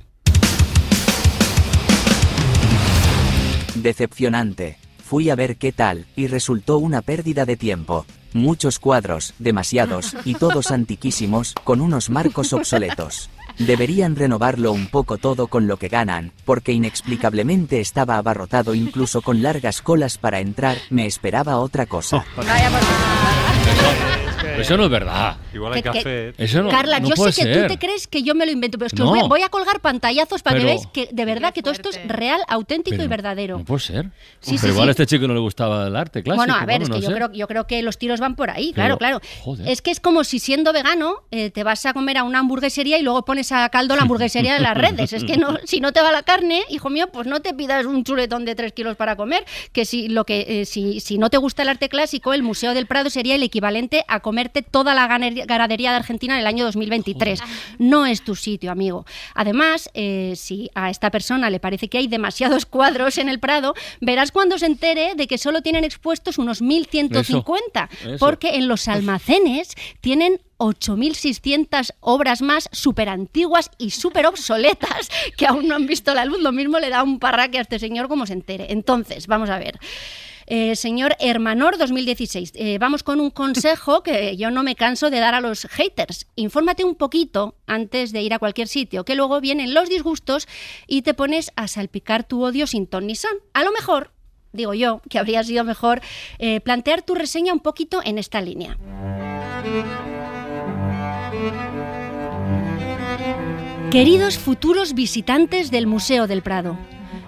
Decepcionante. 3.75 4.79
Fui 5.05 5.31
a 5.31 5.37
ver 5.37 5.57
qué 5.57 5.71
tal, 5.71 6.07
y 6.17 6.27
resultó 6.27 6.79
una 6.79 7.01
pérdida 7.01 7.45
de 7.45 7.57
tiempo. 7.57 8.07
Muchos 8.33 8.81
cuadros, 8.81 9.35
demasiados, 9.39 10.17
y 10.25 10.35
todos 10.35 10.71
antiquísimos, 10.73 11.55
con 11.63 11.81
unos 11.81 12.11
marcos 12.11 12.53
obsoletos. 12.53 13.31
Deberían 13.59 14.17
renovarlo 14.17 14.73
un 14.73 14.87
poco 14.89 15.19
todo 15.19 15.47
con 15.47 15.67
lo 15.67 15.79
que 15.79 15.89
ganan, 15.89 16.33
porque 16.45 16.73
inexplicablemente 16.73 17.81
estaba 17.81 18.19
abarrotado 18.19 18.75
incluso 18.75 19.23
con 19.23 19.43
largas 19.43 19.81
colas 19.83 20.19
para 20.19 20.41
entrar, 20.41 20.77
me 20.91 21.07
esperaba 21.07 21.59
otra 21.59 21.87
cosa. 21.87 22.25
Eso 24.63 24.77
no 24.77 24.85
es 24.85 24.91
verdad. 24.91 25.37
Igual 25.55 25.75
hay 25.75 25.83
Que- 25.83 25.91
que- 25.91 25.99
café. 25.99 26.35
Eso 26.39 26.63
no, 26.63 26.69
Carla, 26.71 27.01
no 27.01 27.09
yo 27.09 27.15
puede 27.15 27.33
sé 27.33 27.43
que 27.47 27.55
ser. 27.55 27.63
tú 27.69 27.75
te 27.75 27.79
crees 27.79 28.07
que 28.07 28.23
yo 28.23 28.35
me 28.35 28.47
lo 28.47 28.53
invento, 28.53 28.79
pero 28.79 28.87
es 28.87 28.93
que 28.93 28.99
No. 29.03 29.11
os 29.11 29.19
voy, 29.19 29.29
voy 29.29 29.43
a 29.43 29.49
colgar 29.49 29.81
pantallazos 29.81 30.43
para 30.43 30.57
Pero- 30.57 30.69
que 30.69 30.75
veáis 30.75 30.87
que 30.89 31.09
de 31.13 31.25
verdad 31.25 31.53
que 31.55 31.63
todo 31.63 31.73
esto 31.73 31.91
es 31.91 32.07
real, 32.09 32.41
auténtico 32.49 33.03
y 33.03 33.07
verdadero. 33.07 33.59
No 33.59 33.65
puede 33.65 33.81
ser. 33.81 34.11
Sí, 34.41 34.53
sí, 34.53 34.59
Pero 34.61 34.73
igual 34.75 34.87
sí. 34.87 34.89
a 34.89 34.91
este 34.93 35.07
chico 35.07 35.27
no 35.27 35.35
le 35.35 35.41
gustaba 35.41 35.87
el 35.87 35.97
arte 35.97 36.23
clásico. 36.23 36.37
Bueno, 36.37 36.55
a 36.55 36.65
ver, 36.67 36.81
vamos, 36.81 36.89
es 36.89 36.95
que 36.95 37.01
no 37.03 37.11
yo, 37.11 37.15
creo, 37.17 37.33
yo 37.33 37.47
creo 37.49 37.67
que 37.67 37.83
los 37.83 37.99
tiros 37.99 38.21
van 38.21 38.37
por 38.37 38.51
ahí, 38.51 38.73
Pero, 38.75 38.99
claro, 38.99 39.21
claro. 39.21 39.21
joder. 39.43 39.69
Es 39.69 39.83
que 39.83 39.91
es 39.91 40.01
como 40.01 40.25
si 40.25 40.39
siendo 40.39 40.73
vegano 40.73 41.23
eh, 41.31 41.51
te 41.51 41.65
vas 41.65 41.85
a 41.87 41.93
comer 41.93 42.19
a 42.19 42.25
una 42.25 42.39
hamburguesería 42.41 42.99
y 42.99 43.03
luego 43.03 43.25
pones 43.25 43.53
a 43.53 43.69
caldo 43.69 43.97
la 43.97 44.03
hamburguesería 44.03 44.55
de 44.55 44.61
las 44.61 44.77
redes. 44.77 45.13
Es 45.13 45.25
que 45.25 45.37
no, 45.37 45.57
si 45.65 45.81
no 45.81 45.93
te 45.93 46.01
va 46.03 46.13
la 46.13 46.23
carne, 46.23 46.63
hijo 46.71 46.91
mío, 46.91 47.09
pues 47.13 47.27
no 47.27 47.41
te 47.41 47.55
pidas 47.55 47.87
un 47.87 48.05
chuletón 48.05 48.45
de 48.45 48.55
tres 48.55 48.73
kilos 48.73 48.97
para 48.97 49.17
comer. 49.17 49.45
Que 49.73 49.85
si 49.85 50.09
lo 50.09 50.25
que 50.25 50.61
eh, 50.61 50.65
si, 50.67 51.01
si 51.01 51.19
no 51.19 51.31
te 51.31 51.37
gusta 51.39 51.63
el 51.63 51.69
arte 51.69 51.89
clásico, 51.89 52.33
el 52.35 52.43
Museo 52.43 52.75
del 52.75 52.87
Prado 52.87 53.11
sería 53.11 53.35
el 53.35 53.43
equivalente 53.43 54.05
a 54.09 54.21
toda 54.49 54.95
la 54.95 55.07
ganadería 55.07 55.91
de 55.91 55.97
Argentina 55.97 56.35
en 56.35 56.41
el 56.41 56.47
año 56.47 56.65
2023. 56.65 57.41
No 57.79 58.07
es 58.07 58.23
tu 58.23 58.35
sitio, 58.35 58.71
amigo. 58.71 59.05
Además, 59.35 59.91
eh, 59.95 60.35
si 60.37 60.71
a 60.75 60.91
esta 60.91 61.11
persona 61.11 61.51
le 61.51 61.61
parece 61.61 61.89
que 61.89 61.99
hay 61.99 62.09
demasiados 62.09 62.67
cuadros 62.67 63.19
en 63.19 63.29
el 63.29 63.39
Prado, 63.41 63.75
verás 64.01 64.33
cuando 64.33 64.59
se 64.59 64.67
entere 64.67 65.15
de 65.15 65.27
que 65.27 65.39
solo 65.39 65.63
tienen 65.63 65.85
expuestos 65.85 66.39
unos 66.39 66.63
1150, 66.63 67.89
Eso, 67.93 68.11
eso. 68.11 68.19
porque 68.19 68.57
en 68.57 68.69
los 68.69 68.89
almacenes 68.89 69.75
tienen 70.01 70.41
8.600 70.59 71.93
obras 72.01 72.43
más 72.43 72.69
súper 72.73 73.09
antiguas 73.09 73.71
y 73.79 73.91
súper 73.91 74.27
obsoletas 74.27 75.11
que 75.37 75.47
aún 75.47 75.69
no 75.69 75.75
han 75.75 75.87
visto 75.87 76.15
la 76.15 76.25
luz. 76.25 76.41
Lo 76.41 76.53
mismo 76.53 76.79
le 76.79 76.89
da 76.91 77.03
un 77.03 77.19
parraque 77.19 77.59
a 77.59 77.63
este 77.63 77.79
señor 77.79 78.09
como 78.09 78.27
se 78.27 78.33
entere. 78.33 78.67
Entonces, 78.71 79.27
vamos 79.27 79.51
a 79.51 79.59
ver. 79.59 79.79
Eh, 80.49 80.77
señor 80.77 81.17
Hermanor 81.19 81.77
2016, 81.77 82.53
eh, 82.55 82.79
vamos 82.79 83.03
con 83.03 83.21
un 83.21 83.31
consejo 83.31 84.03
que 84.05 84.37
yo 84.37 84.53
no 84.53 84.63
me 84.63 84.77
canso 84.77 85.11
de 85.11 85.19
dar 85.19 85.35
a 85.35 85.41
los 85.41 85.67
haters. 85.67 86.29
Infórmate 86.37 86.85
un 86.85 86.95
poquito 86.95 87.57
antes 87.67 88.13
de 88.13 88.23
ir 88.23 88.33
a 88.33 88.39
cualquier 88.39 88.69
sitio, 88.69 89.05
que 89.05 89.17
luego 89.17 89.41
vienen 89.41 89.75
los 89.75 89.89
disgustos 89.89 90.47
y 90.87 91.03
te 91.03 91.15
pones 91.15 91.51
a 91.57 91.67
salpicar 91.67 92.23
tu 92.23 92.45
odio 92.45 92.69
sin 92.69 92.87
ton 92.87 93.09
ni 93.09 93.17
son. 93.17 93.33
A 93.55 93.65
lo 93.65 93.73
mejor, 93.73 94.13
digo 94.53 94.73
yo, 94.73 95.03
que 95.11 95.19
habría 95.19 95.43
sido 95.43 95.65
mejor 95.65 96.01
eh, 96.39 96.61
plantear 96.61 97.03
tu 97.03 97.17
reseña 97.17 97.53
un 97.53 97.61
poquito 97.61 98.01
en 98.05 98.19
esta 98.19 98.41
línea. 98.41 98.79
Queridos 103.91 104.39
futuros 104.39 104.95
visitantes 104.95 105.71
del 105.71 105.87
Museo 105.87 106.27
del 106.27 106.43
Prado, 106.43 106.79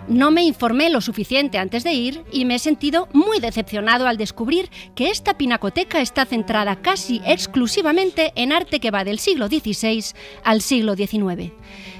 No 0.08 0.30
me 0.30 0.42
informé 0.42 0.88
lo 0.88 1.02
suficiente 1.02 1.58
antes 1.58 1.84
de 1.84 1.92
ir 1.92 2.24
y 2.32 2.46
me 2.46 2.54
he 2.54 2.58
sentido 2.58 3.08
muy 3.12 3.40
decepcionado 3.40 4.06
al 4.06 4.16
descubrir 4.16 4.70
que 4.94 5.10
esta 5.10 5.36
pinacoteca 5.36 6.00
está 6.00 6.24
centrada 6.24 6.76
casi 6.76 7.20
exclusivamente 7.26 8.32
en 8.34 8.52
arte 8.52 8.80
que 8.80 8.90
va 8.90 9.04
del 9.04 9.18
siglo 9.18 9.48
XVI 9.48 10.02
al 10.44 10.62
siglo 10.62 10.96
XIX. 10.96 11.52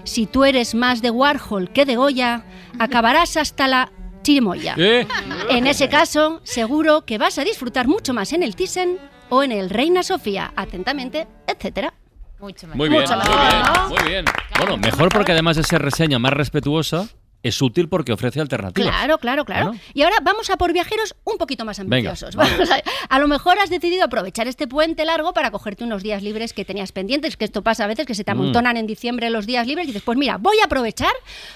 Si 0.05 0.27
tú 0.27 0.45
eres 0.45 0.75
más 0.75 1.03
de 1.03 1.11
Warhol 1.11 1.71
que 1.71 1.85
de 1.85 1.97
Goya, 1.97 2.45
acabarás 2.79 3.37
hasta 3.37 3.69
la 3.69 3.93
chirimoya. 4.23 4.75
¿Eh? 4.79 5.07
En 5.51 5.67
ese 5.67 5.91
caso, 5.91 6.41
seguro 6.45 7.05
que 7.05 7.19
vas 7.19 7.39
a 7.39 7.45
disfrutar 7.45 7.89
mucho 7.89 8.15
más 8.15 8.33
en 8.33 8.43
el 8.43 8.57
Thyssen 8.57 8.99
o 9.29 9.43
en 9.43 9.53
el 9.53 9.69
Reina 9.69 10.03
Sofía, 10.03 10.53
atentamente, 10.57 11.27
etcétera. 11.47 11.93
Mucho 12.41 12.69
Muy 12.69 12.89
bien, 12.89 13.03
Mucho 13.03 13.17
muy 13.17 13.25
mejor, 13.29 13.41
bien, 13.41 13.89
muy 13.89 14.11
bien. 14.11 14.25
Bueno, 14.59 14.77
mejor 14.77 15.09
porque 15.11 15.33
además 15.33 15.57
de 15.57 15.65
ser 15.65 15.83
reseña 15.83 16.19
más 16.19 16.33
respetuosa, 16.33 17.09
es 17.43 17.63
útil 17.63 17.89
porque 17.89 18.13
ofrece 18.13 18.41
alternativas. 18.41 18.91
Claro, 18.91 19.19
claro, 19.19 19.45
claro. 19.45 19.73
Y 19.95 20.03
ahora 20.03 20.17
vamos 20.23 20.51
a 20.51 20.57
por 20.57 20.73
viajeros 20.73 21.15
un 21.25 21.39
poquito 21.39 21.65
más 21.65 21.79
Venga, 21.79 22.11
ambiciosos. 22.11 22.35
vale. 22.35 22.51
Vamos 22.53 22.71
a, 22.71 22.83
a 23.09 23.19
lo 23.19 23.29
mejor 23.29 23.59
has 23.59 23.71
decidido 23.71 24.05
aprovechar 24.05 24.49
este 24.49 24.67
puente 24.67 25.05
largo 25.05 25.33
para 25.33 25.51
cogerte 25.51 25.85
unos 25.85 26.03
días 26.03 26.23
libres 26.23 26.53
que 26.53 26.65
tenías 26.65 26.93
pendientes, 26.93 27.37
que 27.37 27.45
esto 27.45 27.63
pasa 27.63 27.85
a 27.85 27.87
veces 27.87 28.07
que 28.07 28.15
se 28.15 28.25
te 28.25 28.35
Mm. 28.35 28.41
amontonan 28.41 28.77
en 28.77 28.87
diciembre 28.87 29.31
los 29.31 29.47
días 29.47 29.67
libres 29.67 29.85
y 29.85 29.89
dices, 29.89 30.03
pues 30.05 30.19
mira, 30.19 30.37
voy 30.39 30.57
a 30.61 30.65
aprovechar, 30.67 31.13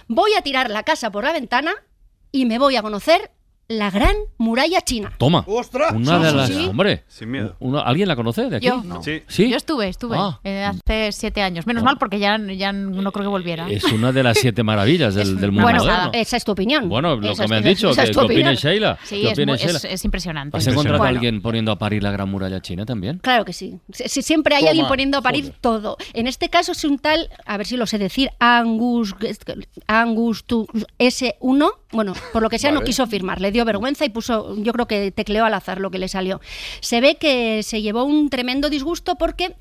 voy 0.08 0.32
a 0.34 0.42
tirar 0.42 0.70
la 0.70 0.82
casa 0.84 1.10
por 1.10 1.24
la 1.24 1.32
ventana 1.32 1.72
y 2.30 2.46
me 2.46 2.58
voy 2.58 2.76
a 2.76 2.82
conocer 2.82 3.30
la 3.78 3.90
gran 3.90 4.14
muralla 4.38 4.80
china. 4.82 5.12
Toma. 5.18 5.44
¡Ostras! 5.46 5.92
Una 5.92 6.18
de 6.18 6.32
las. 6.32 6.48
sí. 6.48 6.66
Hombre. 6.68 7.04
Sin 7.08 7.30
miedo. 7.30 7.56
una- 7.61 7.80
¿Alguien 7.82 8.08
la 8.08 8.16
conoce 8.16 8.48
de 8.48 8.56
aquí? 8.56 8.66
Yo. 8.66 8.82
No. 8.82 9.02
Sí. 9.02 9.22
¿Sí? 9.28 9.48
Yo 9.50 9.56
estuve, 9.56 9.88
estuve 9.88 10.16
Ah. 10.18 10.40
eh, 10.44 10.64
hace 10.64 11.12
siete 11.12 11.42
años. 11.42 11.66
Menos 11.66 11.82
mal 11.82 11.98
porque 11.98 12.18
ya, 12.18 12.38
ya 12.56 12.72
no 12.72 13.12
creo 13.12 13.24
que 13.24 13.28
volviera. 13.30 13.68
Es 13.70 13.85
una 13.85 14.12
de 14.12 14.22
las 14.22 14.38
siete 14.38 14.62
maravillas 14.62 15.14
del, 15.14 15.38
del 15.40 15.50
mundo 15.52 15.64
Bueno, 15.64 15.80
moderno. 15.85 16.11
esa 16.14 16.37
es 16.37 16.44
tu 16.44 16.52
opinión. 16.52 16.88
Bueno, 16.88 17.16
lo 17.16 17.32
Esa 17.32 17.44
que 17.44 17.48
me 17.50 17.56
has 17.56 17.64
dicho, 17.64 17.90
esa 17.90 18.02
que 18.04 18.11
es 18.11 18.16
¿qué 18.16 18.20
tu 18.20 18.26
opinión. 18.26 18.54
Sheila? 18.54 18.98
Sí, 19.04 19.20
¿Qué 19.22 19.30
es, 19.30 19.38
Sheila? 19.38 19.54
es- 19.54 19.85
es 19.85 20.04
impresionante. 20.04 20.56
¿Has 20.56 20.66
encontrado 20.66 20.98
Bueno. 20.98 21.14
a 21.14 21.16
alguien 21.16 21.42
poniendo 21.42 21.72
a 21.72 21.78
parir 21.78 22.02
la 22.02 22.11
gran 22.11 22.28
muralla 22.30 22.61
china 22.61 22.85
también? 22.87 23.18
Claro 23.18 23.44
que 23.44 23.52
sí. 23.52 23.78
Si- 23.92 24.08
si 24.08 24.22
siempre 24.22 24.54
hay 24.54 24.62
Toma. 24.62 24.70
alguien 24.70 24.87
poniendo 24.88 25.18
a 25.18 25.22
parir 25.22 25.52
todo. 25.61 25.96
En 26.12 26.26
este 26.26 26.48
caso 26.48 26.72
es 26.72 26.85
un 26.85 26.98
tal, 26.98 27.28
a 27.46 27.56
ver 27.56 27.66
si 27.66 27.76
lo 27.76 27.87
sé 27.87 27.98
decir, 27.98 28.30
Angus, 28.38 29.14
Angus 29.87 30.44
tu- 30.44 30.66
S1. 30.98 31.70
Bueno, 31.92 32.14
por 32.32 32.42
lo 32.42 32.48
que 32.48 32.58
sea 32.58 32.70
no 32.70 32.76
Vale. 32.80 32.87
quiso 32.87 33.06
firmar, 33.06 33.40
le 33.40 33.52
dio 33.52 33.62
vergüenza 33.64 34.05
y 34.05 34.09
puso, 34.09 34.57
yo 34.57 34.72
creo 34.72 34.87
que 34.87 35.11
tecleó 35.11 35.44
al 35.44 35.55
azar 35.55 35.81
lo 35.81 35.90
que 35.90 35.98
le 35.98 36.09
salió. 36.09 36.40
Se 36.81 37.01
ve 37.01 37.16
que 37.16 37.62
se 37.62 37.83
llevó 37.83 38.05
un 38.05 38.31
tremendo 38.31 38.70
disgusto 38.70 39.16
porque, 39.16 39.55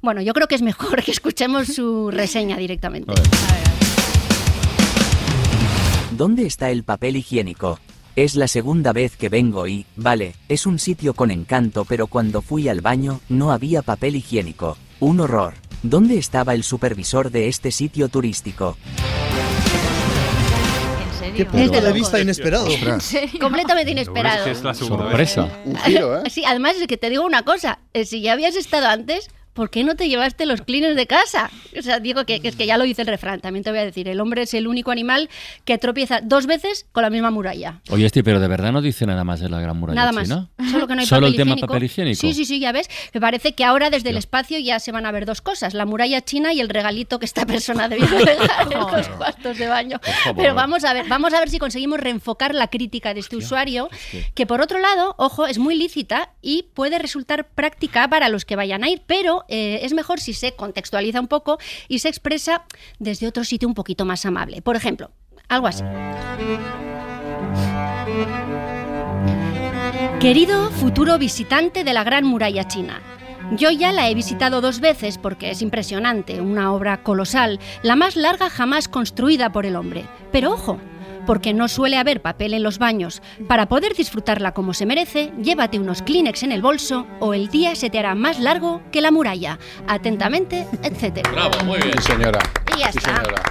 bueno, 0.00 0.20
yo 0.22 0.32
creo 0.32 0.46
que 0.48 0.54
es 0.54 0.62
mejor 0.62 1.02
que 1.02 1.10
escuchemos 1.10 1.68
su 1.68 2.10
reseña 2.10 2.56
directamente. 2.56 3.12
¿Dónde 6.12 6.46
está 6.46 6.70
el 6.70 6.84
papel 6.84 7.16
higiénico? 7.16 7.78
Es 8.14 8.34
la 8.34 8.46
segunda 8.46 8.92
vez 8.92 9.16
que 9.16 9.30
vengo 9.30 9.66
y, 9.66 9.86
vale, 9.96 10.34
es 10.48 10.66
un 10.66 10.78
sitio 10.78 11.14
con 11.14 11.30
encanto, 11.30 11.86
pero 11.86 12.06
cuando 12.06 12.42
fui 12.42 12.68
al 12.68 12.82
baño, 12.82 13.20
no 13.30 13.52
había 13.52 13.80
papel 13.80 14.16
higiénico. 14.16 14.76
Un 15.00 15.20
horror. 15.20 15.54
¿Dónde 15.82 16.18
estaba 16.18 16.52
el 16.52 16.62
supervisor 16.62 17.30
de 17.30 17.48
este 17.48 17.72
sitio 17.72 18.08
turístico? 18.08 18.76
¿En 21.32 21.36
Qué 21.38 21.46
punto 21.46 21.80
de 21.80 21.92
vista 21.92 22.20
inesperado. 22.20 22.66
Completamente 23.40 23.90
inesperado. 23.90 24.44
que 24.44 24.50
es 24.50 24.62
la 24.62 24.74
segunda 24.74 25.04
Sorpresa. 25.04 25.48
Un 25.64 25.76
giro, 25.76 26.18
¿eh? 26.18 26.30
Sí, 26.30 26.44
además 26.46 26.76
es 26.76 26.86
que 26.86 26.98
te 26.98 27.08
digo 27.08 27.24
una 27.24 27.42
cosa, 27.42 27.78
eh, 27.94 28.04
si 28.04 28.20
ya 28.20 28.34
habías 28.34 28.54
estado 28.54 28.86
antes, 28.88 29.30
¿por 29.52 29.70
qué 29.70 29.84
no 29.84 29.94
te 29.96 30.08
llevaste 30.08 30.46
los 30.46 30.62
cleaners 30.62 30.96
de 30.96 31.06
casa? 31.06 31.50
O 31.78 31.82
sea, 31.82 32.00
digo 32.00 32.24
que, 32.24 32.40
que 32.40 32.48
es 32.48 32.56
que 32.56 32.66
ya 32.66 32.78
lo 32.78 32.84
dice 32.84 33.02
el 33.02 33.08
refrán, 33.08 33.40
también 33.40 33.62
te 33.64 33.70
voy 33.70 33.80
a 33.80 33.84
decir, 33.84 34.08
el 34.08 34.20
hombre 34.20 34.42
es 34.42 34.54
el 34.54 34.66
único 34.68 34.90
animal 34.90 35.28
que 35.64 35.78
tropieza 35.78 36.20
dos 36.22 36.46
veces 36.46 36.86
con 36.92 37.02
la 37.02 37.10
misma 37.10 37.30
muralla. 37.30 37.80
Oye, 37.90 38.06
este, 38.06 38.22
pero 38.24 38.40
de 38.40 38.48
verdad 38.48 38.72
no 38.72 38.80
dice 38.82 39.06
nada 39.06 39.24
más 39.24 39.40
de 39.40 39.48
la 39.48 39.60
gran 39.60 39.76
muralla 39.78 40.00
Nada 40.00 40.12
más. 40.12 40.24
china. 40.28 40.48
Solo 40.70 40.86
que 40.86 40.94
no 40.94 41.00
hay 41.00 41.06
Solo 41.06 41.20
papel 41.22 41.32
el 41.32 41.36
tema 41.36 41.50
higiénico. 41.52 41.66
papel 41.66 41.84
higiénico. 41.84 42.20
Sí, 42.20 42.34
sí, 42.34 42.44
sí, 42.44 42.60
ya 42.60 42.72
ves. 42.72 42.88
Me 43.12 43.20
parece 43.20 43.52
que 43.54 43.64
ahora 43.64 43.90
desde 43.90 44.10
el 44.10 44.16
espacio 44.16 44.58
ya 44.58 44.80
se 44.80 44.92
van 44.92 45.06
a 45.06 45.12
ver 45.12 45.26
dos 45.26 45.40
cosas: 45.40 45.74
la 45.74 45.84
muralla 45.86 46.20
china 46.22 46.52
y 46.52 46.60
el 46.60 46.68
regalito 46.68 47.18
que 47.18 47.26
esta 47.26 47.46
persona 47.46 47.88
debía 47.88 48.06
dejar 48.24 48.72
en 48.72 48.78
los 48.80 49.08
cuartos 49.08 49.58
de 49.58 49.66
baño. 49.68 50.00
Pero 50.36 50.54
vamos 50.54 50.84
a 50.84 50.92
ver, 50.94 51.06
vamos 51.08 51.34
a 51.34 51.40
ver 51.40 51.50
si 51.50 51.58
conseguimos 51.58 52.00
reenfocar 52.00 52.54
la 52.54 52.68
crítica 52.68 53.14
de 53.14 53.20
este 53.20 53.36
usuario, 53.36 53.88
que 54.34 54.46
por 54.46 54.60
otro 54.60 54.78
lado, 54.78 55.14
ojo, 55.18 55.46
es 55.46 55.58
muy 55.58 55.74
lícita 55.76 56.30
y 56.40 56.64
puede 56.74 56.98
resultar 56.98 57.48
práctica 57.48 58.08
para 58.08 58.28
los 58.28 58.44
que 58.44 58.56
vayan 58.56 58.84
a 58.84 58.88
ir, 58.88 59.02
pero 59.06 59.41
eh, 59.48 59.80
es 59.82 59.92
mejor 59.92 60.20
si 60.20 60.32
se 60.32 60.54
contextualiza 60.54 61.20
un 61.20 61.28
poco 61.28 61.58
y 61.88 62.00
se 62.00 62.08
expresa 62.08 62.64
desde 62.98 63.26
otro 63.26 63.44
sitio 63.44 63.68
un 63.68 63.74
poquito 63.74 64.04
más 64.04 64.24
amable. 64.26 64.62
Por 64.62 64.76
ejemplo, 64.76 65.10
algo 65.48 65.66
así. 65.66 65.84
Querido 70.20 70.70
futuro 70.70 71.18
visitante 71.18 71.84
de 71.84 71.92
la 71.92 72.04
Gran 72.04 72.24
Muralla 72.24 72.68
China, 72.68 73.02
yo 73.56 73.70
ya 73.70 73.92
la 73.92 74.08
he 74.08 74.14
visitado 74.14 74.60
dos 74.60 74.80
veces 74.80 75.18
porque 75.18 75.50
es 75.50 75.60
impresionante, 75.60 76.40
una 76.40 76.72
obra 76.72 77.02
colosal, 77.02 77.60
la 77.82 77.96
más 77.96 78.16
larga 78.16 78.48
jamás 78.48 78.88
construida 78.88 79.52
por 79.52 79.66
el 79.66 79.76
hombre. 79.76 80.06
Pero 80.30 80.52
ojo, 80.52 80.78
porque 81.26 81.54
no 81.54 81.68
suele 81.68 81.96
haber 81.98 82.22
papel 82.22 82.54
en 82.54 82.62
los 82.62 82.78
baños. 82.78 83.22
Para 83.48 83.66
poder 83.66 83.94
disfrutarla 83.94 84.52
como 84.52 84.74
se 84.74 84.86
merece, 84.86 85.32
llévate 85.42 85.78
unos 85.78 86.02
Kleenex 86.02 86.42
en 86.42 86.52
el 86.52 86.62
bolso 86.62 87.06
o 87.20 87.34
el 87.34 87.48
día 87.48 87.74
se 87.74 87.90
te 87.90 87.98
hará 87.98 88.14
más 88.14 88.38
largo 88.40 88.82
que 88.92 89.00
la 89.00 89.10
muralla. 89.10 89.58
Atentamente, 89.88 90.66
etc. 90.82 91.26
Bravo, 91.32 91.64
muy 91.64 91.78
bien. 91.78 91.92
Sí, 92.00 92.12
señora. 92.12 92.40
Y 92.76 92.80
ya 92.80 92.92
Sí, 92.92 92.98
está. 92.98 93.16
señora. 93.16 93.42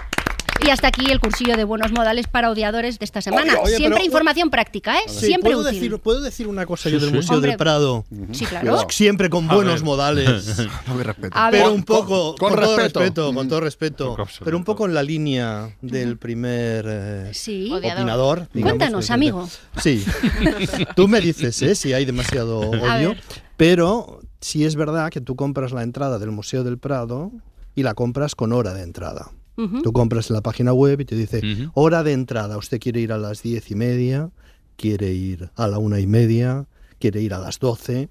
Y 0.63 0.69
hasta 0.69 0.87
aquí 0.89 1.09
el 1.09 1.19
cursillo 1.19 1.55
de 1.57 1.63
buenos 1.63 1.91
modales 1.91 2.27
para 2.27 2.51
odiadores 2.51 2.99
de 2.99 3.05
esta 3.05 3.21
semana. 3.21 3.53
Oye, 3.53 3.61
oye, 3.63 3.75
Siempre 3.77 3.95
pero- 3.99 4.05
información 4.05 4.49
práctica, 4.51 4.97
¿eh? 4.99 5.03
Sí, 5.07 5.25
Siempre 5.27 5.51
¿puedo 5.53 5.67
útil. 5.67 5.79
decir, 5.81 5.99
¿Puedo 5.99 6.21
decir 6.21 6.47
una 6.47 6.65
cosa 6.67 6.83
Sí, 6.89 6.91
yo 6.93 6.99
del 6.99 7.09
sí. 7.09 7.15
Museo 7.15 7.35
Hombre. 7.37 7.49
del 7.51 7.57
Prado? 7.57 8.05
Sí, 8.31 8.45
claro. 8.45 8.85
Siempre 8.89 9.29
con 9.31 9.49
A 9.49 9.55
buenos 9.55 9.75
ver. 9.75 9.83
modales. 9.83 10.57
Muy 10.87 11.01
respeto. 11.03 11.35
A 11.37 11.49
ver. 11.49 11.61
Pero 11.61 11.73
un 11.73 11.83
poco, 11.83 12.35
Con- 12.35 12.49
con, 12.49 12.49
con 12.49 12.63
todo 12.63 12.77
respeto. 12.77 12.99
respeto, 12.99 13.33
con 13.33 13.47
todo 13.47 13.59
respeto, 13.61 14.17
pero 14.43 14.57
un 14.57 14.63
poco 14.63 14.85
en 14.85 14.93
la 14.93 15.01
línea 15.01 15.75
del 15.81 16.17
primer 16.17 16.85
eh, 16.87 17.31
opinador. 17.71 18.47
digamos, 18.53 18.77
Cuéntanos, 18.77 19.09
amigo. 19.09 19.49
Sí, 19.81 20.05
tú 20.95 21.07
me 21.07 21.21
dices 21.21 21.59
¿eh? 21.63 21.73
si 21.75 21.93
hay 21.93 22.05
demasiado 22.05 22.59
odio, 22.59 23.15
pero 23.57 24.19
sí 24.41 24.63
es 24.65 24.75
verdad 24.75 25.09
que 25.09 25.21
tú 25.21 25.35
compras 25.35 25.71
la 25.71 25.81
entrada 25.83 26.19
del 26.19 26.31
Museo 26.31 26.63
del 26.63 26.77
Prado 26.77 27.31
y 27.73 27.83
la 27.83 27.93
compras 27.95 28.35
con 28.35 28.53
hora 28.53 28.73
de 28.73 28.83
entrada. 28.83 29.31
Tú 29.55 29.91
compras 29.93 30.29
en 30.29 30.35
la 30.35 30.41
página 30.41 30.73
web 30.73 31.01
y 31.01 31.05
te 31.05 31.15
dice 31.15 31.41
hora 31.75 32.01
de 32.03 32.13
entrada. 32.13 32.57
Usted 32.57 32.79
quiere 32.79 32.99
ir 33.01 33.11
a 33.13 33.17
las 33.17 33.43
diez 33.43 33.69
y 33.69 33.75
media, 33.75 34.31
quiere 34.75 35.11
ir 35.13 35.51
a 35.55 35.67
la 35.67 35.77
una 35.77 35.99
y 35.99 36.07
media, 36.07 36.65
quiere 36.99 37.21
ir 37.21 37.33
a 37.33 37.39
las 37.39 37.59
doce. 37.59 38.09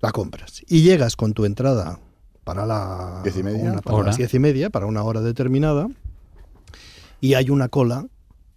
La 0.00 0.12
compras 0.12 0.62
y 0.68 0.80
llegas 0.82 1.16
con 1.16 1.34
tu 1.34 1.44
entrada 1.44 2.00
para 2.44 2.64
la 2.64 3.20
Diez 3.22 3.36
y 3.36 3.42
media. 3.42 3.70
una- 3.72 3.82
para 3.82 3.96
Hora. 3.96 4.06
las 4.06 4.16
diez 4.16 4.32
y 4.32 4.38
media 4.38 4.70
para 4.70 4.86
una 4.86 5.02
hora 5.02 5.20
determinada 5.20 5.88
y 7.20 7.34
hay 7.34 7.50
una 7.50 7.68
cola 7.68 8.06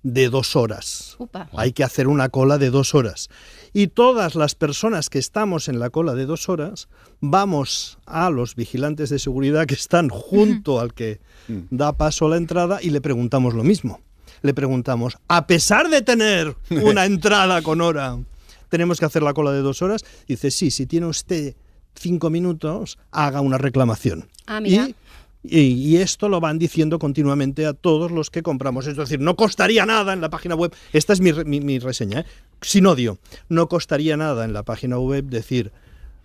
de 0.03 0.29
dos 0.29 0.55
horas. 0.55 1.15
Upa. 1.19 1.49
Hay 1.53 1.73
que 1.73 1.83
hacer 1.83 2.07
una 2.07 2.29
cola 2.29 2.57
de 2.57 2.69
dos 2.69 2.95
horas. 2.95 3.29
Y 3.73 3.87
todas 3.87 4.35
las 4.35 4.53
personas 4.53 5.09
que 5.09 5.17
estamos 5.17 5.67
en 5.67 5.79
la 5.79 5.89
cola 5.89 6.13
de 6.13 6.27
dos 6.27 6.47
horas, 6.47 6.89
vamos 7.21 7.97
a 8.05 8.29
los 8.29 8.55
vigilantes 8.55 9.09
de 9.09 9.17
seguridad 9.17 9.65
que 9.65 9.73
están 9.73 10.09
junto 10.09 10.79
al 10.79 10.93
que 10.93 11.19
da 11.47 11.93
paso 11.93 12.27
a 12.27 12.29
la 12.29 12.37
entrada 12.37 12.79
y 12.81 12.91
le 12.91 13.01
preguntamos 13.01 13.55
lo 13.55 13.63
mismo. 13.63 14.01
Le 14.43 14.53
preguntamos, 14.53 15.17
a 15.27 15.47
pesar 15.47 15.89
de 15.89 16.03
tener 16.03 16.55
una 16.69 17.05
entrada 17.05 17.63
con 17.63 17.81
hora, 17.81 18.19
tenemos 18.69 18.99
que 18.99 19.05
hacer 19.05 19.23
la 19.23 19.33
cola 19.33 19.51
de 19.51 19.61
dos 19.61 19.81
horas. 19.81 20.05
Dice, 20.27 20.51
sí, 20.51 20.69
si 20.69 20.85
tiene 20.85 21.07
usted 21.07 21.55
cinco 21.95 22.29
minutos, 22.29 22.99
haga 23.11 23.41
una 23.41 23.57
reclamación. 23.57 24.27
Ah, 24.45 24.59
mira. 24.59 24.89
Y 24.89 24.95
y, 25.43 25.59
y 25.73 25.97
esto 25.97 26.29
lo 26.29 26.39
van 26.39 26.57
diciendo 26.57 26.99
continuamente 26.99 27.65
a 27.65 27.73
todos 27.73 28.11
los 28.11 28.29
que 28.29 28.41
compramos. 28.43 28.87
Es 28.87 28.95
decir, 28.95 29.19
no 29.19 29.35
costaría 29.35 29.85
nada 29.85 30.13
en 30.13 30.21
la 30.21 30.29
página 30.29 30.55
web. 30.55 30.73
Esta 30.93 31.13
es 31.13 31.19
mi, 31.21 31.33
mi- 31.45 31.59
mi 31.61 31.79
reseña, 31.79 32.21
¿eh? 32.21 32.25
sin 32.61 32.85
odio. 32.87 33.17
No 33.49 33.67
costaría 33.67 34.15
nada 34.17 34.45
en 34.45 34.53
la 34.53 34.63
página 34.63 34.97
web 34.99 35.25
decir 35.25 35.71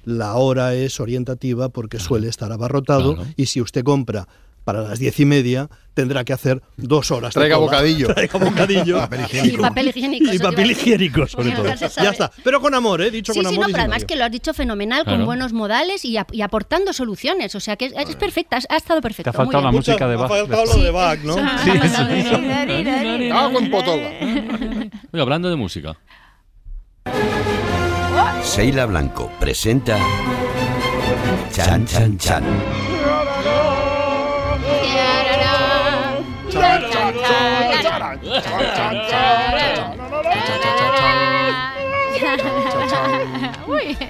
la 0.04 0.34
hora 0.36 0.74
es 0.74 1.00
orientativa 1.00 1.68
porque 1.68 1.98
suele 1.98 2.28
estar 2.28 2.52
abarrotado 2.52 3.16
Claro. 3.16 3.30
y 3.36 3.46
si 3.46 3.60
usted 3.60 3.82
compra 3.84 4.28
para 4.68 4.82
las 4.82 4.98
diez 4.98 5.18
y 5.18 5.24
media 5.24 5.70
tendrá 5.94 6.24
que 6.24 6.34
hacer 6.34 6.60
dos 6.76 7.10
horas. 7.10 7.32
de 7.32 7.40
Traiga 7.40 7.56
cola. 7.56 7.66
bocadillo. 7.68 8.08
Traiga 8.14 8.38
bocadillo. 8.38 8.98
Papel 9.08 9.20
Y 9.46 9.56
papel 9.56 9.88
higiénico. 9.88 10.34
Y 10.34 10.38
papel 10.38 10.70
higiénico, 10.72 11.26
sobre 11.26 11.52
todo. 11.52 11.74
Ya 11.74 12.10
está. 12.10 12.30
Pero 12.44 12.60
con 12.60 12.74
amor, 12.74 13.00
¿eh? 13.00 13.10
Dicho 13.10 13.32
Sí, 13.32 13.40
con 13.40 13.48
sí, 13.50 13.54
no, 13.56 13.62
amor. 13.62 13.70
y 13.70 13.72
pero 13.72 13.84
sin 13.84 13.90
además 13.92 14.04
que 14.04 14.16
lo 14.16 14.24
has 14.26 14.30
dicho 14.30 14.52
fenomenal, 14.52 15.04
Claro. 15.04 15.20
con 15.20 15.24
buenos 15.24 15.54
modales 15.54 16.04
y, 16.04 16.18
ap- 16.18 16.34
y 16.34 16.42
aportando 16.42 16.92
soluciones. 16.92 17.54
O 17.54 17.60
sea 17.60 17.76
que 17.76 17.86
es, 17.86 17.94
es 17.96 18.16
perfecta, 18.16 18.58
ha 18.68 18.76
estado 18.76 19.00
perfecto. 19.00 19.30
Te 19.30 19.36
ha 19.36 19.38
faltado 19.42 19.64
la 19.64 19.72
música 19.72 20.06
de 20.06 20.16
Me 20.18 20.22
ha 20.24 20.26
Bach. 20.26 20.38
faltado 20.38 20.64
lo 20.66 20.82
de 20.82 20.90
Bach, 20.90 21.18
¿no? 21.24 21.36
Cago 23.30 23.58
en 23.58 23.70
potola. 23.70 24.10
Oye, 25.12 25.22
hablando 25.22 25.48
de 25.48 25.56
música. 25.56 25.96
Sheila 28.44 28.84
Blanco 28.84 29.32
presenta 29.40 29.96
Chan 31.54 31.86
Chan 31.86 32.18
Chan. 32.18 32.44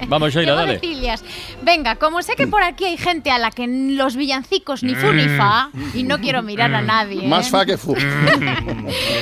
Vamos, 0.08 0.32
Sheila, 0.32 0.54
dale. 0.54 0.80
Venga, 1.62 1.96
como 1.96 2.22
sé 2.22 2.34
que 2.36 2.46
por 2.46 2.62
aquí 2.62 2.84
hay 2.84 2.96
gente 2.96 3.30
a 3.30 3.38
la 3.38 3.50
que 3.50 3.66
los 3.66 4.16
villancicos 4.16 4.82
ni 4.82 4.94
fu 4.94 5.12
ni 5.12 5.28
fa, 5.28 5.70
y 5.94 6.02
no 6.02 6.18
quiero 6.18 6.42
mirar 6.42 6.74
a 6.74 6.82
nadie. 6.82 7.24
¿eh? 7.24 7.28
Más 7.28 7.50
fa 7.50 7.66
que 7.66 7.76
fu. 7.76 7.94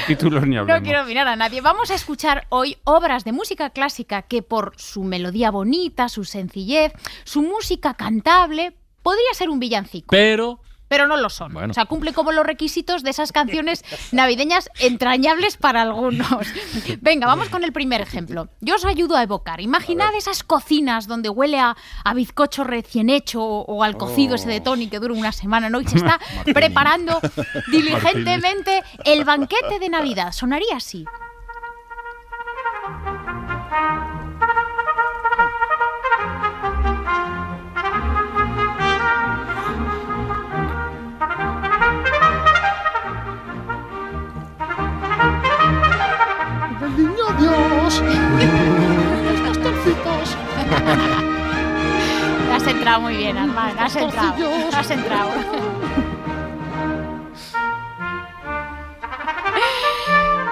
Títulos 0.06 0.46
ni 0.46 0.56
No 0.56 0.82
quiero 0.82 1.04
mirar 1.04 1.26
a 1.28 1.36
nadie. 1.36 1.60
Vamos 1.60 1.90
a 1.90 1.94
escuchar 1.94 2.46
hoy 2.50 2.76
obras 2.84 3.24
de 3.24 3.32
música 3.32 3.70
clásica 3.70 4.22
que 4.22 4.42
por 4.42 4.74
su 4.76 5.02
melodía 5.02 5.50
bonita, 5.50 6.08
su 6.08 6.24
sencillez, 6.24 6.92
su 7.24 7.42
música 7.42 7.94
cantable, 7.94 8.74
podría 9.02 9.34
ser 9.34 9.50
un 9.50 9.58
villancico. 9.58 10.08
Pero 10.10 10.60
Pero 10.88 11.06
no 11.06 11.16
lo 11.16 11.28
son. 11.30 11.52
Bueno. 11.52 11.70
O 11.70 11.74
sea, 11.74 11.86
cumple 11.86 12.12
como 12.12 12.32
los 12.32 12.46
requisitos 12.46 13.02
de 13.02 13.10
esas 13.10 13.32
canciones 13.32 13.84
navideñas 14.12 14.70
entrañables 14.78 15.56
para 15.56 15.82
algunos. 15.82 16.46
Venga, 17.00 17.26
vamos 17.26 17.48
con 17.48 17.64
el 17.64 17.72
primer 17.72 18.00
ejemplo. 18.00 18.48
Yo 18.60 18.76
os 18.76 18.84
ayudo 18.84 19.16
a 19.16 19.22
evocar. 19.22 19.60
Imaginad 19.60 20.14
esas 20.14 20.42
cocinas 20.44 21.06
donde 21.06 21.28
huele 21.28 21.58
a, 21.58 21.76
a 22.04 22.14
bizcocho 22.14 22.64
recién 22.64 23.10
hecho 23.10 23.42
o, 23.42 23.64
o 23.64 23.82
al 23.82 23.96
cocido 23.96 24.36
ese 24.36 24.48
de 24.48 24.60
Tony 24.60 24.88
que 24.88 24.98
dura 25.00 25.14
una 25.14 25.32
semana, 25.32 25.68
¿no? 25.70 25.80
Y 25.80 25.88
se 25.88 25.96
está 25.96 26.18
Martini. 26.36 26.54
preparando 26.54 27.20
diligentemente 27.70 28.82
el 29.04 29.24
banquete 29.24 29.78
de 29.78 29.88
Navidad. 29.88 30.32
Sonaría 30.32 30.76
así. 30.76 31.04
Entrado 52.86 53.00
muy 53.00 53.16
bien, 53.16 53.36
Armand. 53.36 53.80
Has 53.80 53.96
entrado. 53.96 54.48
Has 54.72 54.90
entrado. 54.92 55.30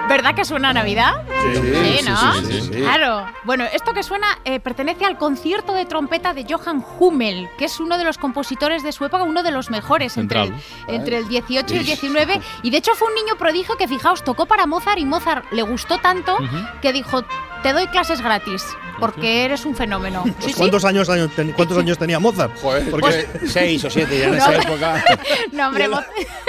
¿Verdad 0.09 0.35
que 0.35 0.45
suena 0.45 0.71
a 0.71 0.73
Navidad? 0.73 1.23
Sí, 1.53 1.99
sí, 1.99 2.05
¿no? 2.09 2.33
sí, 2.35 2.47
sí, 2.51 2.61
sí. 2.63 2.71
Claro. 2.81 3.27
Bueno, 3.45 3.65
esto 3.73 3.93
que 3.93 4.03
suena 4.03 4.27
eh, 4.45 4.61
pertenece 4.61 5.05
al 5.05 5.19
concierto 5.19 5.75
de 5.75 5.85
trompeta 5.85 6.33
de 6.33 6.47
Johann 6.49 6.85
Hummel, 6.99 7.49
que 7.59 7.67
es 7.67 7.79
uno 7.81 7.99
de 7.99 8.05
los 8.05 8.19
compositores 8.19 8.83
de 8.83 8.93
su 8.93 9.05
época, 9.05 9.23
uno 9.25 9.43
de 9.43 9.51
los 9.51 9.71
mejores 9.71 10.17
entre 10.17 10.43
el, 10.45 10.55
entre 10.89 11.19
el 11.19 11.29
18 11.29 11.75
y 11.75 11.79
el 11.79 11.85
19. 11.87 12.41
Y 12.63 12.71
de 12.71 12.77
hecho 12.79 12.93
fue 12.95 13.09
un 13.09 13.15
niño 13.15 13.37
prodigio 13.39 13.77
que, 13.77 13.87
fijaos, 13.89 14.25
tocó 14.25 14.47
para 14.47 14.67
Mozart 14.67 14.99
y 14.99 15.05
Mozart 15.05 15.45
le 15.53 15.63
gustó 15.63 15.99
tanto 15.99 16.37
que 16.81 16.93
dijo, 16.93 17.25
te 17.63 17.73
doy 17.73 17.87
clases 17.89 18.21
gratis, 18.21 18.65
porque 19.01 19.45
eres 19.45 19.65
un 19.65 19.75
fenómeno. 19.75 20.23
Pues 20.23 20.35
Sí, 20.41 20.51
sí. 20.51 20.55
¿Cuántos, 20.55 20.85
Años, 20.85 21.09
años 21.09 21.31
ten- 21.35 21.53
¿Cuántos 21.53 21.79
años 21.79 21.97
tenía 21.99 22.19
Mozart? 22.19 22.53
Joder, 22.61 22.91
Porque 22.91 23.27
seis 23.47 23.83
o 23.85 23.91
siete 23.91 24.19
ya 24.19 24.27
en 24.27 24.31
No, 24.37 24.37
esa 24.37 24.55
época. 24.57 25.05
No, 25.53 25.69
hombre, 25.69 25.89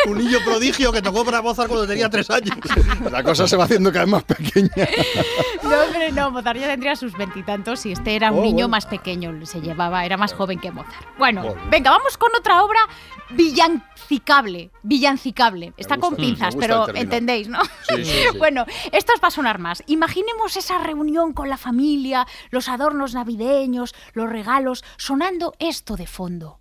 un 0.08 0.18
niño 0.18 0.38
prodigio 0.46 0.92
que 0.92 1.02
tocó 1.02 1.24
para 1.26 1.42
Mozart 1.42 1.68
cuando 1.70 1.88
tenía 1.88 2.10
tres 2.10 2.30
años. 2.30 2.56
La 3.12 3.24
cosa 3.24 3.48
se 3.48 3.56
va 3.56 3.64
haciendo 3.66 3.92
cada 3.92 4.06
vez 4.06 4.12
más 4.12 4.24
pequeña. 4.24 4.85
No, 5.64 5.82
hombre, 5.82 6.12
no, 6.12 6.30
Mozart 6.32 6.60
ya 6.60 6.68
tendría 6.68 6.96
sus 6.96 7.14
veintitantos 7.14 7.86
y 7.88 7.92
este 7.92 8.16
era 8.16 8.32
un 8.32 8.40
Oh, 8.40 8.42
niño 8.44 8.56
bueno. 8.66 8.70
más 8.70 8.86
pequeño, 8.86 9.46
se 9.46 9.62
llevaba, 9.62 10.06
era 10.06 10.16
más 10.18 10.34
joven 10.34 10.60
que 10.60 10.72
Mozart. 10.72 11.08
Bueno, 11.18 11.56
venga, 11.72 11.90
vamos 11.92 12.18
con 12.18 12.30
otra 12.38 12.64
obra 12.64 12.80
villancicable, 13.32 14.72
villancicable. 14.84 15.74
Está 15.78 15.98
con 15.98 16.12
gusta, 16.12 16.24
pinzas, 16.24 16.56
pero 16.56 16.94
entendéis, 16.94 17.48
¿no? 17.48 17.64
Sí, 17.88 18.04
sí, 18.04 18.06
sí. 18.06 18.26
Bueno, 18.38 18.66
esto 18.92 19.14
os 19.14 19.24
va 19.24 19.30
a 19.30 19.32
sonar 19.32 19.60
más. 19.60 19.84
Imaginemos 19.88 20.56
esa 20.58 20.78
reunión 20.78 21.34
con 21.34 21.50
la 21.50 21.58
familia, 21.58 22.28
los 22.52 22.70
adornos 22.70 23.14
navideños, 23.14 23.96
los 24.14 24.30
regalos, 24.30 24.84
sonando 24.98 25.54
esto 25.60 25.96
de 25.96 26.06
fondo. 26.08 26.60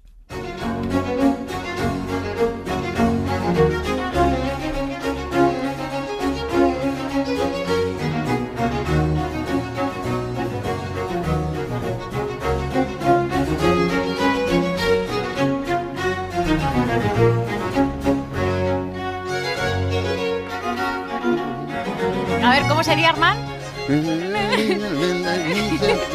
Sería, 22.85 23.09
Armand? 23.11 23.41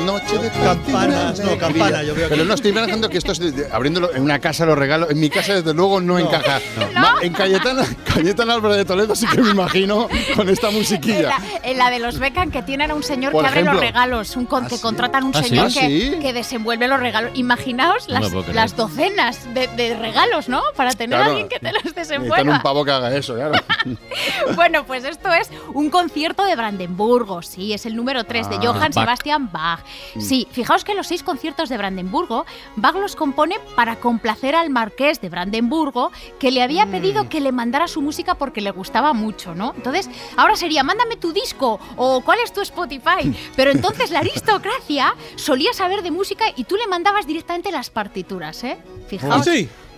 Noche 0.06 0.38
de 0.38 0.50
Campanas, 0.50 1.39
no, 1.39 1.58
campana, 1.58 2.02
yo 2.04 2.16
veo 2.16 2.30
Pero 2.30 2.41
aquí. 2.41 2.47
no, 2.47 2.54
estoy 2.56 2.72
pensando 2.72 3.10
que 3.10 3.18
esto 3.18 3.32
es 3.34 3.39
de- 3.39 3.52
de- 3.52 3.72
abriéndolo 3.72 4.14
en 4.16 4.24
una 4.24 4.39
casa 4.39 4.66
los 4.66 4.78
regalos. 4.78 5.10
En 5.12 5.20
mi 5.20 5.30
casa, 5.30 5.54
desde 5.56 5.74
luego, 5.74 6.00
no, 6.02 6.18
encaja. 6.18 6.60
Ma- 6.95 7.16
En 7.22 7.34
Cayetana, 7.34 7.84
Cayetana 8.14 8.54
Álvarez 8.56 8.78
de 8.78 8.86
Toledo 8.86 9.16
sí 9.16 9.28
que 9.28 9.41
me 9.41 9.50
imagino 9.52 10.08
con 10.36 10.50
esta 10.50 10.70
En 10.70 10.76
musiquilla. 10.76 11.30
la, 11.30 11.41
en 11.64 11.78
la 11.78 11.89
de 11.91 12.00
los 12.00 12.18
Beckham 12.20 12.50
que 12.52 12.62
tienen 12.64 12.91
a 12.91 12.95
un 12.95 13.04
señor 13.04 13.32
Por 13.32 13.43
que 13.43 13.50
abre 13.50 13.62
los 13.62 13.68
ejemplo. 13.76 13.88
regalos, 13.88 14.36
un 14.36 14.45
con- 14.45 14.68
que 14.68 14.80
contratan 14.80 15.24
a 15.24 15.26
un 15.28 15.36
¿Ah, 15.36 15.43
sí? 15.43 15.50
señor 15.50 15.66
¿Ah, 15.68 15.74
que, 15.74 15.88
sí? 15.88 16.16
que 16.22 16.34
desenvuelve 16.34 16.88
los 16.88 17.00
regalos. 17.00 17.32
Imaginaos 17.36 18.08
No 18.08 18.16
las, 18.16 18.30
puedo 18.30 18.41
creer. 18.43 18.56
las 18.56 18.76
docenas 18.76 19.54
de, 19.54 19.68
de 19.68 19.95
regalos, 19.97 20.50
¿no? 20.50 20.62
Para 20.76 20.91
tener 20.91 21.20
a 21.20 21.26
alguien 21.26 21.50
que 21.50 21.60
te 21.60 21.72
los 21.74 21.84
Necesitan 21.84 22.22
un 22.22 22.30
desenvuelva. 22.30 22.64
pavo 22.64 22.86
que 22.86 22.91
haga 22.91 23.16
eso, 23.16 23.36
claro. 23.36 23.54
Bueno, 24.56 24.86
pues 24.86 25.04
esto 25.04 25.32
es 25.34 25.50
un 25.74 25.89
concierto 25.89 26.43
de 26.45 26.56
Brandenburgo, 26.56 27.41
sí, 27.41 27.74
es 27.74 27.86
el 27.86 27.95
número 27.95 28.24
3 28.24 28.50
de 28.50 28.56
Ah, 28.56 28.60
Johann 28.64 28.91
Bach. 28.93 29.04
Sebastian 29.06 29.52
Bach. 29.52 29.80
Mm. 30.16 30.22
Sí, 30.22 30.48
fijaos 30.52 30.84
que 30.84 30.94
los 30.94 31.08
seis 31.08 31.24
conciertos 31.24 31.70
de 31.70 31.78
Brandenburgo, 31.78 32.46
Bach 32.76 32.96
los 32.96 33.16
compone 33.16 33.56
para 33.76 34.00
complacer 34.00 34.56
al 34.56 34.70
marqués 34.70 35.22
de 35.22 35.30
Brandenburgo, 35.30 36.12
que 36.40 36.52
le 36.52 36.62
había 36.62 36.86
pedido 36.88 37.30
que 37.30 37.40
le 37.40 37.52
mandara 37.52 37.88
su 37.88 38.02
música 38.02 38.36
porque 38.36 38.62
le 38.62 38.72
gustaba 38.72 39.14
mucho, 39.14 39.56
¿no? 39.56 39.74
Entonces, 39.76 40.10
ahora 40.38 40.56
sería, 40.56 40.84
mándame 40.84 41.16
tu 41.16 41.32
disco 41.34 41.80
o 41.96 42.22
cuál 42.22 42.40
es 42.44 42.54
tu 42.54 42.62
Spotify. 42.62 43.36
Pero 43.56 43.72
entonces 43.72 44.12
la 44.12 44.20
aristocracia 44.20 45.16
solía 45.36 45.74
saber 45.74 46.02
de 46.02 46.12
música 46.12 46.46
y 46.56 46.64
tú 46.64 46.76
le 46.76 46.88
mandabas 46.88 47.28
directamente 47.28 47.72
las 47.72 47.90
partituras, 47.90 48.64
¿eh? 48.64 48.78
Fijaos. 49.08 49.48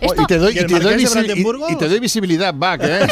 Esto- 0.02 0.22
y, 0.22 0.26
te 0.26 0.38
doy, 0.38 0.54
¿Y 0.54 0.58
el 0.58 0.64
y 0.64 0.66
te 0.66 0.74
doy 0.74 0.82
Marqués 0.84 1.14
de 1.14 1.20
visi- 1.20 1.24
Brandenburgo? 1.26 1.68
y- 1.68 1.72
y 1.72 1.76
te 1.76 1.88
doy 1.88 2.00
visibilidad 2.00 2.54
back, 2.54 2.80
¿eh? 2.84 3.06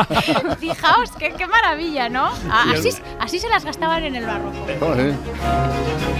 Fijaos, 0.60 1.10
qué, 1.18 1.32
qué 1.38 1.46
maravilla, 1.46 2.08
¿no? 2.08 2.30
Así, 2.50 2.90
así 3.20 3.38
se 3.38 3.48
las 3.48 3.64
gastaban 3.64 4.02
en 4.04 4.16
el 4.16 4.26
barroco. 4.26 4.66
Joder. 4.80 5.14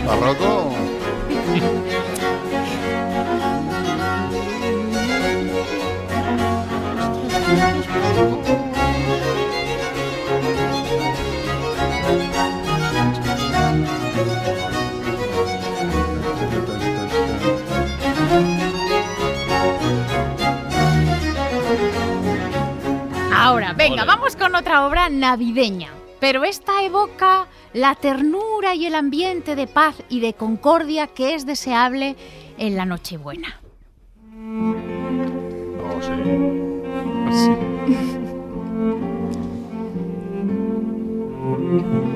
Barroco. 0.07 0.75
venga, 23.83 24.03
Ole. 24.03 24.13
vamos 24.13 24.37
con 24.37 24.55
otra 24.55 24.87
obra 24.87 25.09
navideña. 25.09 25.91
Pero 26.21 26.45
esta 26.45 26.83
evoca 26.85 27.49
la 27.73 27.95
ternura 27.97 28.75
y 28.75 28.87
el 28.87 28.95
ambiente 28.95 29.57
de 29.57 29.67
paz 29.67 29.97
y 30.09 30.21
de 30.21 30.35
concordia 30.35 31.09
que 31.09 31.35
es 31.35 31.47
deseable 31.47 32.17
en 32.59 32.77
la 32.77 32.85
Nochebuena. 32.85 33.61
Oh, 35.85 36.01
sí. 37.33 37.73
Cuñado, 41.53 42.09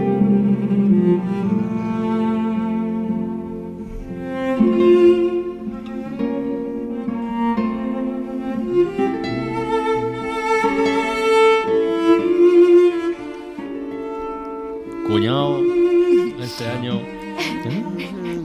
este 16.56 16.68
año. 16.70 17.00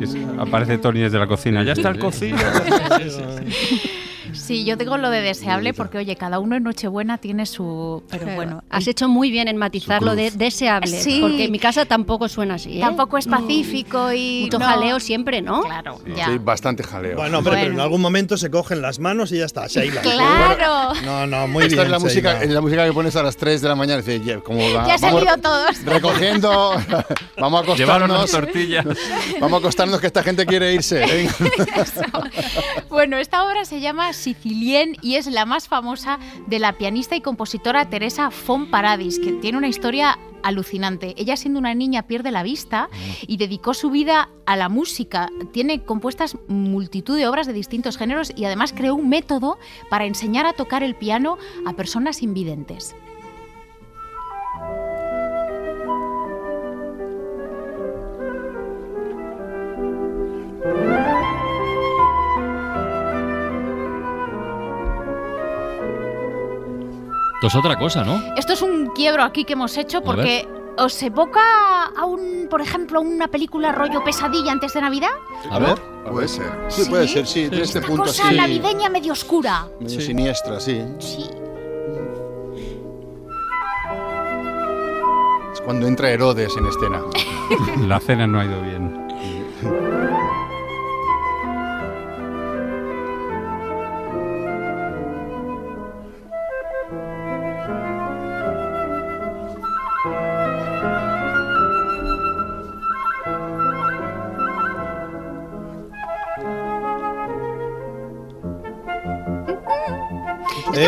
Es- 0.01 0.15
aparece 0.37 0.77
Tony 0.77 0.99
desde 0.99 1.17
la 1.17 1.27
cocina. 1.27 1.63
Ya 1.63 1.73
está 1.73 1.89
el 1.89 1.99
cocido. 1.99 2.37
Sí, 4.51 4.65
yo 4.65 4.75
digo 4.75 4.97
lo 4.97 5.09
de 5.09 5.21
deseable 5.21 5.73
porque, 5.73 5.97
oye, 5.97 6.15
cada 6.17 6.39
uno 6.39 6.57
en 6.57 6.63
Nochebuena 6.63 7.17
tiene 7.19 7.45
su... 7.45 8.03
Pero 8.09 8.25
bueno, 8.35 8.63
has 8.69 8.85
hecho 8.87 9.07
muy 9.07 9.31
bien 9.31 9.47
en 9.47 9.55
matizar 9.55 10.01
lo 10.01 10.13
de 10.15 10.29
deseable, 10.31 10.87
Sí. 11.01 11.19
porque 11.21 11.45
en 11.45 11.51
mi 11.53 11.59
casa 11.59 11.85
tampoco 11.85 12.27
suena 12.27 12.55
así. 12.55 12.77
¿eh? 12.77 12.81
Tampoco 12.81 13.17
es 13.17 13.27
pacífico 13.27 14.11
y... 14.11 14.41
Mucho 14.43 14.59
no. 14.59 14.65
jaleo 14.65 14.99
siempre, 14.99 15.41
¿no? 15.41 15.61
Claro, 15.63 15.99
Sí, 16.05 16.37
bastante 16.41 16.83
jaleo. 16.83 17.15
Bueno, 17.15 17.41
pero, 17.43 17.55
pero 17.55 17.71
en 17.73 17.79
algún 17.79 18.01
momento 18.01 18.35
se 18.35 18.51
cogen 18.51 18.81
las 18.81 18.99
manos 18.99 19.31
y 19.31 19.37
ya 19.37 19.45
está, 19.45 19.67
Sheila. 19.67 20.01
Claro. 20.01 20.93
No, 21.05 21.25
no, 21.27 21.47
muy 21.47 21.63
Esta 21.63 21.75
bien. 21.75 21.85
es 21.85 21.91
la 21.91 21.99
música, 21.99 22.31
Sheila. 22.33 22.43
es 22.45 22.49
la 22.51 22.61
música 22.61 22.85
que 22.85 22.91
pones 22.93 23.15
a 23.15 23.23
las 23.23 23.37
3 23.37 23.61
de 23.61 23.69
la 23.69 23.75
mañana. 23.75 24.01
Dice, 24.01 24.19
"Ye, 24.19 24.41
como 24.41 24.59
Ya 24.85 24.97
se 24.97 25.07
han 25.07 25.17
ido 25.17 25.37
todos. 25.37 25.81
recogiendo, 25.85 26.73
vamos 27.37 27.67
a 27.69 27.75
Llevaron 27.75 28.11
acostarnos. 28.11 28.19
las 28.21 28.31
tortillas. 28.31 28.85
Vamos 29.39 29.53
a 29.53 29.59
acostarnos 29.59 30.01
que 30.01 30.07
esta 30.07 30.23
gente 30.23 30.45
quiere 30.45 30.73
irse. 30.73 31.01
Bueno, 32.89 33.17
esta 33.17 33.45
obra 33.45 33.63
se 33.65 33.79
llama 33.79 34.11
Y 34.43 35.15
es 35.15 35.27
la 35.27 35.45
más 35.45 35.67
famosa 35.67 36.19
de 36.47 36.59
la 36.59 36.73
pianista 36.73 37.15
y 37.15 37.21
compositora 37.21 37.89
Teresa 37.89 38.29
von 38.47 38.69
Paradis, 38.69 39.19
que 39.19 39.33
tiene 39.33 39.57
una 39.57 39.67
historia 39.67 40.17
alucinante. 40.43 41.13
Ella 41.17 41.37
siendo 41.37 41.59
una 41.59 41.73
niña 41.75 42.07
pierde 42.07 42.31
la 42.31 42.43
vista 42.43 42.89
y 43.27 43.37
dedicó 43.37 43.73
su 43.73 43.89
vida 43.91 44.29
a 44.45 44.55
la 44.55 44.69
música. 44.69 45.29
Tiene 45.51 45.83
compuestas 45.83 46.37
multitud 46.47 47.17
de 47.17 47.27
obras 47.27 47.47
de 47.47 47.53
distintos 47.53 47.97
géneros 47.97 48.33
y 48.35 48.45
además 48.45 48.73
creó 48.73 48.95
un 48.95 49.09
método 49.09 49.57
para 49.89 50.05
enseñar 50.05 50.45
a 50.45 50.53
tocar 50.53 50.83
el 50.83 50.95
piano 50.95 51.37
a 51.65 51.73
personas 51.73 52.21
invidentes. 52.21 52.95
Esto 67.41 67.47
es 67.47 67.55
otra 67.55 67.75
cosa, 67.75 68.03
¿no? 68.03 68.21
Esto 68.37 68.53
es 68.53 68.61
un 68.61 68.91
quiebro 68.93 69.23
aquí 69.23 69.45
que 69.45 69.53
hemos 69.53 69.75
hecho 69.75 70.03
porque 70.03 70.47
os 70.77 71.01
evoca 71.01 71.85
a 71.85 72.05
un, 72.05 72.45
por 72.47 72.61
ejemplo, 72.61 72.99
a 72.99 73.01
una 73.01 73.29
película 73.29 73.71
rollo 73.71 74.03
pesadilla 74.03 74.51
antes 74.51 74.75
de 74.75 74.81
Navidad. 74.81 75.09
A 75.49 75.57
ver. 75.57 75.81
Puede 76.11 76.27
ser. 76.27 76.51
Sí, 76.67 76.85
puede 76.87 77.07
ser, 77.07 77.25
sí. 77.25 77.49
De 77.49 77.63
este 77.63 77.79
Una 77.79 77.87
punto 77.87 78.03
cosa 78.03 78.29
sí. 78.29 78.37
navideña 78.37 78.89
medio 78.89 79.13
oscura. 79.13 79.65
Medio 79.79 79.99
siniestra, 79.99 80.59
sí. 80.59 80.83
Sí. 80.99 81.27
Es 85.51 85.61
cuando 85.61 85.87
entra 85.87 86.11
Herodes 86.11 86.55
en 86.55 86.67
escena. 86.67 87.01
La 87.87 87.99
cena 87.99 88.27
no 88.27 88.39
ha 88.39 88.45
ido 88.45 88.61
bien. 88.61 88.90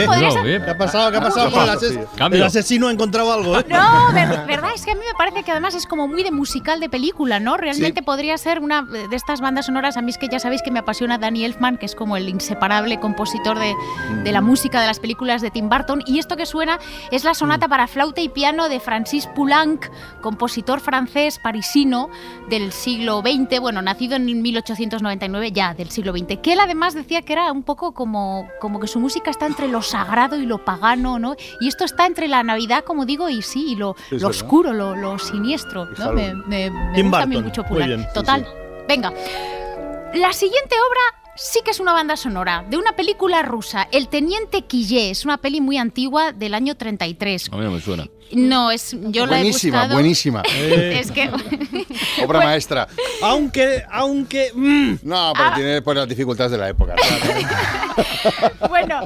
¿Eh? 0.02 0.06
podría 0.06 0.32
ser- 0.32 0.66
¿Qué 0.66 0.72
ha 0.72 0.78
pasado? 0.78 1.12
¿Qué 1.12 1.18
ha 1.18 1.22
pasado 1.22 1.52
con 1.52 1.64
el, 1.64 1.70
ases- 1.70 2.00
el 2.32 2.44
asesino? 2.44 2.88
ha 2.88 2.92
encontrado 2.92 3.32
algo, 3.32 3.58
¿eh? 3.60 3.66
No, 3.70 4.14
ver- 4.14 4.46
verdad 4.48 4.72
es 4.76 4.86
que 4.86 4.92
a 4.92 4.96
mí 4.96 5.02
me 5.06 5.14
parece 5.18 5.44
que 5.44 5.52
además 5.52 5.76
es 5.76 5.86
como 5.86 6.08
muy 6.08 6.24
de 6.24 6.32
musical 6.32 6.80
de 6.80 6.90
película, 6.90 7.40
¿no? 7.40 7.58
Realmente 7.58 8.02
podría 8.04 8.38
ser 8.38 8.60
una 8.60 8.82
de 8.84 9.16
estas 9.16 9.42
bandas 9.42 9.66
sonoras. 9.68 9.98
A 9.98 10.02
mí 10.02 10.12
es 10.12 10.18
que 10.18 10.28
ya 10.28 10.40
sabéis 10.40 10.62
que 10.62 10.72
me 10.72 10.80
apasiona 10.80 11.18
Danny 11.18 11.46
Elfman, 11.46 11.78
que 11.78 11.86
es 11.86 11.96
como 11.96 12.18
el 12.18 12.30
inseparable 12.30 13.00
compositor 13.00 13.58
de, 13.60 13.74
de 14.24 14.32
la 14.32 14.42
música 14.42 14.82
de 14.82 14.88
las 14.88 15.00
películas 15.00 15.42
de 15.42 15.52
Tim 15.52 15.70
Burton. 15.70 16.04
Y 16.06 16.20
esto 16.20 16.36
que 16.38 16.46
suena 16.46 16.80
es 17.12 17.24
la 17.24 17.34
sonata 17.34 17.68
para 17.68 17.88
flauta 17.88 18.22
y 18.22 18.30
piano 18.30 18.70
de 18.70 18.80
Francis 18.80 19.28
Poulenc, 19.28 19.86
compositor 20.22 20.80
francés 20.80 21.40
parisino 21.44 22.10
del 22.50 22.72
siglo 22.72 23.22
XX, 23.22 23.60
bueno, 23.60 23.82
nacido 23.82 24.16
en 24.16 24.26
1899 24.42 25.52
ya 25.52 25.74
del 25.74 25.90
siglo 25.92 26.12
XX, 26.12 26.40
que 26.42 26.54
él 26.54 26.60
además 26.60 26.94
decía 26.94 27.22
que 27.22 27.34
era 27.34 27.52
un 27.52 27.64
poco 27.64 27.94
como, 27.94 28.48
como 28.60 28.80
que 28.80 28.88
su 28.88 29.00
música 29.00 29.30
está 29.30 29.46
entre 29.46 29.68
lo 29.68 29.82
sagrado 29.84 30.36
y 30.38 30.46
lo 30.46 30.64
pagano, 30.66 31.20
¿no? 31.20 31.36
Y 31.60 31.68
esto 31.68 31.86
está 31.86 32.06
entre 32.08 32.28
la 32.28 32.42
Navidad, 32.44 32.84
como 32.84 33.06
digo, 33.06 33.30
y 33.30 33.42
sí, 33.42 33.74
y 33.74 33.76
lo, 33.76 33.96
oscuro, 34.24 34.74
lo, 34.74 34.96
lo 34.96 35.20
siniestro. 35.20 35.86
¿no? 35.98 36.14
Me, 36.14 36.34
me- 36.34 36.70
me 36.72 37.02
gusta 37.04 37.22
a 37.22 37.26
mí 37.26 37.36
Burton, 37.36 37.44
mucho 37.44 37.64
muy 37.70 37.84
bien, 37.84 38.00
sí, 38.02 38.08
Total. 38.14 38.48
Venga. 38.88 39.14
La 40.14 40.32
siguiente 40.34 40.76
obra 40.76 41.32
sí 41.36 41.60
que 41.66 41.72
es 41.72 41.80
una 41.80 41.94
banda 41.94 42.16
sonora 42.16 42.64
de 42.70 42.78
una 42.78 42.96
película 42.96 43.42
rusa, 43.42 43.88
El 43.92 44.08
Teniente 44.08 44.64
Quillé. 44.66 45.10
Es 45.10 45.26
una 45.26 45.38
peli 45.38 45.60
muy 45.62 45.78
antigua 45.78 46.32
del 46.34 46.54
año 46.54 46.76
33. 46.76 47.50
A 47.52 47.58
mí 47.58 47.64
no 47.64 47.72
me 47.72 47.82
suena. 47.82 48.08
No, 48.36 48.72
es 48.72 48.96
yo 49.00 49.26
la 49.26 49.38
he 49.38 49.42
Buenísima, 49.42 49.78
buscado. 49.80 49.94
buenísima. 49.96 50.44
Es 50.54 51.12
que 51.12 51.30
Obra 52.26 52.42
maestra. 52.42 52.88
Aunque, 53.22 53.84
aunque. 53.92 54.52
mm. 54.54 54.96
No, 55.04 55.34
pero 55.36 55.50
Ah. 55.50 55.54
tiene 55.56 55.82
pues, 55.82 55.98
las 55.98 56.08
dificultades 56.08 56.52
de 56.52 56.58
la 56.58 56.70
época. 56.70 56.96
bueno, 58.70 59.02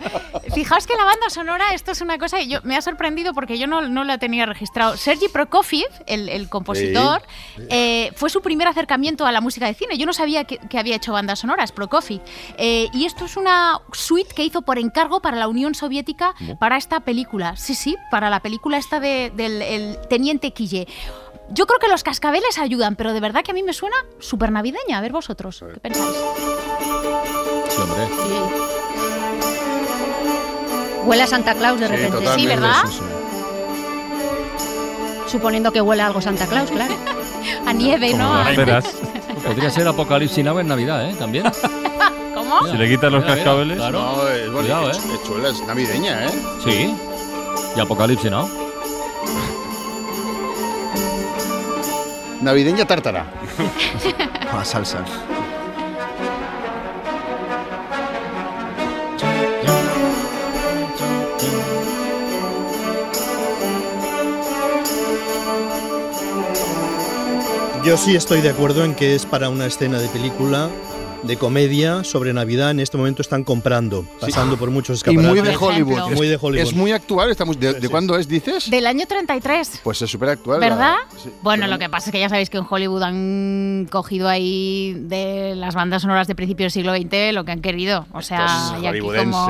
fijaos 0.54 0.86
que 0.88 0.96
la 0.96 1.04
banda 1.04 1.30
sonora, 1.30 1.74
esto 1.74 1.92
es 1.92 2.02
una 2.02 2.18
cosa 2.18 2.38
que 2.38 2.48
yo, 2.48 2.60
me 2.64 2.76
ha 2.78 2.82
sorprendido 2.82 3.34
porque 3.34 3.58
yo 3.58 3.68
no, 3.68 3.82
no 3.88 4.04
la 4.04 4.18
tenía 4.18 4.46
registrado. 4.46 4.98
Sergi 4.98 5.28
Prokofiev, 5.28 5.88
el, 6.06 6.30
el 6.30 6.50
compositor, 6.50 7.22
eh, 7.70 8.12
fue 8.16 8.30
su 8.30 8.42
primer 8.42 8.68
acercamiento 8.68 9.26
a 9.26 9.32
la 9.32 9.42
música 9.42 9.66
de 9.66 9.74
cine. 9.74 9.98
Yo 9.98 10.06
no 10.06 10.14
sabía 10.14 10.44
que, 10.46 10.58
que 10.58 10.78
había 10.80 10.96
hecho 10.96 11.14
bandas 11.14 11.40
sonoras, 11.40 11.72
Prokofiev. 11.72 12.22
Eh, 12.58 12.88
y 12.94 13.06
esto 13.06 13.26
es 13.26 13.38
una 13.38 13.80
suite 13.92 14.34
que 14.36 14.44
hizo 14.44 14.62
por 14.62 14.78
encargo 14.80 15.22
para 15.22 15.38
la 15.38 15.48
Unión 15.48 15.76
Soviética 15.76 16.34
para 16.60 16.78
esta 16.78 17.00
película. 17.02 17.56
Sí, 17.58 17.76
sí, 17.76 17.96
para 18.12 18.30
la 18.30 18.40
película 18.42 18.78
esta 18.78 19.00
de- 19.00 19.17
del 19.36 19.62
el 19.62 19.98
Teniente 20.10 20.52
Quille. 20.52 20.88
Yo 21.50 21.66
creo 21.66 21.80
que 21.80 21.88
los 21.88 22.04
cascabeles 22.04 22.58
ayudan, 22.58 22.96
pero 22.96 23.14
de 23.14 23.20
verdad 23.22 23.42
que 23.44 23.52
a 23.52 23.54
mí 23.54 23.64
me 23.64 23.74
suena 23.74 23.96
súper 24.20 24.52
navideña. 24.52 24.98
A 24.98 25.02
ver 25.02 25.12
vosotros, 25.14 25.64
¿qué 25.74 25.80
pensáis? 25.80 26.08
Sí, 27.70 27.82
hombre. 27.82 28.08
Huele 31.06 31.24
a 31.24 31.28
Santa 31.28 31.54
Claus 31.56 31.80
de 31.80 31.88
repente. 31.88 32.28
Sí, 32.36 32.46
¿verdad? 32.48 32.84
Suponiendo 35.28 35.72
que 35.72 35.82
huele 35.82 36.02
a 36.02 36.08
algo 36.08 36.22
Santa 36.22 36.46
Claus, 36.48 36.70
claro. 36.72 36.94
A 37.66 37.74
nieve, 37.74 38.12
Como 38.12 38.24
¿no? 38.24 38.44
Podría 39.46 39.70
ser 39.70 39.88
Apocalipsis 39.88 40.44
Now 40.44 40.60
en 40.60 40.68
Navidad, 40.68 41.10
¿eh? 41.10 41.16
También. 41.18 41.46
¿Cómo? 42.34 42.68
Si 42.68 42.78
le 42.78 42.90
quitas 42.90 43.12
los 43.12 43.22
Mira, 43.24 43.34
mira, 43.36 43.44
cascabeles. 43.46 43.78
Claro. 43.78 44.00
No, 44.00 44.28
es, 44.28 44.52
bueno, 44.52 44.60
Cuidado, 44.60 44.90
es- 44.92 44.98
¿eh? 44.98 45.20
chula, 45.26 45.50
es 45.50 45.62
navideña, 45.66 46.26
¿eh? 46.26 46.32
Sí. 46.64 46.94
Y 47.76 47.80
Apocalipsis 47.80 48.30
Now. 48.32 48.50
Navideña 52.42 52.86
tártara. 52.86 53.26
Con 54.50 54.60
la 54.60 54.66
salsa. 54.66 55.04
Yo 67.84 67.96
sí 67.96 68.18
estoy 68.18 68.42
de 68.42 68.50
acuerdo 68.50 68.84
en 68.84 68.96
que 68.96 69.16
es 69.16 69.26
para 69.26 69.48
una 69.48 69.66
escena 69.66 69.98
de 69.98 70.10
película, 70.10 70.70
de 71.24 71.38
comedia, 71.38 72.04
sobre 72.04 72.34
Navidad. 72.34 72.72
En 72.72 72.80
este 72.80 72.98
momento 72.98 73.22
están 73.22 73.44
comprando, 73.44 74.06
pasando 74.20 74.58
por 74.58 74.70
muchos 74.72 74.98
Y 74.98 74.98
escaparates. 74.98 75.30
muy 75.44 75.50
de. 75.50 75.58
Hollywood. 75.58 76.12
Muy 76.16 76.28
de 76.28 76.38
Hollywood. 76.40 76.68
Es 76.68 76.74
muy 76.74 76.92
actual. 76.92 77.30
esta 77.32 77.46
mus- 77.46 77.60
¿De, 77.60 77.74
de 77.74 77.90
cuándo 77.90 78.18
es, 78.18 78.28
dices? 78.28 78.70
Del 78.70 78.86
año 78.88 79.06
33. 79.08 79.82
Pues 79.84 80.02
es 80.02 80.10
súper 80.10 80.30
actual. 80.30 80.60
¿Verdad? 80.60 80.96
Sí. 81.22 81.30
Bueno, 81.42 81.68
lo 81.68 81.78
que 81.80 81.90
pasa 81.90 82.10
es 82.10 82.12
que 82.14 82.20
ya 82.20 82.30
sabéis 82.30 82.50
que 82.50 82.58
en 82.58 82.66
Hollywood 82.70 83.04
han 83.04 83.88
cogido 83.92 84.28
ahí 84.30 84.94
de 85.00 85.54
las 85.56 85.76
bandas 85.76 86.02
sonoras 86.04 86.28
de 86.28 86.36
principio 86.36 86.64
del 86.66 86.72
siglo 86.72 86.94
XX 86.96 87.34
lo 87.34 87.44
que 87.46 87.52
han 87.52 87.62
querido. 87.62 88.06
O 88.14 88.22
sea, 88.22 88.46
es 88.80 88.86
aquí 88.86 89.00
como 89.00 89.46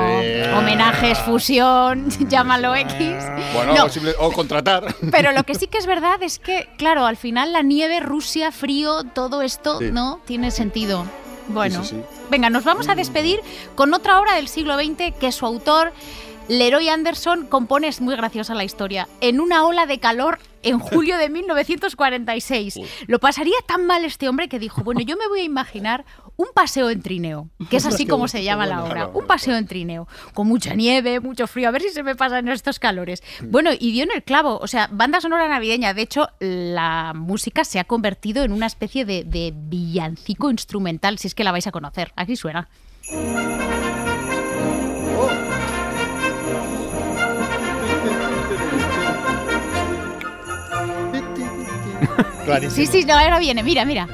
homenajes, 0.56 1.18
fusión, 1.18 2.08
llámalo 2.28 2.74
X. 2.74 2.96
Bueno, 3.54 3.74
No. 3.74 3.84
o, 3.84 3.88
simple- 3.88 4.14
o 4.18 4.32
contratar. 4.32 4.94
Pero 5.10 5.32
lo 5.32 5.44
que 5.44 5.54
sí 5.58 5.66
que 5.66 5.78
es 5.78 5.86
verdad 5.86 6.22
es 6.22 6.38
que, 6.38 6.68
claro, 6.78 7.04
al 7.06 7.16
final 7.16 7.52
la 7.52 7.62
nieve, 7.62 8.00
Rusia, 8.00 8.52
frío, 8.52 9.04
todo 9.14 9.42
esto, 9.42 9.78
Sí. 9.78 9.90
¿no? 9.92 10.20
Tiene 10.26 10.50
sentido. 10.50 11.04
Bueno, 11.48 11.82
Sí, 11.82 11.90
sí, 11.90 11.96
sí. 11.96 12.20
venga, 12.30 12.50
nos 12.50 12.64
vamos 12.64 12.88
a 12.88 12.94
despedir 12.94 13.40
con 13.74 13.94
otra 13.94 14.20
obra 14.20 14.34
del 14.34 14.48
siglo 14.48 14.76
XX 14.78 15.14
que 15.18 15.32
su 15.32 15.46
autor, 15.46 15.92
Leroy 16.48 16.88
Anderson, 16.88 17.46
compone, 17.46 17.88
es 17.88 18.00
muy 18.00 18.16
graciosa 18.16 18.54
la 18.54 18.64
historia, 18.64 19.08
en 19.20 19.40
una 19.40 19.64
ola 19.64 19.86
de 19.86 19.98
calor 19.98 20.38
en 20.62 20.78
julio 20.78 21.16
de 21.18 21.28
1946. 21.30 22.78
Lo 23.06 23.18
pasaría 23.18 23.56
tan 23.66 23.86
mal 23.86 24.04
este 24.04 24.28
hombre 24.28 24.48
que 24.48 24.58
dijo, 24.58 24.82
bueno, 24.82 25.00
yo 25.00 25.16
me 25.16 25.28
voy 25.28 25.40
a 25.40 25.44
imaginar 25.44 26.04
un 26.38 26.46
paseo 26.54 26.88
en 26.88 27.02
trineo, 27.02 27.48
que 27.68 27.76
es 27.76 27.84
así 27.84 28.06
como 28.06 28.28
se 28.28 28.42
llama 28.42 28.64
la 28.64 28.84
obra, 28.84 29.08
un 29.08 29.26
paseo 29.26 29.56
en 29.56 29.66
trineo, 29.66 30.08
con 30.32 30.46
mucha 30.46 30.74
nieve, 30.74 31.20
mucho 31.20 31.46
frío, 31.46 31.68
a 31.68 31.72
ver 31.72 31.82
si 31.82 31.90
se 31.90 32.02
me 32.02 32.14
pasan 32.14 32.48
estos 32.48 32.78
calores. 32.78 33.22
Bueno, 33.42 33.70
y 33.78 33.92
dio 33.92 34.04
en 34.04 34.10
el 34.14 34.22
clavo, 34.22 34.58
o 34.58 34.66
sea, 34.68 34.88
banda 34.90 35.20
sonora 35.20 35.48
navideña, 35.48 35.92
de 35.92 36.02
hecho, 36.02 36.28
la 36.38 37.12
música 37.14 37.64
se 37.64 37.80
ha 37.80 37.84
convertido 37.84 38.44
en 38.44 38.52
una 38.52 38.66
especie 38.66 39.04
de, 39.04 39.52
villancico 39.54 40.50
instrumental, 40.50 41.18
si 41.18 41.26
es 41.26 41.34
que 41.34 41.44
la 41.44 41.52
vais 41.52 41.66
a 41.66 41.72
conocer, 41.72 42.12
aquí 42.16 42.36
suena. 42.36 42.68
Sí, 52.70 52.86
sí, 52.86 53.04
no, 53.04 53.12
ahora 53.12 53.38
viene, 53.38 53.62
mira, 53.62 53.84
mira 53.84 54.08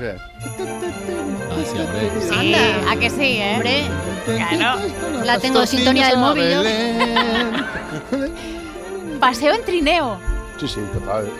sí, 1.75 1.81
hombre. 1.81 2.11
Sí, 2.20 2.55
a 2.89 2.97
que 2.97 3.11
sí, 3.11 3.37
¿eh? 3.39 3.55
Hombre, 3.55 3.85
claro. 4.25 4.81
la 5.25 5.39
tengo 5.39 5.61
en 5.61 5.66
sintonía 5.66 6.09
del 6.09 6.18
móvil. 6.18 6.45
Paseo 9.20 9.55
en 9.55 9.64
trineo. 9.64 10.18
Sí, 10.61 10.68
sí, 10.68 10.81
total. 10.93 11.31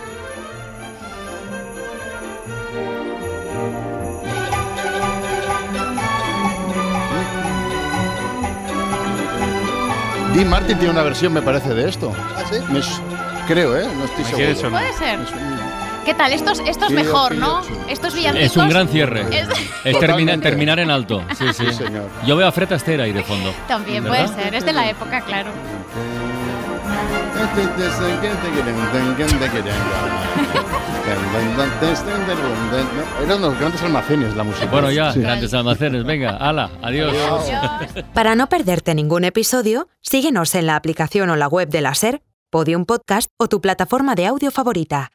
Dean 10.35 10.49
Martin 10.49 10.77
tiene 10.77 10.91
una 10.91 11.03
versión, 11.03 11.31
me 11.31 11.41
parece, 11.41 11.73
de 11.73 11.87
esto. 11.87 12.11
¿Ah, 12.35 12.43
sí? 12.51 12.57
Me 12.69 12.81
creo, 13.47 13.77
¿eh? 13.77 13.87
No 13.95 14.03
estoy 14.03 14.25
seguro. 14.25 14.69
Puede 14.69 14.93
ser. 14.93 15.19
¿Qué 16.05 16.13
tal? 16.13 16.31
Esto 16.33 16.51
es, 16.51 16.59
esto 16.59 16.85
es 16.85 16.89
Sí, 16.89 16.95
mejor, 16.95 17.33
sí, 17.33 17.39
¿no? 17.39 17.63
sí. 17.63 17.73
Estos 17.89 18.13
villancicos. 18.13 18.51
Es 18.51 18.57
un 18.57 18.69
gran 18.69 18.87
cierre. 18.87 19.21
Es- 19.21 19.47
Es 19.49 19.55
termina- 19.99 19.99
Totalmente. 19.99 20.37
terminar 20.49 20.79
en 20.79 20.91
alto. 20.91 21.23
Sí, 21.37 21.45
sí. 21.53 21.65
Sí, 21.67 21.73
señor. 21.73 22.09
Yo 22.25 22.35
veo 22.35 22.47
a 22.47 22.51
Fred 22.51 22.71
Astaire 22.71 23.03
ahí 23.03 23.11
de 23.11 23.23
fondo. 23.23 23.51
También 23.67 24.03
¿Verdad? 24.03 24.31
puede 24.31 24.43
ser, 24.43 24.55
es 24.55 24.65
de 24.65 24.73
la 24.73 24.89
época, 24.89 25.21
claro. 25.21 25.49
Eran 33.23 33.41
los 33.41 33.57
grandes 33.59 33.81
almacenes 33.81 34.35
la 34.35 34.43
música. 34.43 34.65
Bueno, 34.67 34.91
ya, 34.91 35.11
Sí. 35.11 35.19
grandes 35.21 35.53
almacenes. 35.53 36.03
Venga, 36.03 36.37
ala, 36.37 36.69
adiós. 36.81 37.13
Para 38.13 38.35
no 38.35 38.47
perderte 38.47 38.93
ningún 38.93 39.23
episodio, 39.23 39.87
síguenos 40.01 40.53
en 40.55 40.67
la 40.67 40.75
aplicación 40.75 41.29
o 41.29 41.35
la 41.35 41.47
web 41.47 41.69
de 41.69 41.81
la 41.81 41.95
SER, 41.95 42.21
Podium 42.51 42.85
Podcast 42.85 43.29
o 43.39 43.47
tu 43.47 43.61
plataforma 43.61 44.15
de 44.15 44.27
audio 44.27 44.51
favorita. 44.51 45.09